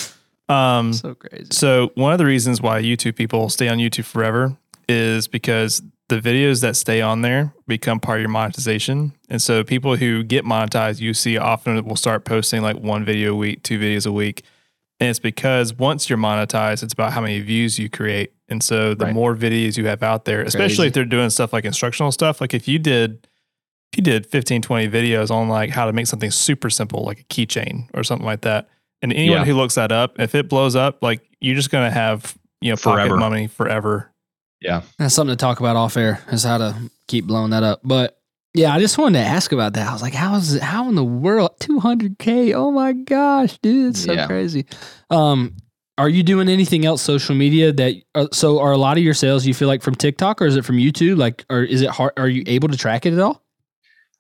um, 0.51 0.93
So 0.93 1.15
crazy. 1.15 1.47
so 1.51 1.91
one 1.95 2.13
of 2.13 2.19
the 2.19 2.25
reasons 2.27 2.61
why 2.61 2.83
YouTube 2.83 3.17
people 3.17 3.49
stay 3.49 3.69
on 3.69 3.79
YouTube 3.79 4.05
forever 4.05 4.57
is 4.89 5.29
because 5.29 5.83
the 6.09 6.21
videos 6.21 6.61
that 6.63 6.75
stay 6.75 7.01
on 7.01 7.23
there 7.23 7.55
become 7.69 8.01
part 8.01 8.19
of 8.19 8.23
your 8.23 8.31
monetization, 8.31 9.13
and 9.29 9.41
so 9.41 9.63
people 9.63 9.97
who 9.97 10.25
get 10.25 10.45
monetized, 10.45 11.01
you 11.01 11.15
see 11.15 11.39
often 11.39 11.85
will 11.85 11.95
start 11.97 12.25
posting 12.25 12.63
like 12.63 12.77
one 12.77 13.05
video 13.05 13.33
a 13.33 13.37
week, 13.37 13.63
two 13.63 13.79
videos 13.79 14.07
a 14.07 14.13
week, 14.13 14.43
and 14.99 15.09
it's 15.09 15.21
because 15.21 15.73
once 15.75 16.11
you're 16.11 16.19
monetized, 16.19 16.83
it's 16.83 16.93
about 16.93 17.13
how 17.13 17.21
many 17.21 17.39
views 17.41 17.79
you 17.79 17.89
create, 17.89 18.33
and 18.49 18.61
so 18.63 18.93
the 18.95 19.05
Right. 19.05 19.15
more 19.15 19.37
videos 19.37 19.77
you 19.79 19.87
have 19.87 20.03
out 20.03 20.25
there, 20.25 20.43
especially 20.43 20.75
Crazy. 20.77 20.87
if 20.89 20.93
they're 20.95 21.05
doing 21.05 21.31
stuff 21.31 21.53
like 21.53 21.65
instructional 21.65 22.11
stuff, 22.11 22.41
like 22.41 22.53
if 22.55 22.67
you 22.67 22.81
did 22.81 23.29
if 23.93 23.97
you 23.99 24.03
did 24.03 24.27
15 24.27 24.63
20 24.63 24.89
videos 24.89 25.31
on 25.31 25.49
like 25.49 25.71
how 25.71 25.85
to 25.87 25.93
make 25.93 26.07
something 26.09 26.31
super 26.33 26.71
simple 26.71 27.05
like 27.05 27.21
a 27.21 27.25
keychain 27.25 27.89
or 27.95 28.03
something 28.05 28.27
like 28.27 28.41
that 28.43 28.69
and 29.03 29.13
anyone 29.13 29.39
Yeah. 29.41 29.45
who 29.45 29.55
looks 29.55 29.75
that 29.77 29.93
up 29.93 30.19
if 30.21 30.35
it 30.35 30.49
blows 30.49 30.77
up 30.77 31.03
like 31.03 31.21
you're 31.41 31.57
just 31.57 31.71
going 31.71 31.85
to 31.89 31.91
have 31.91 32.37
you 32.61 32.71
know 32.71 32.77
pocket 32.77 33.03
Forever. 33.09 33.17
money 33.17 33.47
forever 33.47 34.13
yeah, 34.63 34.83
That's 34.99 35.15
something 35.15 35.33
to 35.35 35.41
talk 35.41 35.61
about 35.61 35.77
off 35.77 35.97
air 35.97 36.23
is 36.31 36.45
how 36.45 36.59
to 36.59 36.77
keep 37.09 37.25
blowing 37.25 37.49
that 37.53 37.63
up. 37.63 37.81
But 37.83 38.19
yeah, 38.53 38.75
I 38.75 38.79
just 38.79 38.99
wanted 38.99 39.21
to 39.21 39.25
ask 39.25 39.53
about 39.53 39.73
that. 39.73 39.89
I 39.89 39.93
was 39.95 40.03
like, 40.03 40.13
how 40.13 40.35
is 40.35 40.55
it, 40.55 40.63
how 40.63 40.87
in 40.91 40.97
the 40.97 41.03
world 41.05 41.53
200k? 41.61 42.53
Oh 42.55 42.71
my 42.71 42.93
gosh, 42.93 43.57
dude, 43.63 43.91
it's 43.93 44.05
so 44.05 44.13
Yeah. 44.13 44.27
crazy. 44.27 44.67
Um, 45.09 45.57
are 45.97 46.11
you 46.11 46.23
doing 46.23 46.51
anything 46.51 46.85
else 46.85 47.01
social 47.01 47.35
media 47.35 47.73
that? 47.73 47.95
Uh, 48.15 48.27
so 48.33 48.61
are 48.61 48.73
a 48.73 48.77
lot 48.77 48.99
of 48.99 49.03
your 49.03 49.15
sales 49.15 49.47
you 49.47 49.55
feel 49.55 49.69
like 49.69 49.81
from 49.83 49.95
TikTok 49.95 50.43
or 50.43 50.47
is 50.47 50.57
it 50.57 50.65
from 50.67 50.77
YouTube? 50.77 51.17
Like, 51.17 51.45
or 51.49 51.63
is 51.63 51.81
it 51.81 51.89
hard? 51.89 52.13
Are 52.19 52.29
you 52.29 52.43
able 52.47 52.69
to 52.69 52.77
track 52.77 53.07
it 53.07 53.15
at 53.15 53.19
all? 53.19 53.43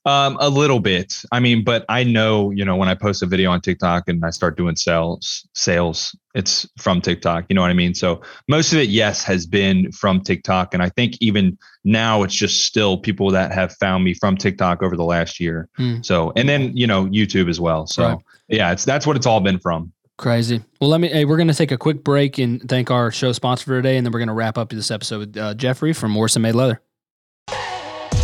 Um, 0.07 0.39
a 0.41 0.49
little 0.49 0.81
bit. 0.81 1.23
I 1.31 1.41
mean, 1.41 1.63
but 1.63 1.85
I 1.91 2.05
know, 2.05 2.51
you 2.53 2.65
know, 2.65 2.75
when 2.75 2.89
I 2.89 2.95
post 2.95 3.23
a 3.23 3.27
video 3.27 3.51
on 3.51 3.61
TikTok 3.61 4.09
and 4.09 4.25
I 4.25 4.31
start 4.31 4.57
doing 4.57 4.75
sales, 4.75 5.47
sales, 5.55 6.17
it's 6.35 6.67
from 6.79 7.03
TikTok. 7.03 7.45
You 7.51 7.55
know 7.55 7.61
what 7.61 7.71
I 7.71 7.75
mean? 7.75 7.95
So 7.95 8.23
most 8.49 8.73
of 8.73 8.79
it, 8.79 8.89
yes, 8.89 9.23
has 9.25 9.47
been 9.47 9.93
from 9.93 10.23
TikTok. 10.23 10.73
And 10.73 10.83
I 10.83 10.89
think 10.89 11.19
even 11.21 11.59
now 11.85 12.23
it's 12.23 12.35
just 12.35 12.65
still 12.65 12.97
people 12.97 13.31
that 13.33 13.53
have 13.53 13.75
found 13.77 14.03
me 14.05 14.15
from 14.15 14.39
TikTok 14.39 14.83
over 14.83 14.97
the 14.97 15.05
last 15.05 15.39
year. 15.39 15.69
Hmm. 15.77 16.01
So 16.01 16.33
and 16.35 16.49
then, 16.49 16.75
you 16.75 16.87
know, 16.87 17.05
YouTube 17.05 17.51
as 17.51 17.61
well. 17.61 17.87
So 17.87 18.07
Right. 18.07 18.19
yeah, 18.49 18.73
it's 18.73 18.87
that's 18.87 19.07
what 19.07 19.17
it's 19.17 19.27
all 19.27 19.41
been 19.41 19.59
from. 19.59 19.93
Crazy. 20.17 20.63
Well, 20.81 20.89
let 20.91 21.01
me. 21.01 21.09
Hey, 21.09 21.25
we're 21.27 21.37
going 21.39 21.49
to 21.49 21.55
take 21.55 21.73
a 21.73 21.79
quick 21.79 22.05
break 22.05 22.39
and 22.39 22.67
thank 22.69 22.91
our 22.91 23.11
show 23.11 23.33
sponsor 23.33 23.65
for 23.65 23.77
today, 23.77 23.97
and 23.97 24.07
then 24.07 24.13
we're 24.13 24.19
going 24.19 24.29
to 24.29 24.35
wrap 24.35 24.59
up 24.59 24.71
this 24.71 24.91
episode 24.91 25.19
with 25.19 25.37
uh, 25.37 25.55
Jeffrey 25.55 25.95
from 25.95 26.11
Morrison 26.11 26.43
Made 26.43 26.55
Leather. 26.55 26.83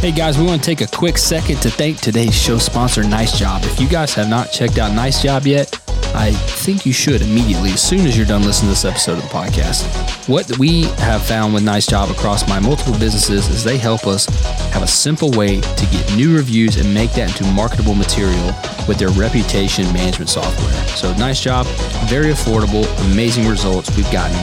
Hey 0.00 0.12
guys, 0.12 0.38
we 0.38 0.44
want 0.44 0.62
to 0.62 0.66
take 0.74 0.82
a 0.82 0.96
quick 0.96 1.16
second 1.16 1.56
to 1.62 1.70
thank 1.70 2.00
today's 2.00 2.34
show 2.34 2.58
sponsor, 2.58 3.02
NiceJob. 3.02 3.64
If 3.64 3.80
you 3.80 3.88
guys 3.88 4.12
have 4.14 4.28
not 4.28 4.52
checked 4.52 4.78
out 4.78 4.92
NiceJob 4.92 5.46
yet, 5.46 5.80
I 6.14 6.32
think 6.32 6.84
you 6.84 6.92
should 6.92 7.22
immediately 7.22 7.70
as 7.70 7.82
soon 7.82 8.00
as 8.00 8.16
you're 8.16 8.26
done 8.26 8.42
listening 8.42 8.68
to 8.68 8.72
this 8.72 8.84
episode 8.84 9.18
of 9.18 9.22
the 9.22 9.28
podcast. 9.28 10.28
What 10.28 10.58
we 10.58 10.82
have 10.98 11.22
found 11.22 11.54
with 11.54 11.64
NiceJob 11.64 12.10
across 12.10 12.46
my 12.46 12.60
multiple 12.60 12.96
businesses 12.98 13.48
is 13.48 13.64
they 13.64 13.78
help 13.78 14.06
us 14.06 14.26
have 14.70 14.82
a 14.82 14.86
simple 14.86 15.30
way 15.30 15.62
to 15.62 15.86
get 15.86 16.14
new 16.14 16.36
reviews 16.36 16.76
and 16.76 16.92
make 16.92 17.12
that 17.12 17.30
into 17.30 17.50
marketable 17.54 17.94
material 17.94 18.52
with 18.86 18.98
their 18.98 19.10
reputation 19.10 19.90
management 19.94 20.28
software. 20.28 20.86
So 20.88 21.14
NiceJob, 21.14 21.64
very 22.08 22.32
affordable, 22.32 22.84
amazing 23.10 23.48
results. 23.48 23.96
We've 23.96 24.12
gotten 24.12 24.36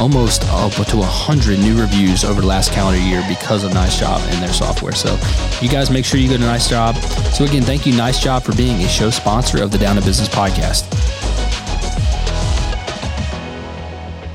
almost 0.00 0.44
up 0.46 0.72
to 0.72 0.96
100 0.96 1.58
new 1.58 1.78
reviews 1.78 2.24
over 2.24 2.40
the 2.40 2.46
last 2.46 2.72
calendar 2.72 2.98
year 2.98 3.22
because 3.28 3.64
of 3.64 3.72
NiceJob 3.72 4.18
and 4.32 4.42
their 4.42 4.52
software. 4.52 4.92
So 4.92 5.18
you 5.60 5.68
guys 5.68 5.90
make 5.90 6.06
sure 6.06 6.18
you 6.18 6.28
go 6.28 6.38
to 6.38 6.42
NiceJob. 6.42 6.96
So 7.34 7.44
again, 7.44 7.62
thank 7.62 7.84
you 7.84 7.92
NiceJob 7.92 8.42
for 8.42 8.56
being 8.56 8.82
a 8.82 8.88
show 8.88 9.10
sponsor 9.10 9.62
of 9.62 9.70
the 9.70 9.78
Down 9.78 9.96
to 9.96 10.02
Business 10.02 10.28
podcast. 10.28 10.88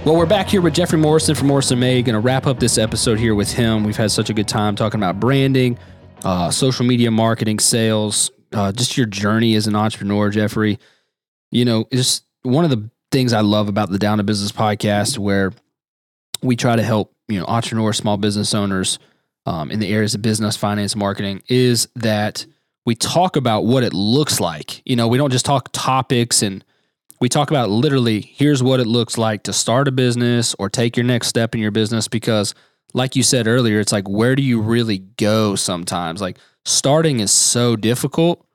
Well, 0.06 0.16
we're 0.16 0.28
back 0.28 0.48
here 0.50 0.62
with 0.62 0.76
Jeffrey 0.76 1.00
Morrison 1.00 1.34
from 1.34 1.48
Morrison 1.48 1.80
Made. 1.80 2.06
Going 2.06 2.14
to 2.14 2.20
wrap 2.20 2.46
up 2.46 2.60
this 2.60 2.78
episode 2.78 3.18
here 3.18 3.34
with 3.34 3.52
him. 3.52 3.84
We've 3.84 3.98
had 3.98 4.12
such 4.12 4.30
a 4.30 4.34
good 4.36 4.48
time 4.48 4.76
talking 4.76 5.00
about 5.00 5.20
branding, 5.20 5.80
uh, 6.24 6.52
social 6.52 6.86
media 6.86 7.10
marketing, 7.10 7.58
sales, 7.58 8.30
uh, 8.54 8.72
just 8.72 8.98
your 8.98 9.08
journey 9.08 9.56
as 9.56 9.66
an 9.66 9.76
entrepreneur, 9.76 10.30
Jeffrey. 10.30 10.78
You 11.50 11.66
know, 11.66 11.86
just 11.92 12.24
one 12.44 12.64
of 12.64 12.70
the 12.70 12.88
things 13.12 13.34
I 13.34 13.42
love 13.42 13.68
about 13.68 13.90
the 13.90 14.00
Down 14.00 14.18
to 14.18 14.24
Business 14.24 14.52
podcast, 14.52 15.18
where 15.18 15.54
we 16.42 16.56
try 16.56 16.76
to 16.76 16.84
help 16.84 17.14
you 17.28 17.40
know 17.40 17.46
entrepreneurs, 17.46 17.98
small 17.98 18.18
business 18.18 18.54
owners 18.54 19.00
um, 19.46 19.72
in 19.72 19.80
the 19.80 19.92
areas 19.94 20.16
of 20.16 20.22
business, 20.22 20.58
finance, 20.58 20.96
marketing, 20.96 21.42
is 21.48 21.88
that 21.96 22.46
we 22.86 22.96
talk 22.96 23.36
about 23.36 23.66
what 23.66 23.84
it 23.84 23.94
looks 23.94 24.40
like. 24.40 24.82
You 24.86 24.96
know, 24.96 25.08
we 25.08 25.18
don't 25.18 25.32
just 25.32 25.46
talk 25.46 25.70
topics 25.72 26.42
and 26.42 26.64
we 27.20 27.30
talk 27.30 27.50
about 27.50 27.70
literally 27.70 28.22
here's 28.22 28.62
what 28.62 28.80
it 28.80 28.88
looks 28.88 29.18
like 29.18 29.44
to 29.44 29.54
start 29.54 29.88
a 29.88 29.92
business 29.92 30.56
or 30.60 30.70
take 30.70 30.98
your 30.98 31.06
next 31.06 31.28
step 31.28 31.56
in 31.56 31.62
your 31.62 31.72
business 31.72 32.08
because 32.08 32.54
like 32.94 33.16
you 33.16 33.24
said 33.24 33.48
earlier 33.48 33.80
it's 33.80 33.92
like 33.92 34.08
where 34.08 34.36
do 34.36 34.44
you 34.44 34.62
really 34.62 35.00
go 35.00 35.56
sometimes 35.56 36.22
like 36.22 36.38
starting 36.66 37.20
is 37.20 37.32
so 37.32 37.76
difficult 37.76 38.46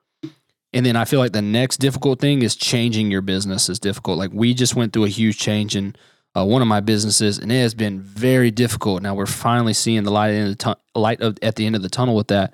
and 0.73 0.85
then 0.85 0.95
I 0.95 1.05
feel 1.05 1.19
like 1.19 1.33
the 1.33 1.41
next 1.41 1.77
difficult 1.77 2.19
thing 2.19 2.41
is 2.41 2.55
changing 2.55 3.11
your 3.11 3.21
business 3.21 3.69
is 3.69 3.79
difficult. 3.79 4.17
Like 4.17 4.31
we 4.33 4.53
just 4.53 4.75
went 4.75 4.93
through 4.93 5.05
a 5.05 5.09
huge 5.09 5.37
change 5.37 5.75
in 5.75 5.95
uh, 6.35 6.45
one 6.45 6.61
of 6.61 6.67
my 6.67 6.79
businesses, 6.79 7.37
and 7.37 7.51
it 7.51 7.59
has 7.59 7.73
been 7.73 7.99
very 7.99 8.51
difficult. 8.51 9.01
Now 9.01 9.13
we're 9.13 9.25
finally 9.25 9.73
seeing 9.73 10.03
the 10.03 10.11
light, 10.11 10.33
in 10.33 10.49
the 10.49 10.55
tu- 10.55 10.99
light 10.99 11.21
of, 11.21 11.37
at 11.41 11.55
the 11.55 11.65
end 11.65 11.75
of 11.75 11.81
the 11.81 11.89
tunnel 11.89 12.15
with 12.15 12.27
that. 12.27 12.53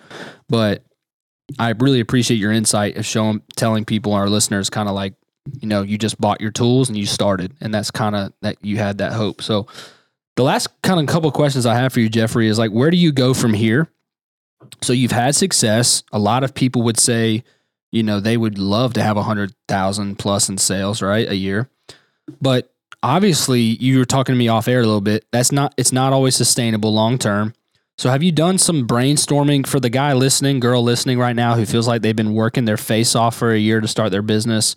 But 0.49 0.83
I 1.59 1.69
really 1.69 1.99
appreciate 1.99 2.37
your 2.37 2.51
insight 2.51 2.97
of 2.97 3.05
showing, 3.05 3.41
telling 3.55 3.85
people, 3.85 4.13
our 4.13 4.29
listeners, 4.29 4.69
kind 4.69 4.89
of 4.89 4.95
like, 4.95 5.13
you 5.61 5.67
know, 5.67 5.83
you 5.83 5.97
just 5.97 6.19
bought 6.19 6.41
your 6.41 6.51
tools 6.51 6.89
and 6.89 6.97
you 6.97 7.05
started, 7.05 7.53
and 7.61 7.71
that's 7.71 7.91
kind 7.91 8.15
of 8.15 8.33
that 8.41 8.57
you 8.61 8.77
had 8.77 8.97
that 8.97 9.13
hope. 9.13 9.43
So 9.43 9.67
the 10.35 10.43
last 10.43 10.69
kind 10.81 10.99
of 10.99 11.05
couple 11.05 11.31
questions 11.31 11.65
I 11.65 11.75
have 11.75 11.93
for 11.93 11.99
you, 11.99 12.09
Jeffrey, 12.09 12.47
is 12.47 12.57
like, 12.57 12.71
where 12.71 12.89
do 12.89 12.97
you 12.97 13.11
go 13.11 13.33
from 13.33 13.53
here? 13.53 13.87
So 14.81 14.91
you've 14.91 15.11
had 15.11 15.35
success. 15.35 16.03
A 16.11 16.19
lot 16.19 16.43
of 16.43 16.53
people 16.53 16.81
would 16.81 16.99
say 16.99 17.43
you 17.97 18.03
know, 18.03 18.19
they 18.19 18.37
would 18.37 18.59
love 18.59 18.93
to 18.93 19.03
have 19.03 19.17
a 19.17 19.23
hundred 19.23 19.53
thousand 19.67 20.19
plus 20.19 20.47
in 20.47 20.57
sales, 20.57 21.01
right? 21.01 21.27
A 21.27 21.35
year. 21.35 21.69
But 22.39 22.71
obviously 23.01 23.61
you 23.61 23.97
were 23.97 24.05
talking 24.05 24.33
to 24.33 24.37
me 24.37 24.47
off 24.47 24.67
air 24.67 24.79
a 24.79 24.85
little 24.85 25.01
bit. 25.01 25.25
That's 25.31 25.51
not 25.51 25.73
it's 25.77 25.91
not 25.91 26.13
always 26.13 26.35
sustainable 26.35 26.93
long 26.93 27.17
term. 27.17 27.53
So 27.97 28.11
have 28.11 28.21
you 28.21 28.31
done 28.31 28.59
some 28.59 28.87
brainstorming 28.87 29.65
for 29.65 29.79
the 29.79 29.89
guy 29.89 30.13
listening, 30.13 30.59
girl 30.59 30.83
listening 30.83 31.17
right 31.17 31.35
now 31.35 31.55
who 31.55 31.65
feels 31.65 31.87
like 31.87 32.03
they've 32.03 32.15
been 32.15 32.35
working 32.35 32.65
their 32.65 32.77
face 32.77 33.15
off 33.15 33.35
for 33.35 33.51
a 33.51 33.57
year 33.57 33.81
to 33.81 33.87
start 33.87 34.11
their 34.11 34.21
business? 34.21 34.75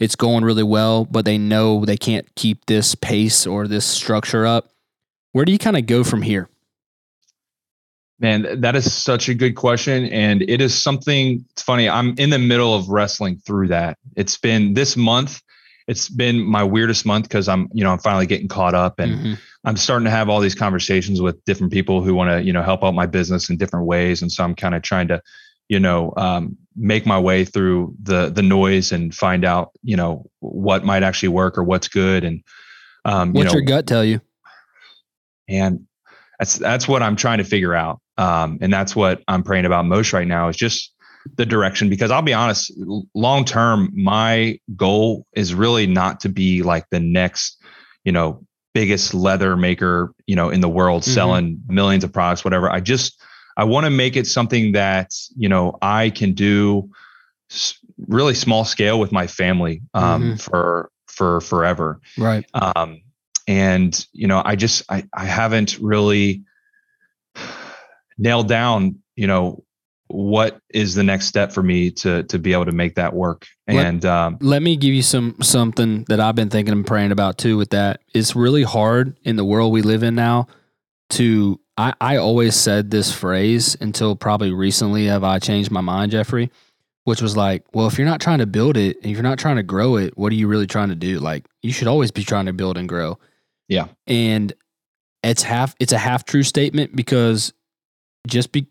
It's 0.00 0.16
going 0.16 0.42
really 0.42 0.62
well, 0.62 1.04
but 1.04 1.26
they 1.26 1.36
know 1.36 1.84
they 1.84 1.98
can't 1.98 2.26
keep 2.34 2.64
this 2.64 2.94
pace 2.94 3.46
or 3.46 3.68
this 3.68 3.84
structure 3.84 4.46
up. 4.46 4.70
Where 5.32 5.44
do 5.44 5.52
you 5.52 5.58
kind 5.58 5.76
of 5.76 5.86
go 5.86 6.02
from 6.02 6.22
here? 6.22 6.48
Man, 8.22 8.60
that 8.60 8.76
is 8.76 8.92
such 8.92 9.28
a 9.28 9.34
good 9.34 9.56
question. 9.56 10.06
And 10.06 10.42
it 10.42 10.60
is 10.60 10.80
something, 10.80 11.44
it's 11.50 11.62
funny, 11.62 11.88
I'm 11.88 12.14
in 12.18 12.30
the 12.30 12.38
middle 12.38 12.72
of 12.72 12.88
wrestling 12.88 13.38
through 13.44 13.68
that. 13.68 13.98
It's 14.16 14.38
been 14.38 14.74
this 14.74 14.96
month, 14.96 15.42
it's 15.88 16.08
been 16.08 16.40
my 16.40 16.62
weirdest 16.62 17.04
month 17.04 17.24
because 17.24 17.48
I'm, 17.48 17.68
you 17.72 17.82
know, 17.82 17.90
I'm 17.90 17.98
finally 17.98 18.26
getting 18.26 18.46
caught 18.46 18.74
up 18.74 19.00
and 19.00 19.12
mm-hmm. 19.12 19.34
I'm 19.64 19.76
starting 19.76 20.04
to 20.04 20.10
have 20.12 20.28
all 20.28 20.38
these 20.38 20.54
conversations 20.54 21.20
with 21.20 21.44
different 21.46 21.72
people 21.72 22.00
who 22.00 22.14
want 22.14 22.30
to, 22.30 22.42
you 22.42 22.52
know, 22.52 22.62
help 22.62 22.84
out 22.84 22.94
my 22.94 23.06
business 23.06 23.50
in 23.50 23.56
different 23.56 23.86
ways. 23.86 24.22
And 24.22 24.30
so 24.30 24.44
I'm 24.44 24.54
kind 24.54 24.76
of 24.76 24.82
trying 24.82 25.08
to, 25.08 25.20
you 25.68 25.80
know, 25.80 26.12
um, 26.16 26.56
make 26.76 27.06
my 27.06 27.18
way 27.18 27.44
through 27.44 27.94
the 28.02 28.30
the 28.30 28.42
noise 28.42 28.92
and 28.92 29.12
find 29.12 29.44
out, 29.44 29.70
you 29.82 29.96
know, 29.96 30.30
what 30.38 30.84
might 30.84 31.02
actually 31.02 31.30
work 31.30 31.58
or 31.58 31.64
what's 31.64 31.88
good. 31.88 32.22
And 32.22 32.44
um, 33.04 33.32
what's 33.32 33.38
you 33.38 33.44
know, 33.44 33.52
your 33.52 33.62
gut 33.62 33.86
tell 33.86 34.04
you? 34.04 34.20
And 35.48 35.86
that's 36.38 36.56
that's 36.56 36.86
what 36.86 37.02
I'm 37.02 37.16
trying 37.16 37.38
to 37.38 37.44
figure 37.44 37.74
out. 37.74 38.00
Um, 38.18 38.58
and 38.60 38.72
that's 38.72 38.94
what 38.94 39.22
I'm 39.28 39.42
praying 39.42 39.64
about 39.64 39.86
most 39.86 40.12
right 40.12 40.26
now 40.26 40.48
is 40.48 40.56
just 40.56 40.92
the 41.36 41.46
direction. 41.46 41.88
Because 41.88 42.10
I'll 42.10 42.22
be 42.22 42.34
honest, 42.34 42.72
long 43.14 43.44
term, 43.44 43.90
my 43.94 44.58
goal 44.76 45.26
is 45.32 45.54
really 45.54 45.86
not 45.86 46.20
to 46.20 46.28
be 46.28 46.62
like 46.62 46.86
the 46.90 47.00
next, 47.00 47.62
you 48.04 48.12
know, 48.12 48.44
biggest 48.74 49.14
leather 49.14 49.56
maker, 49.56 50.12
you 50.26 50.36
know, 50.36 50.50
in 50.50 50.60
the 50.60 50.68
world, 50.68 51.02
mm-hmm. 51.02 51.12
selling 51.12 51.60
millions 51.68 52.04
of 52.04 52.12
products, 52.12 52.44
whatever. 52.44 52.70
I 52.70 52.80
just 52.80 53.20
I 53.56 53.64
want 53.64 53.84
to 53.84 53.90
make 53.90 54.16
it 54.16 54.26
something 54.26 54.72
that 54.72 55.12
you 55.36 55.48
know 55.48 55.78
I 55.82 56.10
can 56.10 56.32
do 56.32 56.90
really 58.08 58.34
small 58.34 58.64
scale 58.64 58.98
with 58.98 59.12
my 59.12 59.26
family 59.26 59.82
um, 59.94 60.22
mm-hmm. 60.22 60.36
for 60.36 60.90
for 61.06 61.40
forever. 61.40 62.00
Right. 62.16 62.44
Um, 62.54 63.02
and 63.46 64.06
you 64.12 64.26
know, 64.26 64.42
I 64.44 64.56
just 64.56 64.82
I 64.88 65.04
I 65.14 65.24
haven't 65.24 65.78
really 65.78 66.44
nail 68.22 68.42
down, 68.42 68.98
you 69.16 69.26
know, 69.26 69.64
what 70.08 70.58
is 70.74 70.94
the 70.94 71.02
next 71.02 71.26
step 71.26 71.52
for 71.52 71.62
me 71.62 71.90
to 71.90 72.22
to 72.24 72.38
be 72.38 72.52
able 72.52 72.66
to 72.66 72.72
make 72.72 72.96
that 72.96 73.14
work. 73.14 73.46
And 73.66 74.04
let, 74.04 74.12
um, 74.12 74.38
let 74.40 74.62
me 74.62 74.76
give 74.76 74.92
you 74.92 75.02
some 75.02 75.36
something 75.40 76.04
that 76.08 76.20
i've 76.20 76.34
been 76.34 76.50
thinking 76.50 76.72
and 76.72 76.86
praying 76.86 77.12
about 77.12 77.38
too 77.38 77.56
with 77.56 77.70
that. 77.70 78.00
It's 78.14 78.36
really 78.36 78.62
hard 78.62 79.18
in 79.22 79.36
the 79.36 79.44
world 79.44 79.72
we 79.72 79.82
live 79.82 80.02
in 80.02 80.14
now 80.14 80.48
to 81.10 81.58
i 81.76 81.94
i 82.00 82.16
always 82.16 82.54
said 82.54 82.90
this 82.90 83.12
phrase 83.12 83.76
until 83.80 84.14
probably 84.14 84.52
recently 84.52 85.06
have 85.06 85.24
i 85.24 85.38
changed 85.38 85.70
my 85.70 85.82
mind 85.82 86.10
jeffrey 86.10 86.50
which 87.04 87.20
was 87.20 87.36
like 87.36 87.64
well 87.74 87.86
if 87.86 87.98
you're 87.98 88.06
not 88.06 88.20
trying 88.20 88.38
to 88.38 88.46
build 88.46 88.76
it 88.76 88.96
and 89.02 89.12
you're 89.12 89.22
not 89.22 89.38
trying 89.38 89.56
to 89.56 89.62
grow 89.62 89.96
it 89.96 90.16
what 90.16 90.32
are 90.32 90.36
you 90.36 90.48
really 90.48 90.66
trying 90.66 90.88
to 90.88 90.94
do? 90.94 91.18
Like 91.18 91.46
you 91.62 91.72
should 91.72 91.88
always 91.88 92.10
be 92.10 92.24
trying 92.24 92.46
to 92.46 92.52
build 92.52 92.78
and 92.78 92.88
grow. 92.88 93.18
Yeah. 93.68 93.88
And 94.06 94.52
it's 95.22 95.42
half 95.42 95.74
it's 95.78 95.92
a 95.92 95.98
half 95.98 96.24
true 96.24 96.42
statement 96.42 96.94
because 96.94 97.52
just 98.26 98.52
be 98.52 98.66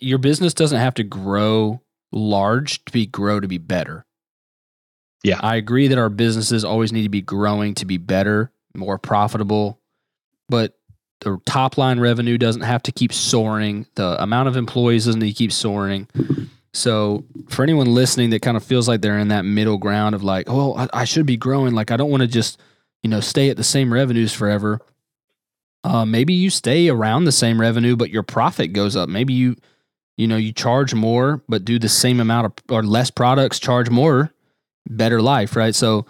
your 0.00 0.18
business 0.18 0.54
doesn't 0.54 0.80
have 0.80 0.94
to 0.94 1.04
grow 1.04 1.80
large 2.12 2.84
to 2.84 2.92
be 2.92 3.06
grow 3.06 3.40
to 3.40 3.48
be 3.48 3.58
better. 3.58 4.04
Yeah. 5.22 5.40
I 5.42 5.56
agree 5.56 5.88
that 5.88 5.98
our 5.98 6.08
businesses 6.08 6.64
always 6.64 6.92
need 6.92 7.02
to 7.02 7.08
be 7.08 7.22
growing 7.22 7.74
to 7.76 7.84
be 7.84 7.96
better, 7.96 8.52
more 8.74 8.98
profitable, 8.98 9.80
but 10.48 10.78
the 11.20 11.38
top 11.46 11.78
line 11.78 11.98
revenue 11.98 12.38
doesn't 12.38 12.62
have 12.62 12.82
to 12.84 12.92
keep 12.92 13.12
soaring. 13.12 13.86
The 13.94 14.22
amount 14.22 14.48
of 14.48 14.56
employees 14.56 15.06
doesn't 15.06 15.20
need 15.20 15.32
to 15.32 15.38
keep 15.38 15.52
soaring. 15.52 16.08
So, 16.74 17.24
for 17.48 17.62
anyone 17.62 17.94
listening 17.94 18.30
that 18.30 18.42
kind 18.42 18.56
of 18.56 18.62
feels 18.62 18.86
like 18.86 19.00
they're 19.00 19.18
in 19.18 19.28
that 19.28 19.46
middle 19.46 19.78
ground 19.78 20.14
of 20.14 20.22
like, 20.22 20.44
oh, 20.48 20.76
I, 20.76 20.88
I 20.92 21.04
should 21.04 21.24
be 21.24 21.38
growing, 21.38 21.74
like 21.74 21.90
I 21.90 21.96
don't 21.96 22.10
want 22.10 22.20
to 22.20 22.26
just, 22.26 22.60
you 23.02 23.08
know, 23.08 23.20
stay 23.20 23.48
at 23.48 23.56
the 23.56 23.64
same 23.64 23.92
revenues 23.92 24.34
forever. 24.34 24.80
Uh, 25.86 26.04
maybe 26.04 26.34
you 26.34 26.50
stay 26.50 26.88
around 26.88 27.24
the 27.24 27.32
same 27.32 27.60
revenue, 27.60 27.94
but 27.94 28.10
your 28.10 28.24
profit 28.24 28.72
goes 28.72 28.96
up. 28.96 29.08
Maybe 29.08 29.34
you, 29.34 29.54
you 30.16 30.26
know, 30.26 30.36
you 30.36 30.52
charge 30.52 30.94
more, 30.94 31.44
but 31.48 31.64
do 31.64 31.78
the 31.78 31.88
same 31.88 32.18
amount 32.18 32.46
of 32.46 32.52
or 32.74 32.82
less 32.82 33.08
products, 33.08 33.60
charge 33.60 33.88
more, 33.88 34.32
better 34.88 35.22
life, 35.22 35.54
right? 35.54 35.76
So 35.76 36.06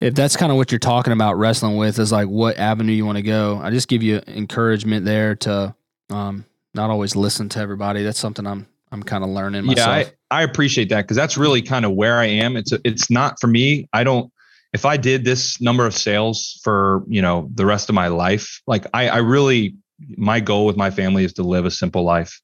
if 0.00 0.14
that's 0.14 0.36
kind 0.36 0.50
of 0.50 0.58
what 0.58 0.72
you're 0.72 0.80
talking 0.80 1.12
about 1.12 1.34
wrestling 1.34 1.76
with 1.76 2.00
is 2.00 2.10
like 2.10 2.26
what 2.26 2.58
avenue 2.58 2.92
you 2.92 3.06
want 3.06 3.16
to 3.16 3.22
go, 3.22 3.60
I 3.62 3.70
just 3.70 3.86
give 3.86 4.02
you 4.02 4.20
encouragement 4.26 5.04
there 5.04 5.36
to 5.36 5.76
um, 6.10 6.44
not 6.74 6.90
always 6.90 7.14
listen 7.14 7.48
to 7.50 7.60
everybody. 7.60 8.02
That's 8.02 8.18
something 8.18 8.44
I'm 8.44 8.66
I'm 8.90 9.04
kind 9.04 9.22
of 9.22 9.30
learning 9.30 9.66
myself. 9.66 9.86
Yeah, 9.86 10.10
I, 10.32 10.40
I 10.40 10.42
appreciate 10.42 10.88
that 10.88 11.02
because 11.02 11.16
that's 11.16 11.36
really 11.36 11.62
kind 11.62 11.84
of 11.84 11.92
where 11.92 12.18
I 12.18 12.26
am. 12.26 12.56
It's 12.56 12.72
it's 12.84 13.08
not 13.08 13.40
for 13.40 13.46
me. 13.46 13.88
I 13.92 14.02
don't 14.02 14.32
if 14.76 14.84
I 14.84 14.98
did 14.98 15.24
this 15.24 15.58
number 15.58 15.86
of 15.86 15.94
sales 15.94 16.60
for, 16.62 17.02
you 17.08 17.22
know, 17.22 17.48
the 17.54 17.64
rest 17.64 17.88
of 17.88 17.94
my 17.94 18.08
life, 18.08 18.60
like 18.66 18.84
I, 18.92 19.08
I 19.08 19.16
really, 19.20 19.74
my 20.18 20.38
goal 20.38 20.66
with 20.66 20.76
my 20.76 20.90
family 20.90 21.24
is 21.24 21.32
to 21.34 21.42
live 21.42 21.64
a 21.64 21.70
simple 21.70 22.04
life. 22.04 22.38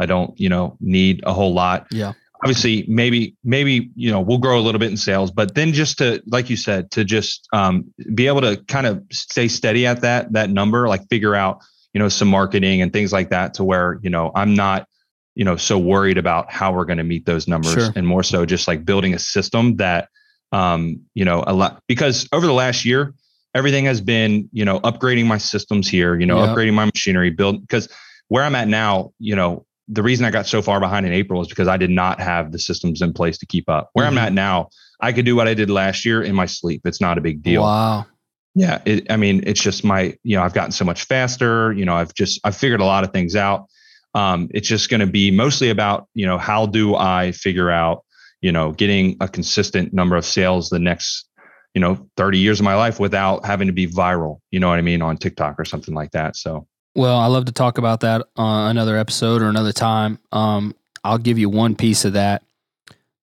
I 0.00 0.06
don't, 0.06 0.32
you 0.40 0.48
know, 0.48 0.78
need 0.80 1.20
a 1.26 1.34
whole 1.34 1.52
lot. 1.52 1.86
Yeah. 1.90 2.14
Obviously, 2.42 2.86
maybe, 2.88 3.36
maybe, 3.44 3.90
you 3.96 4.10
know, 4.10 4.22
we'll 4.22 4.38
grow 4.38 4.58
a 4.58 4.62
little 4.62 4.78
bit 4.78 4.90
in 4.92 4.96
sales, 4.96 5.30
but 5.30 5.54
then 5.54 5.74
just 5.74 5.98
to, 5.98 6.22
like 6.26 6.48
you 6.48 6.56
said, 6.56 6.90
to 6.92 7.04
just 7.04 7.46
um, 7.52 7.92
be 8.14 8.28
able 8.28 8.40
to 8.40 8.56
kind 8.66 8.86
of 8.86 9.04
stay 9.12 9.46
steady 9.46 9.86
at 9.86 10.00
that, 10.00 10.32
that 10.32 10.48
number, 10.48 10.88
like 10.88 11.06
figure 11.10 11.34
out, 11.34 11.60
you 11.92 11.98
know, 11.98 12.08
some 12.08 12.28
marketing 12.28 12.80
and 12.80 12.94
things 12.94 13.12
like 13.12 13.28
that 13.28 13.52
to 13.54 13.64
where, 13.64 13.98
you 14.02 14.08
know, 14.08 14.32
I'm 14.34 14.54
not, 14.54 14.88
you 15.34 15.44
know, 15.44 15.56
so 15.56 15.78
worried 15.78 16.16
about 16.16 16.50
how 16.50 16.72
we're 16.72 16.86
going 16.86 16.96
to 16.96 17.04
meet 17.04 17.26
those 17.26 17.46
numbers 17.46 17.74
Sure. 17.74 17.92
and 17.94 18.06
more 18.06 18.22
so 18.22 18.46
just 18.46 18.68
like 18.68 18.86
building 18.86 19.12
a 19.12 19.18
system 19.18 19.76
that, 19.76 20.08
um, 20.54 21.00
you 21.14 21.24
know, 21.24 21.42
a 21.46 21.52
lot 21.52 21.82
because 21.88 22.28
over 22.32 22.46
the 22.46 22.52
last 22.52 22.84
year, 22.84 23.12
everything 23.54 23.84
has 23.86 24.00
been, 24.00 24.48
you 24.52 24.64
know, 24.64 24.80
upgrading 24.80 25.26
my 25.26 25.38
systems 25.38 25.88
here, 25.88 26.18
you 26.18 26.26
know, 26.26 26.38
Yep. 26.38 26.48
upgrading 26.50 26.74
my 26.74 26.84
machinery, 26.84 27.30
build 27.30 27.60
because 27.60 27.88
where 28.28 28.44
I'm 28.44 28.54
at 28.54 28.68
now, 28.68 29.10
you 29.18 29.36
know, 29.36 29.66
the 29.88 30.02
reason 30.02 30.24
I 30.24 30.30
got 30.30 30.46
so 30.46 30.62
far 30.62 30.80
behind 30.80 31.06
in 31.06 31.12
April 31.12 31.42
is 31.42 31.48
because 31.48 31.68
I 31.68 31.76
did 31.76 31.90
not 31.90 32.20
have 32.20 32.52
the 32.52 32.58
systems 32.58 33.02
in 33.02 33.12
place 33.12 33.36
to 33.38 33.46
keep 33.46 33.68
up. 33.68 33.90
Where 33.92 34.06
Mhm. 34.06 34.10
I'm 34.10 34.18
at 34.18 34.32
now, 34.32 34.68
I 35.00 35.12
could 35.12 35.24
do 35.24 35.36
what 35.36 35.48
I 35.48 35.54
did 35.54 35.70
last 35.70 36.04
year 36.04 36.22
in 36.22 36.34
my 36.34 36.46
sleep. 36.46 36.82
It's 36.84 37.00
not 37.00 37.18
a 37.18 37.20
big 37.20 37.42
deal. 37.42 37.62
Wow. 37.62 38.06
Yeah, 38.54 38.80
it, 38.86 39.10
I 39.10 39.16
mean, 39.16 39.42
it's 39.46 39.60
just 39.60 39.84
my, 39.84 40.16
you 40.22 40.36
know, 40.36 40.42
I've 40.42 40.54
gotten 40.54 40.70
so 40.72 40.84
much 40.84 41.04
faster. 41.04 41.72
You 41.72 41.84
know, 41.84 41.96
I've 41.96 42.14
just 42.14 42.40
I've 42.44 42.56
figured 42.56 42.80
a 42.80 42.84
lot 42.84 43.02
of 43.04 43.12
things 43.12 43.34
out. 43.34 43.66
Um, 44.14 44.48
it's 44.54 44.68
just 44.68 44.88
going 44.90 45.00
to 45.00 45.08
be 45.08 45.32
mostly 45.32 45.70
about, 45.70 46.06
you 46.14 46.24
know, 46.24 46.38
how 46.38 46.66
do 46.66 46.94
I 46.94 47.32
figure 47.32 47.68
out, 47.70 48.03
you 48.44 48.52
know, 48.52 48.72
getting 48.72 49.16
a 49.22 49.26
consistent 49.26 49.94
number 49.94 50.16
of 50.16 50.24
sales 50.26 50.68
the 50.68 50.78
next, 50.78 51.26
you 51.72 51.80
know, 51.80 52.06
30 52.18 52.38
years 52.38 52.60
of 52.60 52.64
my 52.64 52.74
life 52.74 53.00
without 53.00 53.46
having 53.46 53.68
to 53.68 53.72
be 53.72 53.86
viral. 53.86 54.40
You 54.50 54.60
know 54.60 54.68
what 54.68 54.78
I 54.78 54.82
mean 54.82 55.00
on 55.00 55.16
TikTok 55.16 55.58
or 55.58 55.64
something 55.64 55.94
like 55.94 56.10
that. 56.10 56.36
So 56.36 56.66
Well, 56.94 57.18
I 57.18 57.24
love 57.24 57.46
to 57.46 57.52
talk 57.52 57.78
about 57.78 58.00
that 58.00 58.20
on 58.36 58.70
another 58.70 58.98
episode 58.98 59.40
or 59.40 59.48
another 59.48 59.72
time. 59.72 60.18
Um, 60.30 60.74
I'll 61.02 61.16
give 61.16 61.38
you 61.38 61.48
one 61.48 61.74
piece 61.74 62.04
of 62.04 62.12
that 62.12 62.44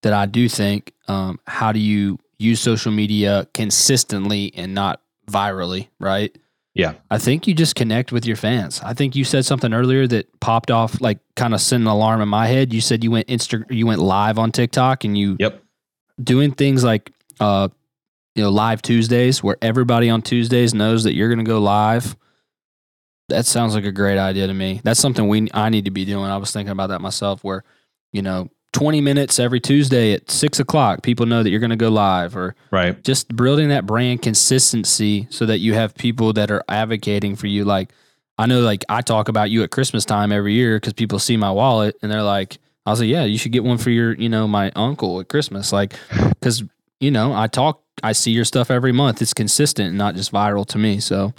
that 0.01 0.11
I 0.11 0.25
do 0.25 0.49
think. 0.49 0.91
Um, 1.07 1.39
how 1.45 1.71
do 1.71 1.79
you 1.79 2.17
use 2.39 2.59
social 2.59 2.91
media 2.91 3.47
consistently 3.53 4.51
and 4.55 4.73
not 4.73 5.03
virally, 5.29 5.89
right? 5.99 6.35
Yeah. 6.73 6.93
I 7.09 7.17
think 7.17 7.47
you 7.47 7.53
just 7.53 7.75
connect 7.75 8.11
with 8.11 8.25
your 8.25 8.37
fans. 8.37 8.79
I 8.81 8.93
think 8.93 9.15
you 9.15 9.23
said 9.25 9.45
something 9.45 9.73
earlier 9.73 10.07
that 10.07 10.39
popped 10.39 10.71
off, 10.71 11.01
like 11.01 11.19
kind 11.35 11.53
of 11.53 11.59
sent 11.61 11.81
an 11.81 11.87
alarm 11.87 12.21
in 12.21 12.29
my 12.29 12.47
head. 12.47 12.73
You 12.73 12.79
said 12.81 13.03
you 13.03 13.11
went 13.11 13.27
Insta, 13.27 13.69
you 13.69 13.85
went 13.85 13.99
live 14.01 14.39
on 14.39 14.51
TikTok, 14.51 15.03
and 15.03 15.17
you 15.17 15.35
Yep. 15.39 15.61
doing 16.23 16.53
things 16.53 16.83
like, 16.83 17.11
uh, 17.41 17.67
you 18.35 18.43
know, 18.43 18.49
live 18.49 18.81
Tuesdays 18.81 19.43
where 19.43 19.57
everybody 19.61 20.09
on 20.09 20.21
Tuesdays 20.21 20.73
knows 20.73 21.03
that 21.03 21.13
you're 21.13 21.27
going 21.27 21.43
to 21.43 21.49
go 21.49 21.59
live. 21.59 22.15
That 23.27 23.45
sounds 23.45 23.75
like 23.75 23.85
a 23.85 23.91
great 23.91 24.17
idea 24.17 24.47
to 24.47 24.53
me. 24.53 24.79
That's 24.83 24.99
something 24.99 25.27
we 25.27 25.49
I 25.53 25.69
need 25.69 25.85
to 25.85 25.91
be 25.91 26.05
doing. 26.05 26.25
I 26.31 26.37
was 26.37 26.51
thinking 26.51 26.71
about 26.71 26.87
that 26.87 27.01
myself. 27.01 27.43
Where, 27.43 27.63
you 28.13 28.21
know, 28.21 28.49
20 28.73 29.01
minutes 29.01 29.39
every 29.39 29.59
Tuesday 29.59 30.13
at 30.13 30.31
six 30.31 30.59
o'clock, 30.59 31.03
people 31.03 31.25
know 31.25 31.43
that 31.43 31.49
you're 31.49 31.59
going 31.59 31.71
to 31.71 31.75
go 31.75 31.89
live, 31.89 32.35
or 32.37 32.55
right. 32.71 33.03
just 33.03 33.35
building 33.35 33.69
that 33.69 33.85
brand 33.85 34.21
consistency 34.21 35.27
so 35.29 35.45
that 35.45 35.59
you 35.59 35.73
have 35.73 35.93
people 35.95 36.33
that 36.33 36.49
are 36.51 36.63
advocating 36.69 37.35
for 37.35 37.47
you. 37.47 37.65
Like, 37.65 37.91
I 38.37 38.45
know, 38.45 38.61
like, 38.61 38.85
I 38.87 39.01
talk 39.01 39.27
about 39.27 39.49
you 39.49 39.63
at 39.63 39.71
Christmas 39.71 40.05
time 40.05 40.31
every 40.31 40.53
year 40.53 40.77
because 40.77 40.93
people 40.93 41.19
see 41.19 41.35
my 41.35 41.51
wallet 41.51 41.97
and 42.01 42.11
they're 42.11 42.23
like, 42.23 42.59
I 42.85 42.91
was 42.91 43.01
like, 43.01 43.09
yeah, 43.09 43.25
you 43.25 43.37
should 43.37 43.51
get 43.51 43.63
one 43.63 43.77
for 43.77 43.89
your, 43.89 44.13
you 44.13 44.29
know, 44.29 44.47
my 44.47 44.71
uncle 44.75 45.19
at 45.19 45.27
Christmas. 45.27 45.71
Like, 45.73 45.93
because, 46.29 46.63
you 46.99 47.11
know, 47.11 47.33
I 47.33 47.47
talk, 47.47 47.83
I 48.01 48.13
see 48.13 48.31
your 48.31 48.45
stuff 48.45 48.71
every 48.71 48.91
month. 48.93 49.21
It's 49.21 49.33
consistent 49.33 49.89
and 49.89 49.97
not 49.97 50.15
just 50.15 50.31
viral 50.31 50.65
to 50.67 50.77
me. 50.77 50.99
So, 50.99 51.33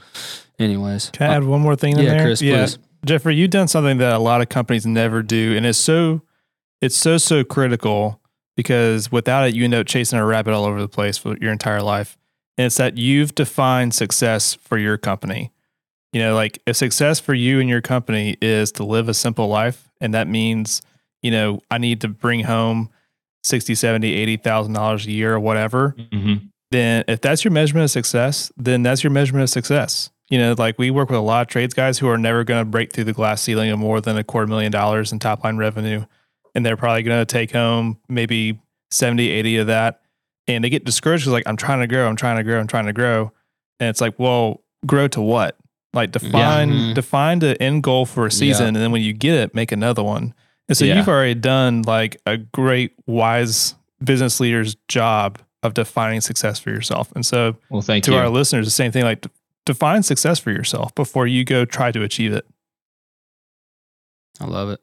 anyways. 0.59 1.11
Can 1.11 1.31
I 1.31 1.37
add 1.37 1.45
one 1.45 1.61
more 1.61 1.77
thing 1.77 1.99
in 1.99 2.05
yeah, 2.05 2.11
there? 2.11 2.23
Chris, 2.27 2.41
please. 2.41 2.79
Jeffrey, 3.05 3.35
you've 3.35 3.51
done 3.51 3.67
something 3.67 3.99
that 3.99 4.13
a 4.13 4.19
lot 4.19 4.43
of 4.43 4.49
companies 4.49 4.87
never 4.87 5.25
do, 5.25 5.57
and 5.57 5.67
it's 5.67 5.79
so 5.79 6.23
it's 6.83 6.97
so 6.97 7.17
so 7.17 7.43
critical 7.45 8.21
because 8.57 9.11
without 9.11 9.49
it, 9.49 9.55
you 9.55 9.65
end 9.65 9.73
up 9.75 9.87
chasing 9.87 10.19
a 10.19 10.27
rabbit 10.27 10.53
all 10.53 10.65
over 10.67 10.81
the 10.81 10.89
place 10.89 11.17
for 11.17 11.37
your 11.39 11.53
entire 11.53 11.81
life. 11.81 12.19
And 12.59 12.67
it's 12.67 12.77
that 12.77 12.99
you've 12.99 13.35
defined 13.35 13.95
success 13.95 14.53
for 14.55 14.77
your 14.77 14.99
company. 14.99 15.53
You 16.13 16.21
know, 16.21 16.35
like 16.35 16.59
if 16.67 16.77
success 16.77 17.19
for 17.19 17.33
you 17.33 17.61
and 17.61 17.69
your 17.71 17.81
company 17.81 18.37
is 18.43 18.71
to 18.73 18.85
live 18.85 19.09
a 19.09 19.15
simple 19.15 19.49
life, 19.49 19.89
and 20.03 20.13
that 20.13 20.29
means, 20.29 20.83
you 21.23 21.31
know, 21.31 21.61
I 21.71 21.79
need 21.79 22.03
to 22.03 22.09
bring 22.09 22.41
home 22.45 22.91
60, 23.45 23.75
70, 23.75 24.13
80,000 24.13 24.75
dollars 24.75 25.07
a 25.07 25.11
year 25.11 25.33
or 25.35 25.41
whatever, 25.41 25.95
Mm-hmm. 25.99 26.47
then 26.71 27.05
if 27.09 27.23
that's 27.23 27.45
your 27.45 27.53
measurement 27.53 27.85
of 27.85 27.91
success, 27.91 28.53
then 28.59 28.83
that's 28.83 29.03
your 29.03 29.11
measurement 29.11 29.45
of 29.45 29.51
success. 29.51 30.11
You 30.29 30.39
know, 30.39 30.55
like 30.59 30.79
we 30.79 30.91
work 30.91 31.09
with 31.09 31.19
a 31.19 31.23
lot 31.23 31.43
of 31.43 31.49
trades 31.49 31.73
guys 31.75 31.99
who 31.99 32.09
are 32.09 32.19
never 32.19 32.45
going 32.45 32.61
to 32.61 32.71
break 32.71 32.93
through 32.93 33.05
the 33.05 33.13
glass 33.15 33.41
ceiling 33.43 33.71
of 33.71 33.79
more 33.79 34.01
than 34.03 34.19
a 34.19 34.25
quarter 34.25 34.47
million 34.47 34.71
dollars 34.73 35.11
in 35.13 35.19
top 35.19 35.43
line 35.45 35.57
revenue. 35.57 36.05
And 36.55 36.65
they're 36.67 36.77
probably 36.77 37.03
going 37.03 37.21
to 37.21 37.25
take 37.25 37.53
home 37.53 37.99
maybe 38.09 38.61
70, 38.91 39.29
80 39.29 39.57
of 39.59 39.67
that. 39.69 40.01
And 40.49 40.63
they 40.65 40.69
get 40.71 40.85
discouraged 40.85 41.23
because, 41.25 41.33
like, 41.33 41.47
I'm 41.47 41.57
trying 41.57 41.81
to 41.81 41.87
grow, 41.87 42.07
I'm 42.09 42.17
trying 42.17 42.37
to 42.37 42.43
grow, 42.45 42.59
I'm 42.61 42.67
trying 42.67 42.87
to 42.87 42.93
grow. 42.93 43.33
And 43.81 43.89
it's 43.89 44.01
like, 44.01 44.19
well, 44.19 44.63
grow 44.87 45.09
to 45.09 45.21
what? 45.21 45.57
Like 45.95 46.11
define 46.11 46.71
Mhm. 46.71 46.95
define 46.95 47.39
the 47.41 47.61
end 47.63 47.83
goal 47.83 48.07
for 48.07 48.25
a 48.27 48.31
season, 48.31 48.65
Yeah. 48.65 48.69
and 48.69 48.77
then 48.77 48.93
when 48.93 49.03
you 49.03 49.13
get 49.13 49.35
it, 49.35 49.55
make 49.55 49.73
another 49.73 50.03
one. 50.03 50.33
And 50.69 50.77
so 50.77 50.85
Yeah. 50.87 50.97
you've 50.97 51.09
already 51.09 51.35
done 51.35 51.83
like 51.83 52.17
a 52.27 52.39
great 52.39 52.93
wise 53.07 53.75
business 54.03 54.41
leader's 54.41 54.75
job 54.89 55.39
of 55.63 55.75
defining 55.75 56.21
success 56.23 56.59
for 56.59 56.71
yourself. 56.71 57.13
And 57.15 57.25
so 57.27 57.57
Well, 57.69 57.83
thank 57.83 58.05
to 58.05 58.13
you. 58.13 58.17
our 58.17 58.29
listeners, 58.31 58.67
the 58.67 58.71
same 58.71 58.91
thing 58.91 59.05
like 59.05 59.21
de- 59.21 59.31
define 59.67 60.03
success 60.03 60.39
for 60.39 60.51
yourself 60.51 60.95
before 60.95 61.27
you 61.27 61.45
go 61.45 61.65
try 61.67 61.93
to 61.93 62.03
achieve 62.03 62.33
it. 62.33 62.47
I 64.41 64.47
love 64.47 64.71
it. 64.71 64.81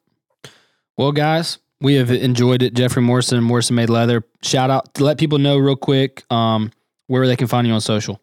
Well, 1.00 1.14
guys, 1.14 1.60
we 1.80 1.94
have 1.94 2.12
enjoyed 2.12 2.62
it. 2.62 2.74
Jeffrey 2.74 3.02
Morrison, 3.02 3.42
Morrison 3.42 3.78
Made 3.78 3.90
Leather. 3.90 4.22
Shout 4.42 4.70
out 4.70 4.94
to 4.96 5.06
let 5.06 5.18
people 5.18 5.38
know 5.38 5.58
real 5.58 5.78
quick 5.78 6.30
um, 6.30 6.74
where 7.08 7.26
they 7.26 7.38
can 7.38 7.48
find 7.48 7.66
you 7.66 7.72
on 7.72 7.80
social. 7.80 8.20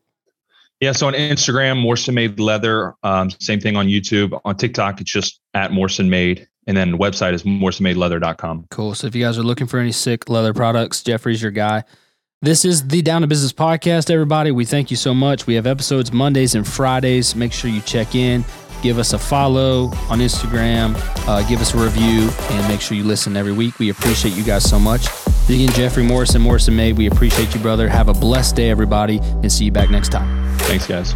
Yeah, 0.82 0.92
so 0.92 1.06
on 1.06 1.14
Instagram, 1.14 1.80
Morrison 1.80 2.14
Made 2.14 2.38
Leather. 2.38 2.94
Um, 3.02 3.30
same 3.30 3.60
thing 3.60 3.76
on 3.76 3.86
YouTube. 3.86 4.38
On 4.44 4.54
TikTok, 4.54 5.00
it's 5.00 5.10
just 5.10 5.40
at 5.54 5.72
Morrison 5.72 6.10
Made. 6.10 6.46
And 6.66 6.76
then 6.76 6.90
the 6.90 6.98
website 6.98 7.32
is 7.32 7.44
morrisonmadeleather.com. 7.44 8.66
Cool. 8.70 8.94
So 8.94 9.06
if 9.06 9.14
you 9.14 9.24
guys 9.24 9.38
are 9.38 9.42
looking 9.42 9.66
for 9.66 9.78
any 9.78 9.92
sick 9.92 10.28
leather 10.28 10.52
products, 10.52 11.02
Jeffrey's 11.02 11.40
your 11.40 11.52
guy. 11.52 11.84
This 12.42 12.66
is 12.66 12.88
the 12.88 13.00
Down 13.00 13.22
to 13.22 13.26
Business 13.26 13.54
podcast, 13.54 14.10
everybody. 14.10 14.50
We 14.50 14.66
thank 14.66 14.90
you 14.90 14.98
so 14.98 15.14
much. 15.14 15.46
We 15.46 15.54
have 15.54 15.66
episodes 15.66 16.12
Mondays 16.12 16.54
and 16.54 16.68
Fridays. 16.68 17.34
Make 17.34 17.54
sure 17.54 17.70
you 17.70 17.80
check 17.80 18.14
in, 18.14 18.44
give 18.82 18.98
us 18.98 19.12
a 19.12 19.18
follow 19.18 19.86
on 20.08 20.20
Instagram, 20.20 20.94
uh, 21.28 21.46
give 21.48 21.60
us 21.60 21.74
a 21.74 21.78
review, 21.78 22.30
and 22.50 22.68
make 22.68 22.80
sure 22.80 22.96
you 22.96 23.04
listen 23.04 23.36
every 23.36 23.52
week. 23.52 23.78
We 23.78 23.90
appreciate 23.90 24.34
you 24.34 24.44
guys 24.44 24.68
so 24.68 24.78
much. 24.78 25.06
Again, 25.48 25.68
Jeffrey 25.70 26.02
Morrison, 26.02 26.42
Morrison 26.42 26.74
Made. 26.74 26.98
We 26.98 27.06
appreciate 27.06 27.54
you, 27.54 27.60
brother. 27.60 27.88
Have 27.88 28.08
a 28.08 28.14
blessed 28.14 28.56
day, 28.56 28.70
everybody, 28.70 29.18
and 29.18 29.50
see 29.50 29.64
you 29.66 29.72
back 29.72 29.90
next 29.90 30.10
time. 30.10 30.58
Thanks, 30.58 30.86
guys. 30.86 31.14